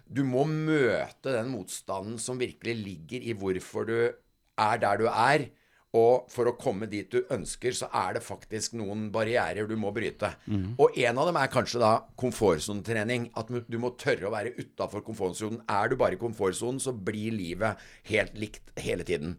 Du 0.07 0.21
må 0.23 0.45
møte 0.47 1.33
den 1.33 1.49
motstanden 1.51 2.15
som 2.21 2.39
virkelig 2.39 2.77
ligger 2.79 3.25
i 3.27 3.35
hvorfor 3.35 3.89
du 3.89 3.97
er 3.97 4.79
der 4.79 5.01
du 5.01 5.09
er. 5.11 5.49
Og 5.95 6.27
for 6.29 6.45
å 6.45 6.57
komme 6.59 6.85
dit 6.91 7.09
du 7.09 7.21
ønsker, 7.31 7.71
så 7.71 7.87
er 7.95 8.17
det 8.17 8.23
faktisk 8.23 8.73
noen 8.73 9.09
barrierer 9.09 9.67
du 9.69 9.75
må 9.79 9.93
bryte. 9.95 10.33
Og 10.77 10.97
en 10.99 11.17
av 11.17 11.25
dem 11.29 11.37
er 11.37 11.47
kanskje 11.47 11.79
da 11.79 11.91
komfortsonetrening. 12.19 13.29
At 13.37 13.47
du- 13.47 13.77
må 13.79 13.95
tørre 13.97 14.27
å 14.27 14.31
være 14.31 14.53
utafor 14.57 15.01
komfortsonen. 15.01 15.61
Er 15.69 15.87
du 15.87 15.95
bare 15.95 16.13
i 16.13 16.17
komfortsonen, 16.17 16.79
så 16.79 16.91
blir 16.91 17.31
livet 17.31 17.77
helt 18.03 18.33
likt 18.35 18.61
hele 18.77 19.03
tiden. 19.03 19.37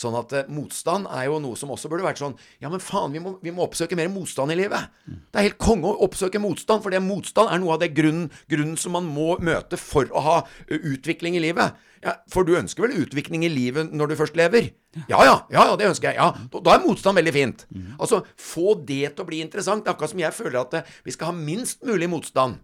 Sånn 0.00 0.16
at 0.16 0.32
eh, 0.32 0.48
motstand 0.48 1.08
er 1.12 1.26
jo 1.28 1.36
noe 1.44 1.58
som 1.60 1.72
også 1.74 1.90
burde 1.92 2.06
vært 2.06 2.22
sånn 2.22 2.36
Ja, 2.62 2.70
men 2.72 2.80
faen, 2.80 3.12
vi 3.12 3.20
må, 3.20 3.34
vi 3.44 3.52
må 3.52 3.66
oppsøke 3.66 3.98
mer 3.98 4.08
motstand 4.12 4.54
i 4.54 4.56
livet. 4.56 4.88
Det 5.04 5.40
er 5.40 5.48
helt 5.50 5.60
konge 5.60 5.90
å 5.90 6.06
oppsøke 6.06 6.40
motstand, 6.40 6.80
for 6.84 6.94
det 6.94 7.02
motstand 7.04 7.52
er 7.52 7.60
noe 7.60 7.74
av 7.76 7.82
det 7.82 7.90
grunnen, 7.96 8.30
grunnen 8.48 8.78
som 8.80 8.96
man 8.96 9.08
må 9.10 9.34
møte 9.44 9.76
for 9.80 10.08
å 10.16 10.24
ha 10.24 10.36
utvikling 10.72 11.36
i 11.36 11.44
livet. 11.44 11.76
Ja, 12.00 12.14
for 12.32 12.48
du 12.48 12.54
ønsker 12.56 12.86
vel 12.86 12.96
utvikling 13.02 13.44
i 13.44 13.52
livet 13.52 13.92
når 13.92 14.12
du 14.12 14.16
først 14.16 14.38
lever? 14.38 14.70
Ja 15.10 15.20
ja, 15.26 15.34
ja, 15.52 15.66
ja 15.68 15.76
det 15.76 15.90
ønsker 15.90 16.08
jeg. 16.08 16.16
Ja, 16.16 16.30
Da, 16.48 16.62
da 16.64 16.78
er 16.78 16.86
motstand 16.86 17.20
veldig 17.20 17.34
fint. 17.36 17.66
Altså, 17.98 18.22
få 18.40 18.72
det 18.78 19.12
til 19.12 19.26
å 19.26 19.28
bli 19.28 19.42
interessant. 19.44 19.84
Er 19.84 19.92
akkurat 19.92 20.14
som 20.14 20.22
jeg 20.22 20.32
føler 20.32 20.62
at 20.62 20.78
eh, 20.80 20.88
vi 21.04 21.12
skal 21.12 21.34
ha 21.34 21.36
minst 21.36 21.84
mulig 21.84 22.08
motstand. 22.08 22.56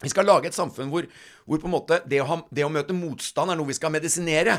Vi 0.00 0.08
skal 0.12 0.24
lage 0.28 0.48
et 0.48 0.56
samfunn 0.56 0.88
hvor, 0.92 1.04
hvor 1.44 1.60
på 1.60 1.68
en 1.68 1.74
måte 1.74 2.00
det 2.08 2.22
å, 2.22 2.26
ha, 2.30 2.38
det 2.48 2.64
å 2.64 2.72
møte 2.72 2.96
motstand 2.96 3.52
er 3.52 3.58
noe 3.60 3.68
vi 3.68 3.76
skal 3.76 3.92
medisinere. 3.92 4.56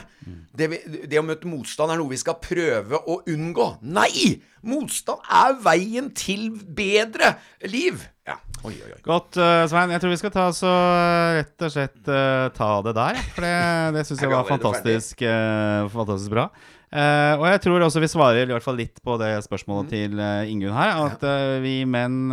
Det, 0.53 0.67
vi, 0.69 0.79
det 1.09 1.17
å 1.17 1.25
møte 1.25 1.49
motstand 1.49 1.93
er 1.93 2.01
noe 2.01 2.11
vi 2.11 2.19
skal 2.21 2.37
prøve 2.43 3.01
å 3.01 3.21
unngå. 3.31 3.67
Nei! 3.81 4.37
Motstand 4.61 5.25
er 5.25 5.55
veien 5.63 6.11
til 6.13 6.51
bedre 6.53 7.33
liv. 7.65 8.03
Ja. 8.29 8.35
Oi, 8.61 8.75
oi, 8.75 8.91
oi. 8.93 8.99
Godt, 9.07 9.39
uh, 9.41 9.63
Svein. 9.69 9.89
Jeg 9.95 10.03
tror 10.03 10.13
vi 10.13 10.19
skal 10.21 10.33
ta 10.35 10.43
så 10.53 10.69
eh, 10.69 11.39
rett 11.39 11.65
og 11.65 11.73
slett 11.73 12.11
uh, 12.11 12.51
ta 12.53 12.69
det 12.85 12.93
der. 12.93 13.21
For 13.33 13.47
det, 13.47 13.55
det 13.97 14.03
syns 14.05 14.21
jeg 14.21 14.33
var 14.35 14.45
fantastisk, 14.45 15.23
uh, 15.25 15.89
fantastisk 15.89 16.35
bra. 16.35 16.45
Eh, 16.91 17.33
og 17.39 17.45
jeg 17.47 17.61
tror 17.63 17.83
også 17.85 18.01
vi 18.03 18.09
svarer 18.11 18.43
i 18.43 18.51
hvert 18.51 18.65
fall 18.65 18.75
litt 18.75 18.97
på 18.99 19.13
det 19.21 19.29
spørsmålet 19.45 19.87
Mm. 19.87 19.91
til 19.91 20.19
uh, 20.19 20.49
Ingunn 20.51 20.75
her. 20.75 20.89
At 21.05 21.21
uh, 21.23 21.61
vi 21.63 21.85
menn 21.87 22.31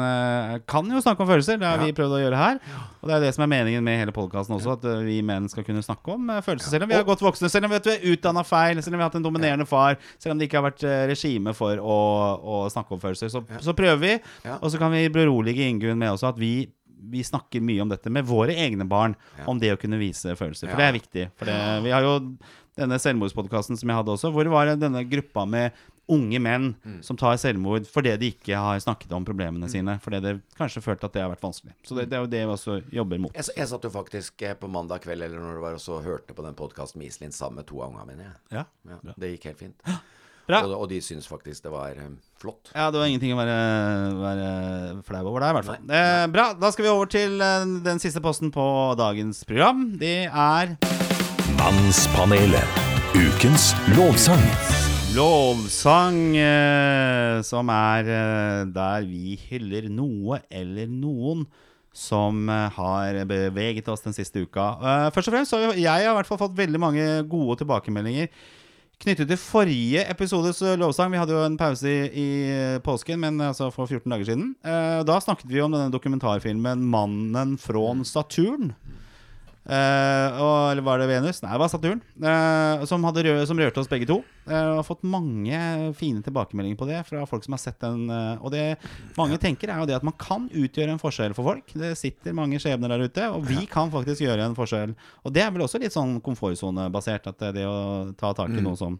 kan 0.67 0.89
jo 0.91 1.03
snakke 1.03 1.23
om 1.23 1.29
følelser. 1.31 1.61
Det 1.61 1.69
har 1.69 1.79
vi 1.79 1.95
prøvd 1.95 2.17
å 2.17 2.21
gjøre 2.25 2.41
her. 2.41 2.59
Og 2.99 3.07
det 3.09 3.15
er 3.15 3.23
det 3.23 3.35
som 3.37 3.45
er 3.47 3.53
meningen 3.53 3.85
med 3.87 4.01
hele 4.01 4.15
podkasten 4.15 4.57
også. 4.57 4.75
At 4.75 4.87
vi 5.07 5.21
menn 5.23 5.47
skal 5.49 5.67
kunne 5.67 5.85
snakke 5.87 6.17
om 6.17 6.33
følelser. 6.43 6.73
Selv 6.75 6.89
om 6.89 6.91
vi 6.91 6.99
har 6.99 7.07
gått 7.07 7.23
voksne, 7.23 7.51
selv 7.53 7.69
om 7.69 7.75
vi 7.75 7.79
er 7.79 8.09
utdanna 8.13 8.43
feil, 8.43 8.83
selv 8.83 8.97
om 8.97 8.99
vi 8.99 9.05
har 9.07 9.13
hatt 9.13 9.21
en 9.21 9.29
dominerende 9.29 9.67
far, 9.69 9.99
selv 10.19 10.35
om 10.35 10.41
det 10.41 10.49
ikke 10.49 10.59
har 10.59 10.67
vært 10.71 10.83
regime 11.11 11.55
for 11.55 11.79
å, 11.79 11.99
å 12.43 12.59
snakke 12.73 12.97
om 12.97 13.03
følelser, 13.03 13.31
så, 13.31 13.45
så 13.63 13.77
prøver 13.79 14.03
vi. 14.03 14.17
Ja. 14.43 14.59
Og 14.59 14.75
så 14.75 14.83
kan 14.83 14.91
vi 14.95 15.07
berolige 15.15 15.69
Ingunn 15.71 16.03
med 16.03 16.17
også 16.17 16.33
at 16.33 16.43
vi 16.43 16.67
vi 17.11 17.23
snakker 17.25 17.61
mye 17.63 17.83
om 17.85 17.89
dette 17.93 18.11
med 18.11 18.27
våre 18.27 18.55
egne 18.57 18.87
barn, 18.89 19.15
om 19.47 19.59
det 19.61 19.73
å 19.75 19.81
kunne 19.81 19.99
vise 20.01 20.35
følelser. 20.37 20.69
For 20.71 20.77
Ja. 20.77 20.77
det 20.77 20.89
er 20.89 20.99
viktig. 21.01 21.29
For 21.39 21.45
det, 21.47 21.59
vi 21.85 21.91
har 21.95 22.03
jo 22.03 22.17
denne 22.79 22.99
selvmordspodkasten 23.03 23.77
som 23.79 23.89
jeg 23.89 23.97
hadde 23.99 24.13
også, 24.15 24.33
hvor 24.33 24.47
var 24.51 24.75
denne 24.77 25.05
gruppa 25.11 25.47
med 25.47 25.73
unge 26.09 26.39
menn 26.41 26.75
Mm. 26.87 27.03
som 27.05 27.17
tar 27.21 27.37
selvmord 27.37 27.85
fordi 27.87 28.17
de 28.17 28.31
ikke 28.33 28.57
har 28.57 28.79
snakket 28.81 29.13
om 29.13 29.25
problemene 29.27 29.69
sine. 29.69 29.99
Fordi 30.01 30.21
de 30.23 30.41
kanskje 30.57 30.81
følt 30.81 31.05
at 31.05 31.13
det 31.13 31.21
har 31.21 31.29
vært 31.35 31.43
vanskelig. 31.45 31.75
Så 31.85 31.95
det, 31.99 32.09
det 32.09 32.17
er 32.17 32.23
jo 32.25 32.31
det 32.33 32.41
vi 32.47 32.53
også 32.55 32.79
jobber 32.91 33.19
mot. 33.21 33.33
Jeg, 33.37 33.45
jeg 33.57 33.69
satt 33.69 33.83
jo 33.85 33.91
faktisk 33.91 34.41
eh, 34.43 34.55
på 34.55 34.71
mandag 34.73 35.03
kveld 35.05 35.21
eller 35.23 35.39
når 35.39 35.55
det 35.59 35.65
var, 35.67 35.75
og 35.75 36.05
hørte 36.05 36.33
på 36.35 36.43
den 36.47 36.55
podkasten 36.55 36.99
med 36.99 37.09
Iselin 37.11 37.31
sammen 37.33 37.57
med 37.61 37.67
to 37.67 37.83
av 37.83 37.91
ungene 37.93 38.17
mine. 38.17 38.33
Ja, 38.51 38.65
Ja, 38.89 38.97
det 39.19 39.35
gikk 39.37 39.45
helt 39.51 39.59
fint. 39.59 39.83
Bra. 40.49 40.63
Og, 40.65 40.73
og 40.81 40.89
de 40.89 40.97
syns 41.05 41.29
faktisk 41.29 41.63
det 41.67 41.71
var 41.75 41.91
eh, 42.01 42.09
flott. 42.41 42.71
Ja, 42.75 42.89
det 42.95 43.01
var 43.01 43.09
ingenting 43.11 43.35
å 43.35 43.39
være, 43.41 43.57
være 44.23 44.49
flau 45.07 45.23
over 45.31 45.43
der, 45.45 45.51
i 45.51 45.59
hvert 45.59 45.69
fall. 45.71 45.81
Eh, 45.99 46.25
bra. 46.35 46.47
Da 46.59 46.71
skal 46.75 46.87
vi 46.87 46.93
over 46.93 47.11
til 47.11 47.39
eh, 47.43 47.69
den 47.87 48.01
siste 48.03 48.23
posten 48.25 48.53
på 48.55 48.65
dagens 48.99 49.43
program. 49.49 49.87
Det 50.01 50.17
er 50.31 50.75
Mannspanelet. 51.59 52.85
Ukens 53.19 53.73
lovsang. 53.97 54.43
lovsang, 55.17 56.19
eh, 56.39 57.39
som 57.43 57.71
er 57.75 58.11
eh, 58.13 58.67
der 58.71 59.07
vi 59.09 59.39
hyller 59.49 59.89
noe 59.91 60.39
eller 60.53 60.87
noen 60.93 61.47
som 61.99 62.45
eh, 62.53 62.69
har 62.77 63.19
beveget 63.27 63.89
oss 63.91 64.05
den 64.05 64.15
siste 64.15 64.45
uka. 64.45 64.69
Eh, 64.79 65.09
først 65.17 65.33
og 65.33 65.35
fremst 65.35 65.55
så 65.55 65.63
har 65.65 65.75
jeg 65.81 66.07
i 66.07 66.15
hvert 66.15 66.29
fall 66.29 66.39
fått 66.45 66.55
veldig 66.59 66.81
mange 66.83 67.07
gode 67.33 67.59
tilbakemeldinger 67.65 68.29
knyttet 69.03 69.31
til 69.31 69.39
forrige 69.41 70.03
episodes 70.11 70.61
eh, 70.63 70.77
lovsang. 70.81 71.13
Vi 71.13 71.21
hadde 71.21 71.37
jo 71.37 71.45
en 71.47 71.59
pause 71.61 71.89
i, 71.89 71.99
i 72.11 72.29
påsken, 72.85 73.21
men 73.23 73.41
altså 73.51 73.71
for 73.75 73.87
14 73.87 74.11
dager 74.11 74.31
siden. 74.31 74.53
Eh, 74.67 75.01
da 75.07 75.19
snakket 75.23 75.51
vi 75.51 75.63
om 75.63 75.75
denne 75.75 75.93
dokumentarfilmen 75.95 76.83
'Mannen 76.89 77.57
fra 77.63 77.85
Saturn'. 78.03 78.73
Eh, 79.69 80.39
og, 80.41 80.73
eller 80.73 80.85
var 80.85 80.99
det 80.99 81.11
Venus? 81.11 81.43
Nei, 81.45 81.53
det 81.53 81.61
var 81.61 81.69
Saturn. 81.69 82.01
eh, 82.25 82.85
som, 82.89 83.05
rø 83.05 83.35
som 83.47 83.59
rørte 83.61 83.83
oss 83.83 83.91
begge 83.91 84.09
to. 84.09 84.23
Eh, 84.49 84.69
og 84.73 84.81
har 84.81 84.87
fått 84.87 85.05
mange 85.09 85.59
fine 85.99 86.23
tilbakemeldinger 86.25 86.79
på 86.81 86.89
det 86.89 87.01
fra 87.09 87.25
folk 87.29 87.45
som 87.45 87.55
har 87.57 87.63
sett 87.63 87.79
den. 87.85 88.09
eh, 88.11 88.41
og 88.43 88.51
det 88.55 88.65
mange 89.19 89.39
tenker, 89.39 89.69
er 89.71 89.83
jo 89.83 89.89
det 89.91 89.97
at 89.99 90.07
man 90.07 90.17
kan 90.19 90.49
utgjøre 90.49 90.95
en 90.95 91.03
forskjell 91.03 91.35
for 91.37 91.45
folk. 91.53 91.73
Det 91.79 91.93
sitter 91.99 92.37
mange 92.37 92.61
skjebner 92.63 92.89
der 92.95 93.05
ute, 93.09 93.29
og 93.35 93.45
vi 93.49 93.67
kan 93.71 93.93
faktisk 93.93 94.25
gjøre 94.25 94.47
en 94.49 94.57
forskjell. 94.59 94.95
Og 95.25 95.35
det 95.35 95.45
er 95.45 95.53
vel 95.55 95.67
også 95.67 95.81
litt 95.83 95.95
sånn 95.95 96.19
komfortsonebasert, 96.25 97.29
at 97.33 97.47
det 97.55 97.67
å 97.69 98.13
ta 98.19 98.33
tak 98.37 98.51
i 98.55 98.65
noe 98.65 98.77
som 98.79 98.99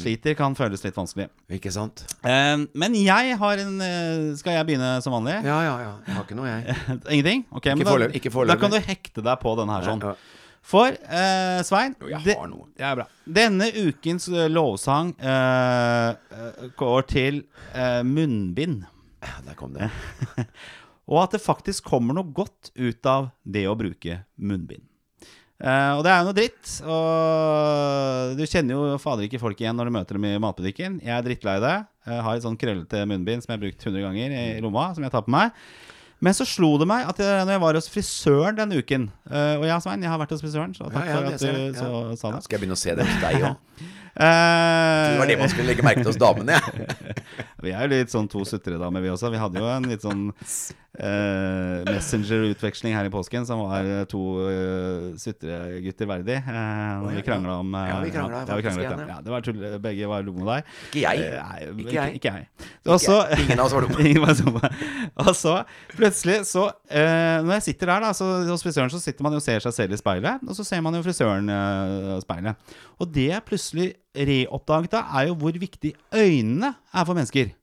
sliter, 0.00 0.36
kan 0.38 0.54
føles 0.58 0.84
litt 0.84 0.96
vanskelig. 0.96 1.28
Ikke 1.58 1.72
sant? 1.74 2.04
Eh, 2.22 2.56
men 2.74 2.94
jeg 2.98 3.36
har 3.38 3.62
en 3.62 3.80
eh, 3.80 4.34
Skal 4.38 4.56
jeg 4.56 4.66
begynne 4.68 4.96
som 5.04 5.14
vanlig? 5.14 5.38
Ja, 5.46 5.60
ja, 5.64 5.76
ja. 5.82 5.92
Jeg 6.06 6.16
har 6.16 6.24
ikke 6.26 6.38
noe, 6.38 6.48
jeg. 6.50 6.78
Ingenting? 7.16 7.44
Okay, 7.52 7.74
ikke 7.76 7.86
foreløpig, 7.86 8.22
da, 8.32 8.54
da 8.54 8.60
kan 8.60 8.74
du 8.74 8.80
hekte 8.82 9.24
deg 9.24 9.40
på 9.42 9.54
denne 9.58 9.76
her 9.78 9.86
sånn. 9.90 10.02
Ja, 10.04 10.14
ja. 10.14 10.35
For 10.66 10.90
eh, 10.90 11.60
Svein 11.66 11.94
Jo, 12.00 12.08
jeg 12.10 12.24
det- 12.26 12.36
har 12.40 12.48
noe. 12.50 12.66
Ja, 12.80 12.94
bra. 12.98 13.04
Denne 13.38 13.68
ukens 13.86 14.26
eh, 14.32 14.48
lovsang 14.50 15.12
eh, 15.20 16.08
eh, 16.34 16.66
går 16.80 17.06
til 17.12 17.44
eh, 17.72 18.02
munnbind. 18.06 18.82
Der 19.46 19.54
kom 19.58 19.72
det. 19.78 19.90
Og 21.10 21.20
at 21.22 21.36
det 21.36 21.42
faktisk 21.44 21.86
kommer 21.86 22.16
noe 22.18 22.26
godt 22.34 22.72
ut 22.74 23.06
av 23.06 23.28
det 23.46 23.62
å 23.70 23.76
bruke 23.78 24.24
munnbind. 24.42 24.82
Eh, 25.56 25.92
og 25.96 26.02
det 26.04 26.10
er 26.12 26.18
jo 26.18 26.26
noe 26.26 26.36
dritt. 26.36 26.72
Og 26.92 28.34
du 28.36 28.42
kjenner 28.44 28.74
jo 28.76 28.98
fader 29.00 29.24
ikke 29.28 29.40
folk 29.40 29.60
igjen 29.62 29.78
når 29.78 29.88
du 29.88 29.94
møter 29.94 30.18
dem 30.18 30.26
i 30.28 30.34
matbutikken. 30.42 30.98
Jeg 31.06 31.14
er 31.14 31.24
drittlei 31.24 31.54
det. 31.62 31.76
Jeg 32.10 32.24
har 32.26 32.36
et 32.36 32.44
sånn 32.44 32.58
krøllete 32.60 33.04
munnbind 33.08 33.42
som 33.46 33.54
jeg 33.54 33.56
har 33.60 33.64
brukt 33.64 33.86
100 33.86 34.02
ganger 34.04 34.34
i 34.36 34.44
lomma, 34.66 34.88
som 34.98 35.06
jeg 35.06 35.14
tar 35.14 35.24
på 35.26 35.32
meg. 35.34 35.54
Men 36.24 36.32
så 36.32 36.46
slo 36.48 36.78
det 36.80 36.86
meg 36.88 37.04
at 37.10 37.18
jeg, 37.20 37.44
når 37.44 37.52
jeg 37.52 37.60
var 37.60 37.76
hos 37.76 37.88
frisøren 37.92 38.56
den 38.56 38.72
uken 38.78 39.02
eh, 39.28 39.56
Og 39.60 39.66
ja, 39.68 39.76
Svein, 39.84 40.00
jeg 40.00 40.08
har 40.08 40.16
vært 40.22 40.32
hos 40.32 40.40
frisøren, 40.40 40.72
så 40.76 40.88
takk 40.88 41.04
Ja, 41.04 41.10
ja, 41.10 41.16
for 41.16 41.28
at 41.28 41.40
du 41.40 41.44
så, 41.44 41.50
Ja. 41.52 42.16
sa 42.16 42.30
det. 42.30 42.38
Ja, 42.38 42.40
skal 42.46 42.56
jeg 42.56 42.62
begynne 42.64 42.78
å 42.78 42.80
se 42.80 42.94
det 42.96 43.04
hos 43.08 43.20
deg 43.26 43.44
òg? 43.50 43.56
Eh, 44.16 45.12
Det 45.12 45.18
var 45.18 45.26
det 45.28 45.36
man 45.38 45.50
skulle 45.52 45.68
legge 45.68 45.84
merke 45.84 46.00
til 46.00 46.08
hos 46.08 46.20
damene. 46.20 46.56
jeg. 46.56 46.88
Vi 47.66 47.72
er 47.74 47.84
jo 47.84 47.92
litt 47.92 48.12
sånn 48.12 48.28
to 48.30 48.44
sutredamer, 48.48 49.02
vi 49.02 49.10
også. 49.10 49.30
Vi 49.32 49.40
hadde 49.40 49.58
jo 49.58 49.66
en 49.66 49.86
litt 49.90 50.04
sånn 50.04 50.26
uh, 50.30 51.80
Messenger-utveksling 51.88 52.94
her 52.94 53.08
i 53.08 53.10
påsken 53.10 53.46
som 53.48 53.62
var 53.64 53.88
eh, 53.88 54.04
to 54.06 54.20
uh, 54.44 55.08
sutregutter 55.18 56.08
verdig. 56.10 56.36
Uh, 56.46 57.08
vi 57.16 57.24
krangla 57.26 57.56
om 57.64 57.74
uh, 57.74 57.80
Ja, 57.88 57.96
vi 58.04 58.12
kranglet 58.14 58.52
ja, 58.52 58.58
faktisk 58.60 58.84
ja. 58.84 58.92
ja. 59.08 59.18
det 59.24 59.34
var 59.34 59.44
tull, 59.44 59.58
Begge 59.82 60.10
var 60.12 60.24
dumme 60.28 60.46
der. 60.46 60.68
Ikke 60.92 61.02
jeg. 61.02 61.26
Nei, 61.34 61.58
Ikke 61.64 61.88
ikke, 61.88 61.96
jeg. 61.96 62.20
ikke 62.20 62.34
jeg. 62.36 62.70
Også, 62.96 63.18
Ingen 63.40 63.58
av 63.58 63.66
oss 63.66 63.76
var 63.76 63.88
dumme. 63.88 64.06
Ingen 64.12 64.22
var 64.22 64.38
dumme. 64.44 64.72
Og 65.26 65.32
så 65.40 65.58
plutselig 65.96 66.38
så 66.52 66.68
Når 66.92 67.52
jeg 67.56 67.66
sitter 67.70 67.94
der 67.96 68.06
da 68.06 68.14
så, 68.16 68.30
hos 68.52 68.64
frisøren, 68.64 68.92
så 68.92 69.02
sitter 69.02 69.26
man 69.26 69.34
jo 69.34 69.42
og 69.42 69.48
ser 69.48 69.64
seg 69.64 69.74
selv 69.80 69.96
i 69.96 70.00
speilet. 70.00 70.44
Og 70.46 70.56
så 70.60 70.64
ser 70.68 70.84
man 70.84 70.94
jo 70.94 71.02
frisøren 71.04 71.50
i 71.50 72.20
speilet. 72.22 72.76
Og 73.00 73.10
det 73.12 73.30
er 73.36 73.44
plutselig 73.44 73.94
reoppdaget 74.16 74.96
da, 74.96 75.04
er 75.18 75.30
jo 75.30 75.38
hvor 75.40 75.56
viktig 75.60 75.92
øynene 76.14 76.74
er 76.74 77.06
for 77.06 77.14
mennesker. 77.14 77.54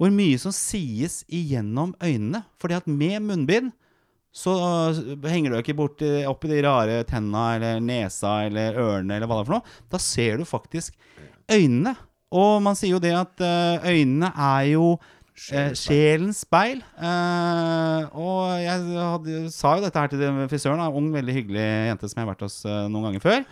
Hvor 0.00 0.10
mye 0.10 0.40
som 0.42 0.54
sies 0.54 1.22
igjennom 1.28 1.94
øynene. 2.02 2.42
Fordi 2.60 2.78
at 2.80 2.88
med 2.90 3.20
munnbind 3.22 3.72
så 4.34 4.50
henger 5.30 5.52
du 5.52 5.60
ikke 5.60 5.76
bort 5.78 6.00
opp 6.26 6.42
i 6.44 6.50
de 6.50 6.62
rare 6.66 7.04
tenna 7.06 7.52
eller 7.54 7.78
nesa 7.78 8.40
eller 8.48 8.74
ørene 8.82 9.14
eller 9.14 9.30
hva 9.30 9.38
det 9.38 9.44
er 9.44 9.50
for 9.50 9.56
noe. 9.60 9.76
Da 9.94 10.00
ser 10.02 10.40
du 10.40 10.48
faktisk 10.48 10.96
øynene. 11.46 11.94
Og 12.34 12.62
man 12.64 12.78
sier 12.78 12.96
jo 12.96 13.02
det 13.02 13.12
at 13.14 13.42
eh, 13.44 13.90
øynene 13.94 14.32
er 14.34 14.70
jo 14.72 14.88
eh, 15.52 15.70
sjelens 15.78 16.42
speil. 16.42 16.80
Uh, 16.98 18.10
og 18.18 18.40
jeg 18.62 18.88
hadde, 18.98 19.44
sa 19.54 19.76
jo 19.76 19.84
dette 19.84 20.02
her 20.02 20.10
til 20.10 20.24
frisøren, 20.50 20.82
en 20.82 20.98
ung, 20.98 21.12
veldig 21.14 21.36
hyggelig 21.36 21.68
jente 21.90 22.10
som 22.10 22.18
jeg 22.18 22.26
har 22.26 22.32
vært 22.32 22.44
hos 22.46 22.58
uh, 22.66 22.86
noen 22.90 23.10
ganger 23.10 23.24
før. 23.24 23.46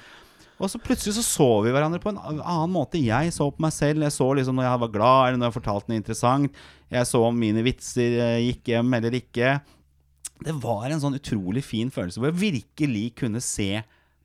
Og 0.62 0.70
så 0.70 0.78
plutselig 0.78 1.16
så 1.16 1.24
så 1.26 1.48
vi 1.64 1.72
hverandre 1.74 1.98
på 2.02 2.12
en 2.12 2.20
annen 2.22 2.70
måte. 2.70 3.00
Jeg 3.02 3.32
så 3.34 3.48
på 3.50 3.64
meg 3.64 3.74
selv. 3.74 4.04
Jeg 4.06 4.14
så 4.14 4.28
liksom 4.38 4.58
når 4.58 4.68
jeg 4.68 4.82
var 4.84 4.92
glad, 4.94 5.22
eller 5.26 5.40
når 5.40 5.48
jeg 5.50 5.56
fortalte 5.58 5.90
noe 5.90 5.98
interessant. 5.98 6.60
Jeg 6.92 7.08
så 7.08 7.22
om 7.26 7.40
mine 7.42 7.64
vitser 7.66 8.18
eh, 8.22 8.42
gikk 8.46 8.70
hjem 8.70 8.94
eller 8.98 9.16
ikke. 9.18 9.56
Det 10.42 10.54
var 10.62 10.86
en 10.90 11.02
sånn 11.02 11.18
utrolig 11.18 11.64
fin 11.66 11.90
følelse 11.94 12.20
hvor 12.20 12.30
jeg 12.30 12.40
virkelig 12.40 13.04
kunne 13.18 13.42
se 13.42 13.82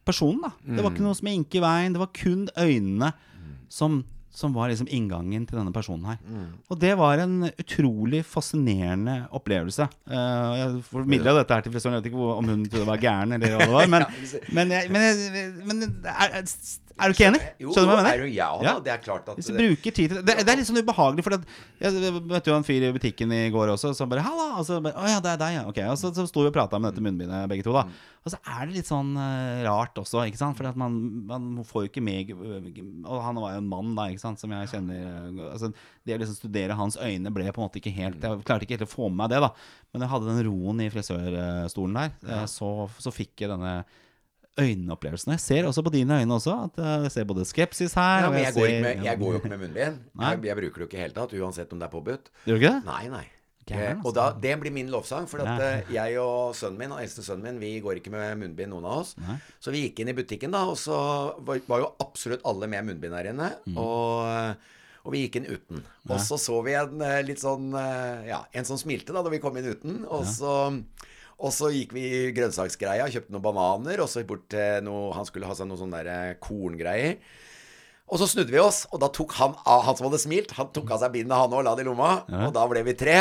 personen. 0.07 0.45
da 0.45 0.77
Det 0.77 0.85
var 0.85 0.93
ikke 0.93 1.05
noe 1.07 1.17
som 1.17 1.31
gikk 1.31 1.57
i 1.57 1.63
veien. 1.63 1.97
Det 1.97 2.03
var 2.03 2.13
kun 2.15 2.45
øynene 2.53 3.11
som, 3.69 3.99
som 4.37 4.53
var 4.53 4.69
liksom 4.69 4.89
inngangen 4.93 5.47
til 5.49 5.57
denne 5.57 5.73
personen 5.73 6.05
her. 6.11 6.19
Og 6.69 6.77
det 6.81 6.93
var 6.99 7.23
en 7.23 7.49
utrolig 7.49 8.23
fascinerende 8.27 9.19
opplevelse. 9.33 9.87
Uh, 10.05 10.51
jeg 10.59 10.81
formidla 10.91 11.33
dette 11.39 11.57
her 11.57 11.65
til 11.65 11.73
frisøren. 11.73 11.97
Jeg 11.97 12.05
vet 12.05 12.11
ikke 12.11 12.33
om 12.37 12.51
hun 12.53 12.65
trodde 12.67 12.83
det 12.83 12.91
var 12.91 13.01
gæren, 13.01 13.33
eller 13.37 13.55
hva 13.55 13.65
det 13.65 13.73
var. 13.73 13.93
Men, 13.95 14.05
men, 14.59 14.75
jeg, 14.77 14.91
men, 14.93 15.07
jeg, 15.07 15.55
men 15.65 15.87
er, 16.05 16.37
er 16.97 17.11
du 17.11 17.13
ikke 17.13 17.27
enig? 17.29 17.39
Skjønner 17.61 17.73
du 17.73 17.91
hva 17.91 17.95
jeg 17.97 18.01
er 18.01 18.21
mener? 18.23 18.29
ja, 18.33 18.47
Ja. 18.57 18.73
da, 18.73 18.83
det 18.85 18.91
er 18.93 19.01
klart 19.05 19.27
at 19.29 19.37
Hvis 19.37 19.49
du 19.51 19.57
bruker 19.57 19.93
tid 19.93 20.13
til 20.13 20.21
det, 20.25 20.35
det 20.41 20.49
er 20.53 20.57
litt 20.57 20.69
sånn 20.69 20.81
ubehagelig, 20.81 21.25
for 21.25 21.35
det, 21.35 21.57
jeg 21.81 22.13
møtte 22.17 22.49
jo 22.49 22.57
en 22.57 22.65
fyr 22.65 22.87
i 22.87 22.93
butikken 22.95 23.33
i 23.33 23.41
går 23.53 23.73
også, 23.75 23.93
som 23.97 24.09
bare 24.09 24.21
'Halla!' 24.25 24.57
Og 24.57 24.65
så 24.65 24.81
bare 24.81 24.97
'Å 24.97 25.09
ja, 25.13 25.19
det 25.21 25.31
er 25.33 25.37
deg, 25.37 25.57
ja'. 25.57 25.65
Ok. 25.69 25.79
Og 25.91 25.97
så, 25.97 26.13
så 26.13 26.25
sto 26.27 26.41
vi 26.41 26.49
og 26.49 26.53
prata 26.57 26.79
med 26.79 26.93
dette 26.93 27.01
munnbindet, 27.05 27.49
begge 27.49 27.63
to, 27.63 27.73
da. 27.73 27.85
Og 28.25 28.33
så 28.33 28.37
er 28.43 28.65
det 28.67 28.75
litt 28.75 28.89
sånn 28.89 29.15
uh, 29.15 29.63
rart 29.63 29.95
også, 29.95 30.25
ikke 30.27 30.41
sant. 30.41 30.57
For 30.57 30.73
man, 30.75 31.23
man 31.29 31.63
får 31.63 31.85
jo 31.85 31.87
ikke 31.87 32.03
med 32.03 32.33
Og 33.07 33.21
han 33.23 33.35
var 33.39 33.53
jo 33.55 33.61
en 33.61 33.69
mann, 33.69 33.95
da, 33.95 34.09
ikke 34.11 34.19
sant, 34.19 34.26
som 34.35 34.51
jeg 34.51 34.67
kjenner 34.73 34.97
eh, 35.05 35.51
Altså, 35.53 35.69
det 36.03 36.15
å 36.17 36.19
liksom 36.19 36.35
studere 36.35 36.75
hans 36.75 36.97
øyne 36.99 37.31
ble 37.31 37.47
på 37.55 37.61
en 37.61 37.69
måte 37.69 37.79
ikke 37.79 37.93
helt 37.95 38.19
Jeg 38.21 38.43
klarte 38.43 38.67
ikke 38.67 38.75
helt 38.75 38.89
å 38.89 38.91
få 38.91 39.07
med 39.07 39.21
meg 39.23 39.29
det, 39.31 39.39
da. 39.45 39.51
Men 39.93 40.03
jeg 40.03 40.11
hadde 40.11 40.27
den 40.33 40.43
roen 40.49 40.81
i 40.83 40.89
frisørstolen 40.91 41.95
der, 42.01 42.11
eh, 42.27 42.43
så, 42.51 42.73
så 42.99 43.13
fikk 43.15 43.45
jeg 43.45 43.53
denne 43.53 43.85
øyneopplevelsen. 44.57 45.35
Jeg 45.35 45.41
ser 45.43 45.67
også 45.69 45.83
på 45.85 45.91
dine 45.93 46.17
øyne 46.19 46.33
også 46.33 46.53
at 46.65 46.79
eh, 46.81 46.93
jeg 47.05 47.11
ser 47.13 47.27
både 47.29 47.45
skepsis 47.45 47.93
her 47.97 48.25
ja, 48.25 48.29
men 48.33 48.41
jeg, 48.41 48.53
går 48.55 48.65
ser- 48.65 48.73
ikke 48.73 48.85
med, 48.87 49.05
jeg 49.05 49.19
går 49.21 49.31
jo 49.35 49.41
ikke 49.41 49.51
med 49.53 49.59
munnbind. 49.63 49.99
Jeg, 50.17 50.39
jeg 50.49 50.57
bruker 50.59 50.73
det 50.81 50.83
jo 50.83 50.89
ikke 50.89 50.97
i 50.97 51.03
hele 51.05 51.13
tatt, 51.17 51.35
uansett 51.37 51.73
om 51.75 51.79
det 51.81 51.85
er 51.87 51.93
påbudt. 51.93 52.31
Gjør 52.47 52.57
du 52.57 52.63
ikke 52.65 52.71
det? 52.73 52.85
Nei, 52.89 53.03
nei. 53.13 53.25
Gæren, 53.67 53.99
Eh, 53.99 54.05
og 54.05 54.13
da, 54.15 54.29
altså. 54.29 54.41
det 54.43 54.53
blir 54.61 54.73
min 54.75 54.91
lovsang. 54.93 55.27
For 55.29 55.43
at 55.43 55.63
eh, 55.63 55.91
jeg 55.95 56.19
og 56.21 56.55
sønnen 56.57 56.79
min, 56.81 56.95
og 56.95 57.01
eldste 57.03 57.25
sønnen 57.25 57.49
min, 57.49 57.59
vi 57.61 57.73
går 57.83 57.99
ikke 58.01 58.13
med 58.13 58.39
munnbind, 58.41 58.71
noen 58.73 58.87
av 58.87 59.03
oss. 59.03 59.13
Nei. 59.21 59.37
Så 59.63 59.73
vi 59.75 59.85
gikk 59.85 60.01
inn 60.03 60.13
i 60.13 60.17
butikken, 60.17 60.55
da, 60.55 60.63
og 60.71 60.79
så 60.79 60.97
var, 61.47 61.61
var 61.67 61.83
jo 61.83 61.91
absolutt 62.03 62.45
alle 62.47 62.69
med 62.71 62.89
munnbind 62.91 63.17
her 63.17 63.31
inne. 63.33 63.51
Mm. 63.67 63.79
Og, 63.83 64.69
og 65.03 65.15
vi 65.15 65.25
gikk 65.25 65.41
inn 65.41 65.49
uten. 65.51 65.83
Og 66.07 66.21
så 66.23 66.39
så 66.41 66.61
vi 66.65 66.77
en 66.79 67.03
eh, 67.03 67.21
litt 67.27 67.43
sånn 67.43 67.69
Ja, 68.27 68.43
en 68.51 68.67
som 68.67 68.79
smilte 68.79 69.15
da 69.15 69.23
da 69.25 69.33
vi 69.33 69.41
kom 69.43 69.57
inn 69.59 69.71
uten. 69.71 70.01
Og 70.07 70.25
så 70.29 70.57
og 71.37 71.51
så 71.53 71.67
gikk 71.69 71.91
vi 71.93 72.03
i 72.09 72.21
grønnsaksgreia, 72.33 73.05
kjøpte 73.13 73.29
noen 73.29 73.43
bananer, 73.45 74.01
og 74.01 74.09
så 74.09 74.23
bort 74.25 74.47
til 74.49 74.81
noe 74.87 75.11
Han 75.13 75.27
skulle 75.27 75.45
ha 75.45 75.53
seg 75.53 75.69
noen 75.69 75.83
sånne 75.83 75.99
der 76.01 76.39
korngreier. 76.41 77.19
Og 78.07 78.21
så 78.21 78.27
snudde 78.31 78.53
vi 78.53 78.59
oss, 78.63 78.85
og 78.91 79.01
da 79.03 79.09
tok 79.11 79.33
han 79.35 79.55
av 79.67 79.81
Han 79.83 79.97
som 79.97 80.07
hadde 80.07 80.21
smilt, 80.21 80.53
han 80.55 80.69
tok 80.75 80.93
av 80.95 81.01
seg 81.01 81.11
bindet, 81.17 81.35
han 81.35 81.51
òg, 81.51 81.65
la 81.67 81.73
det 81.75 81.83
i 81.83 81.89
lomma. 81.89 82.11
Og 82.47 82.53
da 82.55 82.63
ble 82.71 82.85
vi 82.87 82.95
tre. 82.95 83.17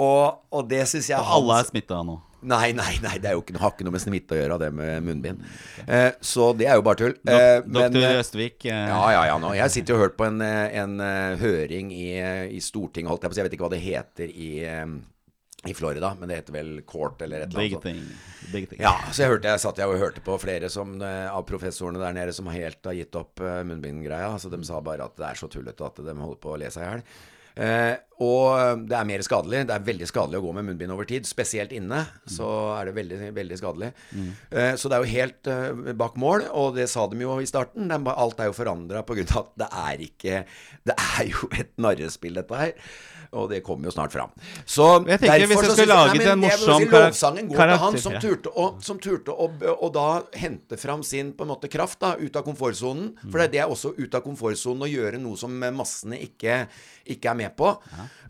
Og, 0.00 0.40
og 0.52 0.66
det 0.68 0.82
syns 0.88 1.08
jeg 1.08 1.20
Og 1.20 1.34
alle 1.38 1.60
er 1.60 1.68
smitta 1.70 2.02
nå. 2.04 2.18
Nei, 2.46 2.68
nei, 2.76 2.98
nei, 3.02 3.16
det 3.18 3.30
er 3.30 3.34
jo 3.34 3.40
ikke, 3.42 3.56
har 3.58 3.72
ikke 3.72 3.86
noe 3.86 3.94
med 3.96 4.02
smitte 4.02 4.36
å 4.36 4.38
gjøre, 4.38 4.58
det 4.60 4.68
med 4.76 5.02
munnbind. 5.02 5.40
Eh, 5.88 6.12
så 6.22 6.50
det 6.54 6.68
er 6.68 6.76
jo 6.78 6.84
bare 6.86 7.00
tull. 7.00 7.14
Eh, 7.26 7.56
Doktor 7.64 8.04
eh, 8.04 8.18
Østvik 8.20 8.68
eh, 8.68 8.84
ja, 8.92 9.00
ja, 9.16 9.22
ja. 9.32 9.38
Nå. 9.42 9.50
Jeg 9.56 9.72
sitter 9.74 9.94
jo 9.94 9.98
og 9.98 10.04
hørt 10.04 10.18
på 10.20 10.28
en, 10.28 10.38
eh, 10.44 10.76
en 10.78 11.00
eh, 11.02 11.32
høring 11.40 11.90
i, 11.96 12.06
i 12.54 12.60
Stortinget, 12.62 13.10
holdt 13.10 13.24
jeg 13.24 13.32
på 13.32 13.34
å 13.34 13.38
si. 13.38 13.42
Jeg 13.42 13.48
vet 13.48 13.56
ikke 13.56 13.66
hva 13.66 13.72
det 13.72 13.82
heter 13.82 14.30
i, 14.30 14.50
I 15.64 15.72
Florida, 15.74 16.12
men 16.18 16.28
det 16.28 16.36
heter 16.40 16.54
vel 16.54 16.72
Court 16.86 17.22
eller 17.24 17.40
et 17.46 17.48
eller 17.48 17.62
annet. 17.64 17.72
Big 17.72 17.82
thing. 17.82 18.02
Big 18.52 18.66
thing. 18.70 18.80
Ja, 18.84 18.92
så 19.10 19.24
jeg 19.24 19.32
hørte, 19.32 19.54
jeg 19.54 19.62
satt 19.64 19.80
jeg 19.80 19.90
og 19.90 19.98
hørte 19.98 20.22
på 20.22 20.36
flere 20.38 20.68
som, 20.70 20.92
eh, 21.02 21.30
av 21.32 21.46
professorene 21.48 22.02
der 22.02 22.14
nede 22.14 22.34
som 22.36 22.50
helt 22.52 22.84
har 22.86 22.94
gitt 22.94 23.16
opp 23.18 23.40
eh, 23.40 23.62
munnbindgreia. 23.66 24.34
Så 24.38 24.52
de 24.52 24.60
sa 24.68 24.82
bare 24.84 25.08
at 25.08 25.16
det 25.16 25.26
er 25.30 25.40
så 25.40 25.48
tullete 25.50 25.88
at 25.88 25.98
de 26.04 26.14
holder 26.14 26.42
på 26.44 26.52
å 26.52 26.60
le 26.60 26.70
seg 26.70 26.84
i 26.84 26.90
hjel. 26.92 27.02
Eh, 27.56 27.94
og 28.20 28.82
det 28.88 28.96
er 28.96 29.08
mer 29.08 29.22
skadelig. 29.24 29.62
Det 29.68 29.74
er 29.74 29.84
veldig 29.86 30.08
skadelig 30.08 30.40
å 30.40 30.44
gå 30.44 30.52
med 30.58 30.66
munnbind 30.68 30.92
over 30.92 31.08
tid. 31.08 31.28
Spesielt 31.28 31.72
inne 31.76 32.02
så 32.28 32.48
er 32.76 32.88
det 32.88 32.96
veldig, 32.98 33.18
veldig 33.36 33.58
skadelig. 33.60 33.90
Eh, 34.52 34.74
så 34.76 34.92
det 34.92 34.98
er 34.98 35.04
jo 35.04 35.14
helt 35.14 35.50
eh, 35.52 35.92
bak 35.96 36.18
mål, 36.20 36.46
og 36.52 36.76
det 36.76 36.88
sa 36.92 37.06
de 37.08 37.20
jo 37.24 37.38
i 37.40 37.48
starten. 37.48 37.90
Er 37.92 38.12
alt 38.12 38.40
er 38.40 38.50
jo 38.50 38.56
forandra 38.56 39.04
pga. 39.08 39.26
at 39.40 39.52
det 39.64 39.70
er 39.72 40.06
ikke 40.08 40.42
Det 40.86 40.96
er 40.96 41.30
jo 41.32 41.48
et 41.56 41.72
narrespill, 41.80 42.36
dette 42.36 42.60
her. 42.60 42.76
Og 43.36 43.50
det 43.52 43.62
kommer 43.66 43.90
jo 43.90 43.94
snart 43.94 44.14
fram. 44.14 44.32
Så 44.64 44.86
Jeg 45.06 45.20
tenker 45.20 45.44
hvis 45.44 45.52
derfor 45.52 45.66
jeg 45.66 45.70
så 45.70 45.76
skulle 45.76 45.96
synes 45.96 46.16
jeg- 46.16 46.26
Nei, 46.26 46.32
en 46.32 46.40
morsom 46.40 46.80
si 46.80 46.88
Lovsangen 46.96 47.48
går 47.50 47.56
til 47.70 47.82
han 47.84 47.98
som 47.98 48.12
turte 48.22 48.52
å, 48.56 48.66
som 48.82 48.98
turte 49.02 49.34
å, 49.34 49.48
å 49.86 49.92
da 49.92 50.06
hente 50.32 50.78
fram 50.80 51.02
sin 51.06 51.32
på 51.36 51.44
en 51.46 51.52
måte 51.52 51.70
kraft 51.72 52.00
da, 52.00 52.14
ut 52.16 52.36
av 52.36 52.44
komfortsonen. 52.46 53.12
For 53.30 53.38
det, 53.42 53.50
det 53.52 53.60
er 53.64 53.68
også 53.68 53.94
ut 53.98 54.14
av 54.14 54.24
komfortsonen 54.24 54.86
å 54.86 54.90
gjøre 54.90 55.20
noe 55.20 55.36
som 55.36 55.52
massene 55.76 56.18
ikke, 56.22 56.66
ikke 57.06 57.30
er 57.30 57.38
med 57.44 57.56
på. 57.58 57.74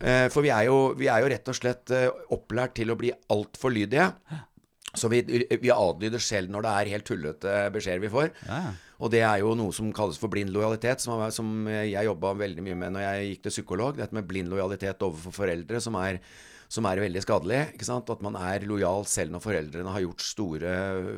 Eh, 0.01 0.27
for 0.33 0.45
vi 0.45 0.51
er, 0.53 0.67
jo, 0.69 0.93
vi 0.97 1.07
er 1.07 1.23
jo 1.23 1.31
rett 1.31 1.47
og 1.47 1.55
slett 1.57 1.91
uh, 1.95 2.09
opplært 2.35 2.75
til 2.75 2.91
å 2.91 2.97
bli 2.99 3.13
altfor 3.33 3.73
lydige. 3.73 4.11
Så 4.97 5.09
vi, 5.11 5.21
vi 5.61 5.69
adlyder 5.73 6.21
selv 6.23 6.49
når 6.53 6.65
det 6.65 6.73
er 6.73 6.91
helt 6.95 7.05
tullete 7.05 7.55
beskjeder 7.75 8.01
vi 8.01 8.09
får. 8.13 8.29
Ja, 8.47 8.61
ja. 8.67 8.75
Og 8.97 9.11
det 9.13 9.21
er 9.21 9.43
jo 9.43 9.53
noe 9.57 9.73
som 9.75 9.91
kalles 9.93 10.17
for 10.17 10.31
blind 10.33 10.49
lojalitet, 10.53 11.03
som, 11.03 11.21
som 11.33 11.67
jeg 11.69 12.07
jobba 12.07 12.33
veldig 12.39 12.63
mye 12.65 12.77
med 12.79 12.95
når 12.95 13.05
jeg 13.05 13.31
gikk 13.31 13.43
til 13.45 13.55
psykolog. 13.59 13.97
Dette 13.99 14.17
med 14.17 14.25
blind 14.29 14.49
lojalitet 14.49 15.03
overfor 15.05 15.35
foreldre, 15.35 15.81
som 15.83 15.99
er, 16.01 16.17
som 16.67 16.87
er 16.89 16.99
veldig 16.99 17.21
skadelig. 17.23 17.59
ikke 17.73 17.87
sant? 17.87 18.09
At 18.11 18.23
man 18.25 18.35
er 18.39 18.65
lojal 18.67 19.05
selv 19.07 19.33
når 19.33 19.43
foreldrene 19.43 19.93
har 19.95 20.03
gjort 20.03 20.23
store 20.25 20.71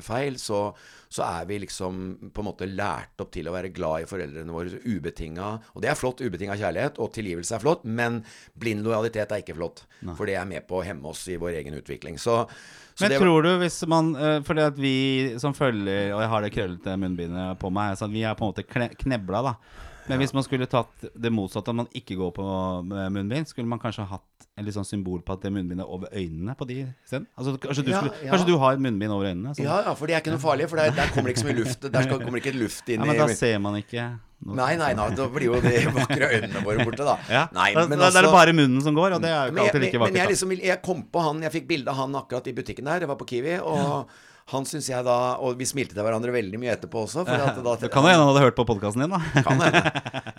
feil. 0.06 0.38
Så, 0.41 0.62
så 1.10 1.26
er 1.26 1.47
vi 1.50 1.60
liksom 1.66 2.04
på 2.34 2.43
en 2.43 2.50
måte 2.52 2.70
lært 2.70 3.22
opp 3.24 3.32
til 3.34 3.50
å 3.50 3.56
være 3.56 3.74
glad 3.74 4.06
i 4.06 4.10
foreldrene 4.10 4.54
våre 4.54 4.82
ubetinga. 4.86 5.52
Og 5.74 5.84
det 5.84 5.91
er 5.91 5.97
flott, 6.00 6.22
ubetinga 6.22 6.58
kjærlighet, 6.60 7.02
og 7.02 7.14
tilgivelse 7.18 7.58
er 7.58 7.66
flott, 7.66 7.88
men 7.88 8.22
blind 8.62 8.86
lojalitet 8.86 9.34
er 9.34 9.41
ikke 9.43 9.58
flott. 9.58 9.84
For 10.14 10.30
det 10.30 10.38
er 10.39 10.47
med 10.50 10.70
på 10.70 10.80
å 10.80 10.86
hemme 10.86 11.10
oss 11.10 11.26
i 11.34 11.39
vår 11.41 11.58
egen 11.64 11.80
utvikling. 11.82 12.22
Så, 12.22 12.43
så 12.93 13.08
Men 13.08 13.16
det, 13.16 13.22
tror 13.24 13.45
du 13.45 13.52
hvis 13.64 13.82
man 13.89 14.14
for 14.14 14.47
Fordi 14.50 14.64
at 14.66 14.80
vi 14.80 14.95
som 15.39 15.54
følger 15.56 16.10
Og 16.12 16.20
jeg 16.20 16.30
har 16.32 16.43
det 16.43 16.50
krøllete 16.52 16.95
munnbindet 17.00 17.60
på 17.62 17.72
meg, 17.74 17.97
så 17.97 18.10
vi 18.12 18.26
er 18.28 18.38
på 18.38 18.45
en 18.45 18.54
måte 18.54 18.68
kne, 18.68 18.91
knebla, 19.00 19.45
da. 19.50 19.86
Men 20.10 20.20
hvis 20.24 20.34
man 20.34 20.43
skulle 20.45 20.66
tatt 20.70 21.05
det 21.14 21.32
motsatte, 21.32 21.70
at 21.72 21.78
man 21.80 21.88
ikke 21.95 22.18
går 22.20 22.32
på 22.36 22.45
med 22.89 23.12
munnbind, 23.16 23.47
skulle 23.51 23.70
man 23.70 23.80
kanskje 23.82 24.07
hatt 24.10 24.26
et 24.57 24.66
litt 24.66 24.76
sånn 24.76 24.88
symbol 24.88 25.22
på 25.24 25.36
at 25.38 25.43
det 25.45 25.51
munnbindet 25.55 25.86
er 25.86 25.91
over 25.95 26.10
øynene 26.12 26.55
på 26.60 26.66
de 26.68 26.80
isteden? 27.05 27.28
Altså, 27.38 27.53
kanskje, 27.62 27.86
du 27.86 27.91
Ja, 27.93 27.99
skulle, 28.01 28.16
ja. 28.26 28.32
kanskje 28.34 28.47
du 28.49 28.57
har 28.60 28.74
et 28.74 28.82
munnbind 28.84 29.14
over 29.16 29.30
øynene? 29.30 29.53
sånn? 29.55 29.66
ja, 29.70 29.78
ja, 29.86 29.93
for 29.95 30.10
det 30.10 30.16
er 30.18 30.24
ikke 30.24 30.34
noe 30.34 30.43
farlig, 30.43 30.68
for 30.72 30.82
der, 30.82 30.91
der 30.97 31.14
kommer 31.14 31.30
det 31.30 31.38
ikke 31.38 31.45
så 31.45 31.51
mye 31.51 31.60
luft. 31.62 31.86
Der 31.93 32.01
skal, 32.07 32.20
kommer 32.26 32.39
det 32.41 32.45
ikke 32.47 32.57
luft 32.60 32.89
inn 32.89 33.05
Ja, 33.05 33.12
men 33.14 33.22
da 33.22 33.28
ser 33.39 33.60
man 33.64 33.78
ikke 33.80 34.07
noe. 34.39 34.55
Nei, 34.55 34.72
nei, 34.80 34.93
nei, 34.95 35.10
da 35.20 35.28
blir 35.32 35.49
jo 35.51 35.60
de 35.64 35.76
vakre 35.99 36.32
øynene 36.34 36.64
våre 36.66 36.86
borte, 36.88 37.03
da. 37.05 37.18
Ja, 37.30 37.43
Nei, 37.53 37.70
da, 37.76 37.86
men 37.88 37.99
da, 37.99 38.07
er 38.07 38.16
det 38.18 38.24
altså- 38.26 38.34
bare 38.36 38.53
munnen 38.55 38.82
som 38.82 38.95
går, 38.95 39.16
og 39.18 39.22
det 39.22 39.30
er 39.30 39.45
jo 39.45 39.53
ikke 39.53 39.66
alltid 39.68 39.82
like 39.86 39.99
men, 39.99 40.14
men 40.14 40.22
jeg, 40.24 40.30
liksom, 40.34 40.57
jeg 40.64 40.82
kom 40.82 41.03
på 41.12 41.24
han 41.28 41.41
Jeg 41.43 41.51
fikk 41.60 41.68
bilde 41.70 41.91
av 41.93 41.95
han 42.01 42.16
akkurat 42.16 42.47
i 42.47 42.53
butikken 42.55 42.86
der. 42.88 42.99
Det 43.05 43.07
var 43.12 43.16
på 43.20 43.28
Kiwi. 43.28 43.60
Og 43.60 44.10
han 44.50 44.66
syns 44.66 44.88
jeg 44.89 45.06
da 45.06 45.16
Og 45.45 45.58
vi 45.60 45.68
smilte 45.70 45.93
til 45.93 46.06
hverandre 46.06 46.34
veldig 46.34 46.60
mye 46.62 46.72
etterpå 46.74 47.04
også. 47.06 47.24
For 47.28 47.43
at 47.45 47.60
da, 47.62 47.76
Det 47.84 47.91
kan 47.93 48.06
hende 48.08 48.22
han 48.24 48.32
hadde 48.32 48.43
hørt 48.47 48.58
på 48.58 48.66
podkasten 48.70 49.04
din, 49.04 49.14
da. 49.14 49.20
Kan 49.45 49.62
hende. 49.62 49.82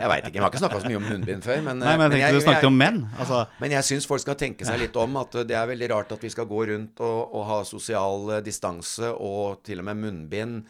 Jeg 0.01 0.11
veit 0.13 0.29
ikke. 0.29 0.37
Vi 0.39 0.43
har 0.45 0.53
ikke 0.53 0.63
snakka 0.63 0.81
så 0.83 0.91
mye 0.91 1.01
om 1.01 1.07
munnbind 1.07 1.47
før. 1.47 1.61
Men, 1.67 1.83
Nei, 1.83 1.95
men 2.01 2.15
jeg 2.17 2.25
tenkte 2.25 2.41
du 2.41 2.47
snakket 2.47 2.69
om 2.71 2.79
menn. 2.81 3.03
Altså, 3.21 3.43
men 3.63 3.77
jeg 3.77 3.89
syns 3.91 4.09
folk 4.11 4.25
skal 4.25 4.39
tenke 4.41 4.67
seg 4.69 4.81
litt 4.83 4.97
om 5.01 5.21
at 5.21 5.39
det 5.49 5.59
er 5.59 5.69
veldig 5.71 5.91
rart 5.95 6.15
at 6.17 6.25
vi 6.27 6.33
skal 6.33 6.49
gå 6.51 6.65
rundt 6.73 7.05
og, 7.07 7.21
og 7.37 7.47
ha 7.51 7.61
sosial 7.69 8.35
eh, 8.37 8.43
distanse 8.47 9.13
og 9.15 9.63
til 9.67 9.83
og 9.83 9.89
med 9.91 10.01
munnbind 10.03 10.65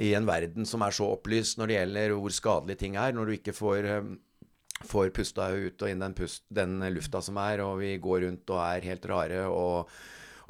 i 0.00 0.12
en 0.14 0.28
verden 0.28 0.68
som 0.68 0.84
er 0.86 0.94
så 0.94 1.08
opplyst 1.16 1.58
når 1.58 1.66
det 1.70 1.78
gjelder 1.80 2.12
hvor 2.14 2.34
skadelige 2.34 2.82
ting 2.84 2.96
er, 3.00 3.12
når 3.16 3.26
du 3.26 3.38
ikke 3.40 3.56
får 3.56 3.92
eh, 3.96 4.10
Får 4.88 5.10
pusta 5.12 5.50
ut 5.52 5.82
og 5.84 5.90
inn 5.92 6.00
den, 6.00 6.14
pust, 6.16 6.40
den 6.48 6.78
lufta 6.94 7.20
som 7.20 7.36
er, 7.36 7.60
og 7.60 7.82
vi 7.82 7.90
går 8.00 8.22
rundt 8.24 8.48
og 8.48 8.62
er 8.64 8.86
helt 8.88 9.04
rare. 9.10 9.42
og 9.44 9.90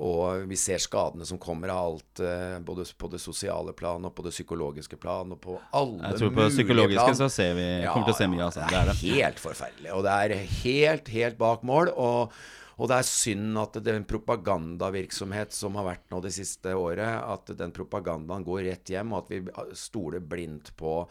og 0.01 0.46
vi 0.48 0.57
ser 0.57 0.80
skadene 0.80 1.26
som 1.28 1.38
kommer 1.40 1.72
av 1.74 1.80
alt, 1.90 2.22
eh, 2.24 2.57
både 2.64 2.86
på 2.96 3.11
det 3.12 3.20
sosiale 3.20 3.74
plan 3.76 4.05
og 4.09 4.14
på 4.16 4.24
det 4.24 4.32
psykologiske 4.32 4.96
plan. 5.01 5.34
Og 5.34 5.40
på 5.42 5.59
alle 5.76 6.14
jeg 6.14 6.22
tror 6.22 6.32
på 6.38 6.46
det 6.46 6.55
psykologiske 6.55 7.05
plan. 7.11 7.18
så 7.18 7.28
ser 7.32 7.53
vi, 7.59 7.66
kommer 7.84 8.09
til 8.09 8.14
å 8.14 8.20
se 8.20 8.30
mye. 8.32 8.46
Altså. 8.46 8.64
Det 8.70 8.78
er 8.78 8.88
det. 8.88 8.96
helt 9.03 9.42
forferdelig. 9.42 9.92
Og 9.96 10.07
det 10.07 10.16
er 10.16 10.48
helt, 10.62 11.12
helt 11.12 11.38
bak 11.40 11.66
mål. 11.68 11.92
Og, 11.92 12.40
og 12.80 12.88
det 12.88 12.96
er 12.96 13.11
synd 13.11 13.61
at 13.61 13.76
den 13.84 14.09
propagandavirksomhet 14.09 15.53
som 15.53 15.76
har 15.76 15.90
vært 15.90 16.09
nå 16.14 16.22
det 16.24 16.32
siste 16.38 16.72
året, 16.72 17.20
at 17.20 17.53
den 17.61 17.76
propagandaen 17.76 18.46
går 18.46 18.64
rett 18.70 18.94
hjem, 18.94 19.12
og 19.12 19.26
at 19.26 19.34
vi 19.34 19.76
stoler 19.76 20.24
blindt 20.24 20.72
på 20.80 21.03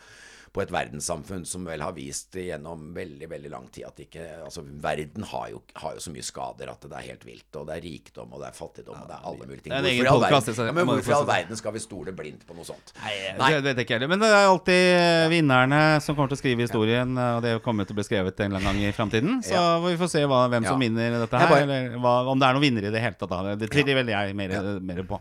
på 0.54 0.62
et 0.64 0.72
verdenssamfunn 0.74 1.46
som 1.46 1.66
vel 1.68 1.82
har 1.86 1.94
vist 1.94 2.34
gjennom 2.34 2.88
veldig 2.96 3.28
veldig 3.30 3.50
lang 3.54 3.68
tid 3.74 3.86
at 3.86 4.00
ikke 4.02 4.24
Altså, 4.46 4.64
verden 4.82 5.24
har 5.30 5.50
jo, 5.52 5.60
har 5.78 5.94
jo 5.98 6.02
så 6.02 6.12
mye 6.14 6.26
skader 6.26 6.70
at 6.72 6.82
det 6.90 6.96
er 6.98 7.06
helt 7.12 7.26
vilt. 7.28 7.48
Og 7.60 7.68
det 7.68 7.76
er 7.78 7.84
rikdom, 7.86 8.32
og 8.34 8.42
det 8.42 8.48
er 8.50 8.58
fattigdom, 8.58 8.98
og 9.04 9.08
det 9.10 9.16
er 9.18 9.28
alle 9.30 9.46
mulige 9.46 9.64
ting. 9.68 9.74
Hvorfor 9.74 9.90
i 9.90 10.10
all 10.10 10.24
verden, 10.24 10.66
ja, 10.66 10.74
men 10.80 10.90
hvorfor 10.90 11.12
i 11.14 11.18
all 11.20 11.28
verden 11.30 11.60
skal 11.60 11.76
vi 11.76 11.82
stole 11.84 12.14
blindt 12.18 12.46
på 12.50 12.56
noe 12.58 12.66
sånt? 12.68 12.94
Nei, 13.04 13.52
det 13.54 13.64
vet 13.68 13.78
jeg 13.82 13.86
ikke 13.88 13.98
heller. 14.00 14.12
Men 14.16 14.24
det 14.24 14.32
er 14.34 14.50
alltid 14.50 15.30
vinnerne 15.36 15.82
som 16.02 16.16
kommer 16.18 16.34
til 16.34 16.40
å 16.40 16.42
skrive 16.42 16.66
historien, 16.66 17.14
og 17.18 17.42
det 17.46 17.54
kommer 17.66 17.86
til 17.88 17.94
å 17.96 18.00
bli 18.02 18.08
skrevet 18.10 18.44
en 18.48 18.58
gang 18.58 18.82
i 18.82 18.92
framtiden. 18.96 19.42
Så 19.46 19.54
Ja. 19.54 19.80
vi 19.86 19.96
får 20.02 20.10
se 20.16 20.26
hva, 20.26 20.48
hvem 20.50 20.66
som 20.66 20.80
vinner 20.80 21.20
dette 21.20 21.38
her, 21.38 21.48
bare- 21.48 21.64
eller 21.68 21.98
hva, 22.00 22.16
om 22.32 22.40
det 22.40 22.48
er 22.50 22.54
noen 22.58 22.66
vinnere 22.66 22.88
i 22.90 22.96
det 22.98 23.02
hele 23.02 23.16
tatt. 23.20 23.60
Det 23.60 23.70
tviler 23.70 23.96
vel 24.02 24.08
jeg 24.08 24.36
mer, 24.36 24.80
mer 24.80 25.04
på. 25.04 25.20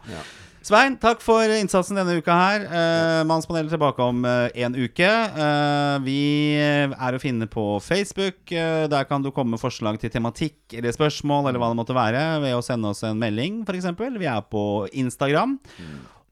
Svein, 0.68 0.98
takk 1.00 1.22
for 1.24 1.48
innsatsen 1.48 1.96
denne 1.96 2.18
uka 2.18 2.34
her. 2.36 2.64
Uh, 2.68 3.22
Mannspanelet 3.24 3.70
tilbake 3.72 4.04
om 4.04 4.18
uh, 4.26 4.50
en 4.52 4.74
uke. 4.76 5.08
Uh, 5.32 5.96
vi 6.04 6.18
er 6.60 7.16
å 7.16 7.20
finne 7.22 7.48
på 7.48 7.64
Facebook. 7.80 8.42
Uh, 8.52 8.84
der 8.92 9.06
kan 9.08 9.24
du 9.24 9.30
komme 9.32 9.56
med 9.56 9.62
forslag 9.62 9.96
til 10.02 10.12
tematikk 10.12 10.76
eller 10.76 10.92
spørsmål 10.92 11.48
eller 11.48 11.62
hva 11.62 11.70
det 11.72 11.78
måtte 11.78 11.96
være, 11.96 12.26
ved 12.44 12.58
å 12.58 12.60
sende 12.66 12.92
oss 12.92 13.00
en 13.08 13.16
melding, 13.16 13.62
f.eks. 13.64 13.88
Vi 13.96 14.28
er 14.28 14.44
på 14.52 14.66
Instagram. 14.92 15.56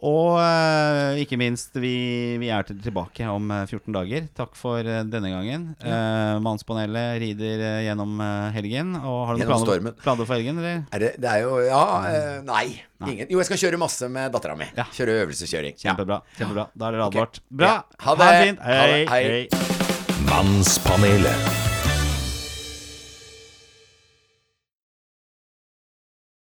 Og 0.04 0.34
eh, 0.36 1.22
ikke 1.22 1.38
minst, 1.40 1.72
vi, 1.80 2.36
vi 2.36 2.50
er 2.52 2.66
til, 2.68 2.76
tilbake 2.84 3.24
om 3.32 3.48
eh, 3.50 3.62
14 3.64 3.94
dager. 3.96 4.26
Takk 4.36 4.52
for 4.58 4.84
eh, 4.84 5.00
denne 5.08 5.30
gangen. 5.32 5.64
Eh, 5.80 6.34
Mannspanelet 6.44 7.16
rider 7.22 7.62
eh, 7.64 7.78
gjennom 7.86 8.20
eh, 8.20 8.50
helgen. 8.58 8.92
Og 9.00 9.22
har 9.30 9.38
du 9.38 9.40
Gjennom 9.40 9.54
noen 9.56 9.64
planer, 9.64 9.70
stormen. 9.70 9.96
planer 10.04 10.28
for 10.28 10.36
helgen, 10.36 10.60
eller? 10.60 10.82
Er 10.92 11.04
det, 11.06 11.12
det 11.24 11.30
er 11.32 11.44
jo 11.46 11.56
Ja, 11.64 11.84
eh, 12.12 12.32
nei. 12.44 12.66
Ingen. 13.08 13.28
Jo, 13.32 13.40
jeg 13.40 13.48
skal 13.48 13.62
kjøre 13.64 13.80
masse 13.80 14.08
med 14.12 14.32
dattera 14.36 14.56
mi. 14.60 14.68
Ja. 14.76 14.84
Kjøre 14.92 15.16
øvelseskjøring. 15.24 15.78
Kjempebra. 15.80 16.20
kjempebra 16.38 16.68
Da 16.76 16.90
er 16.90 16.98
det 16.98 17.06
advart. 17.08 17.40
Okay. 17.40 17.56
Bra. 17.62 17.72
Ja. 17.72 18.02
Ha 18.04 18.10
Ha 18.12 18.18
det 18.20 18.42
fint. 18.44 18.60
Ha 18.68 18.82
det. 18.92 18.98
Hei. 19.06 19.06
Hei. 19.14 19.48
hei. 19.48 20.26
Mannspanelet. 20.28 21.65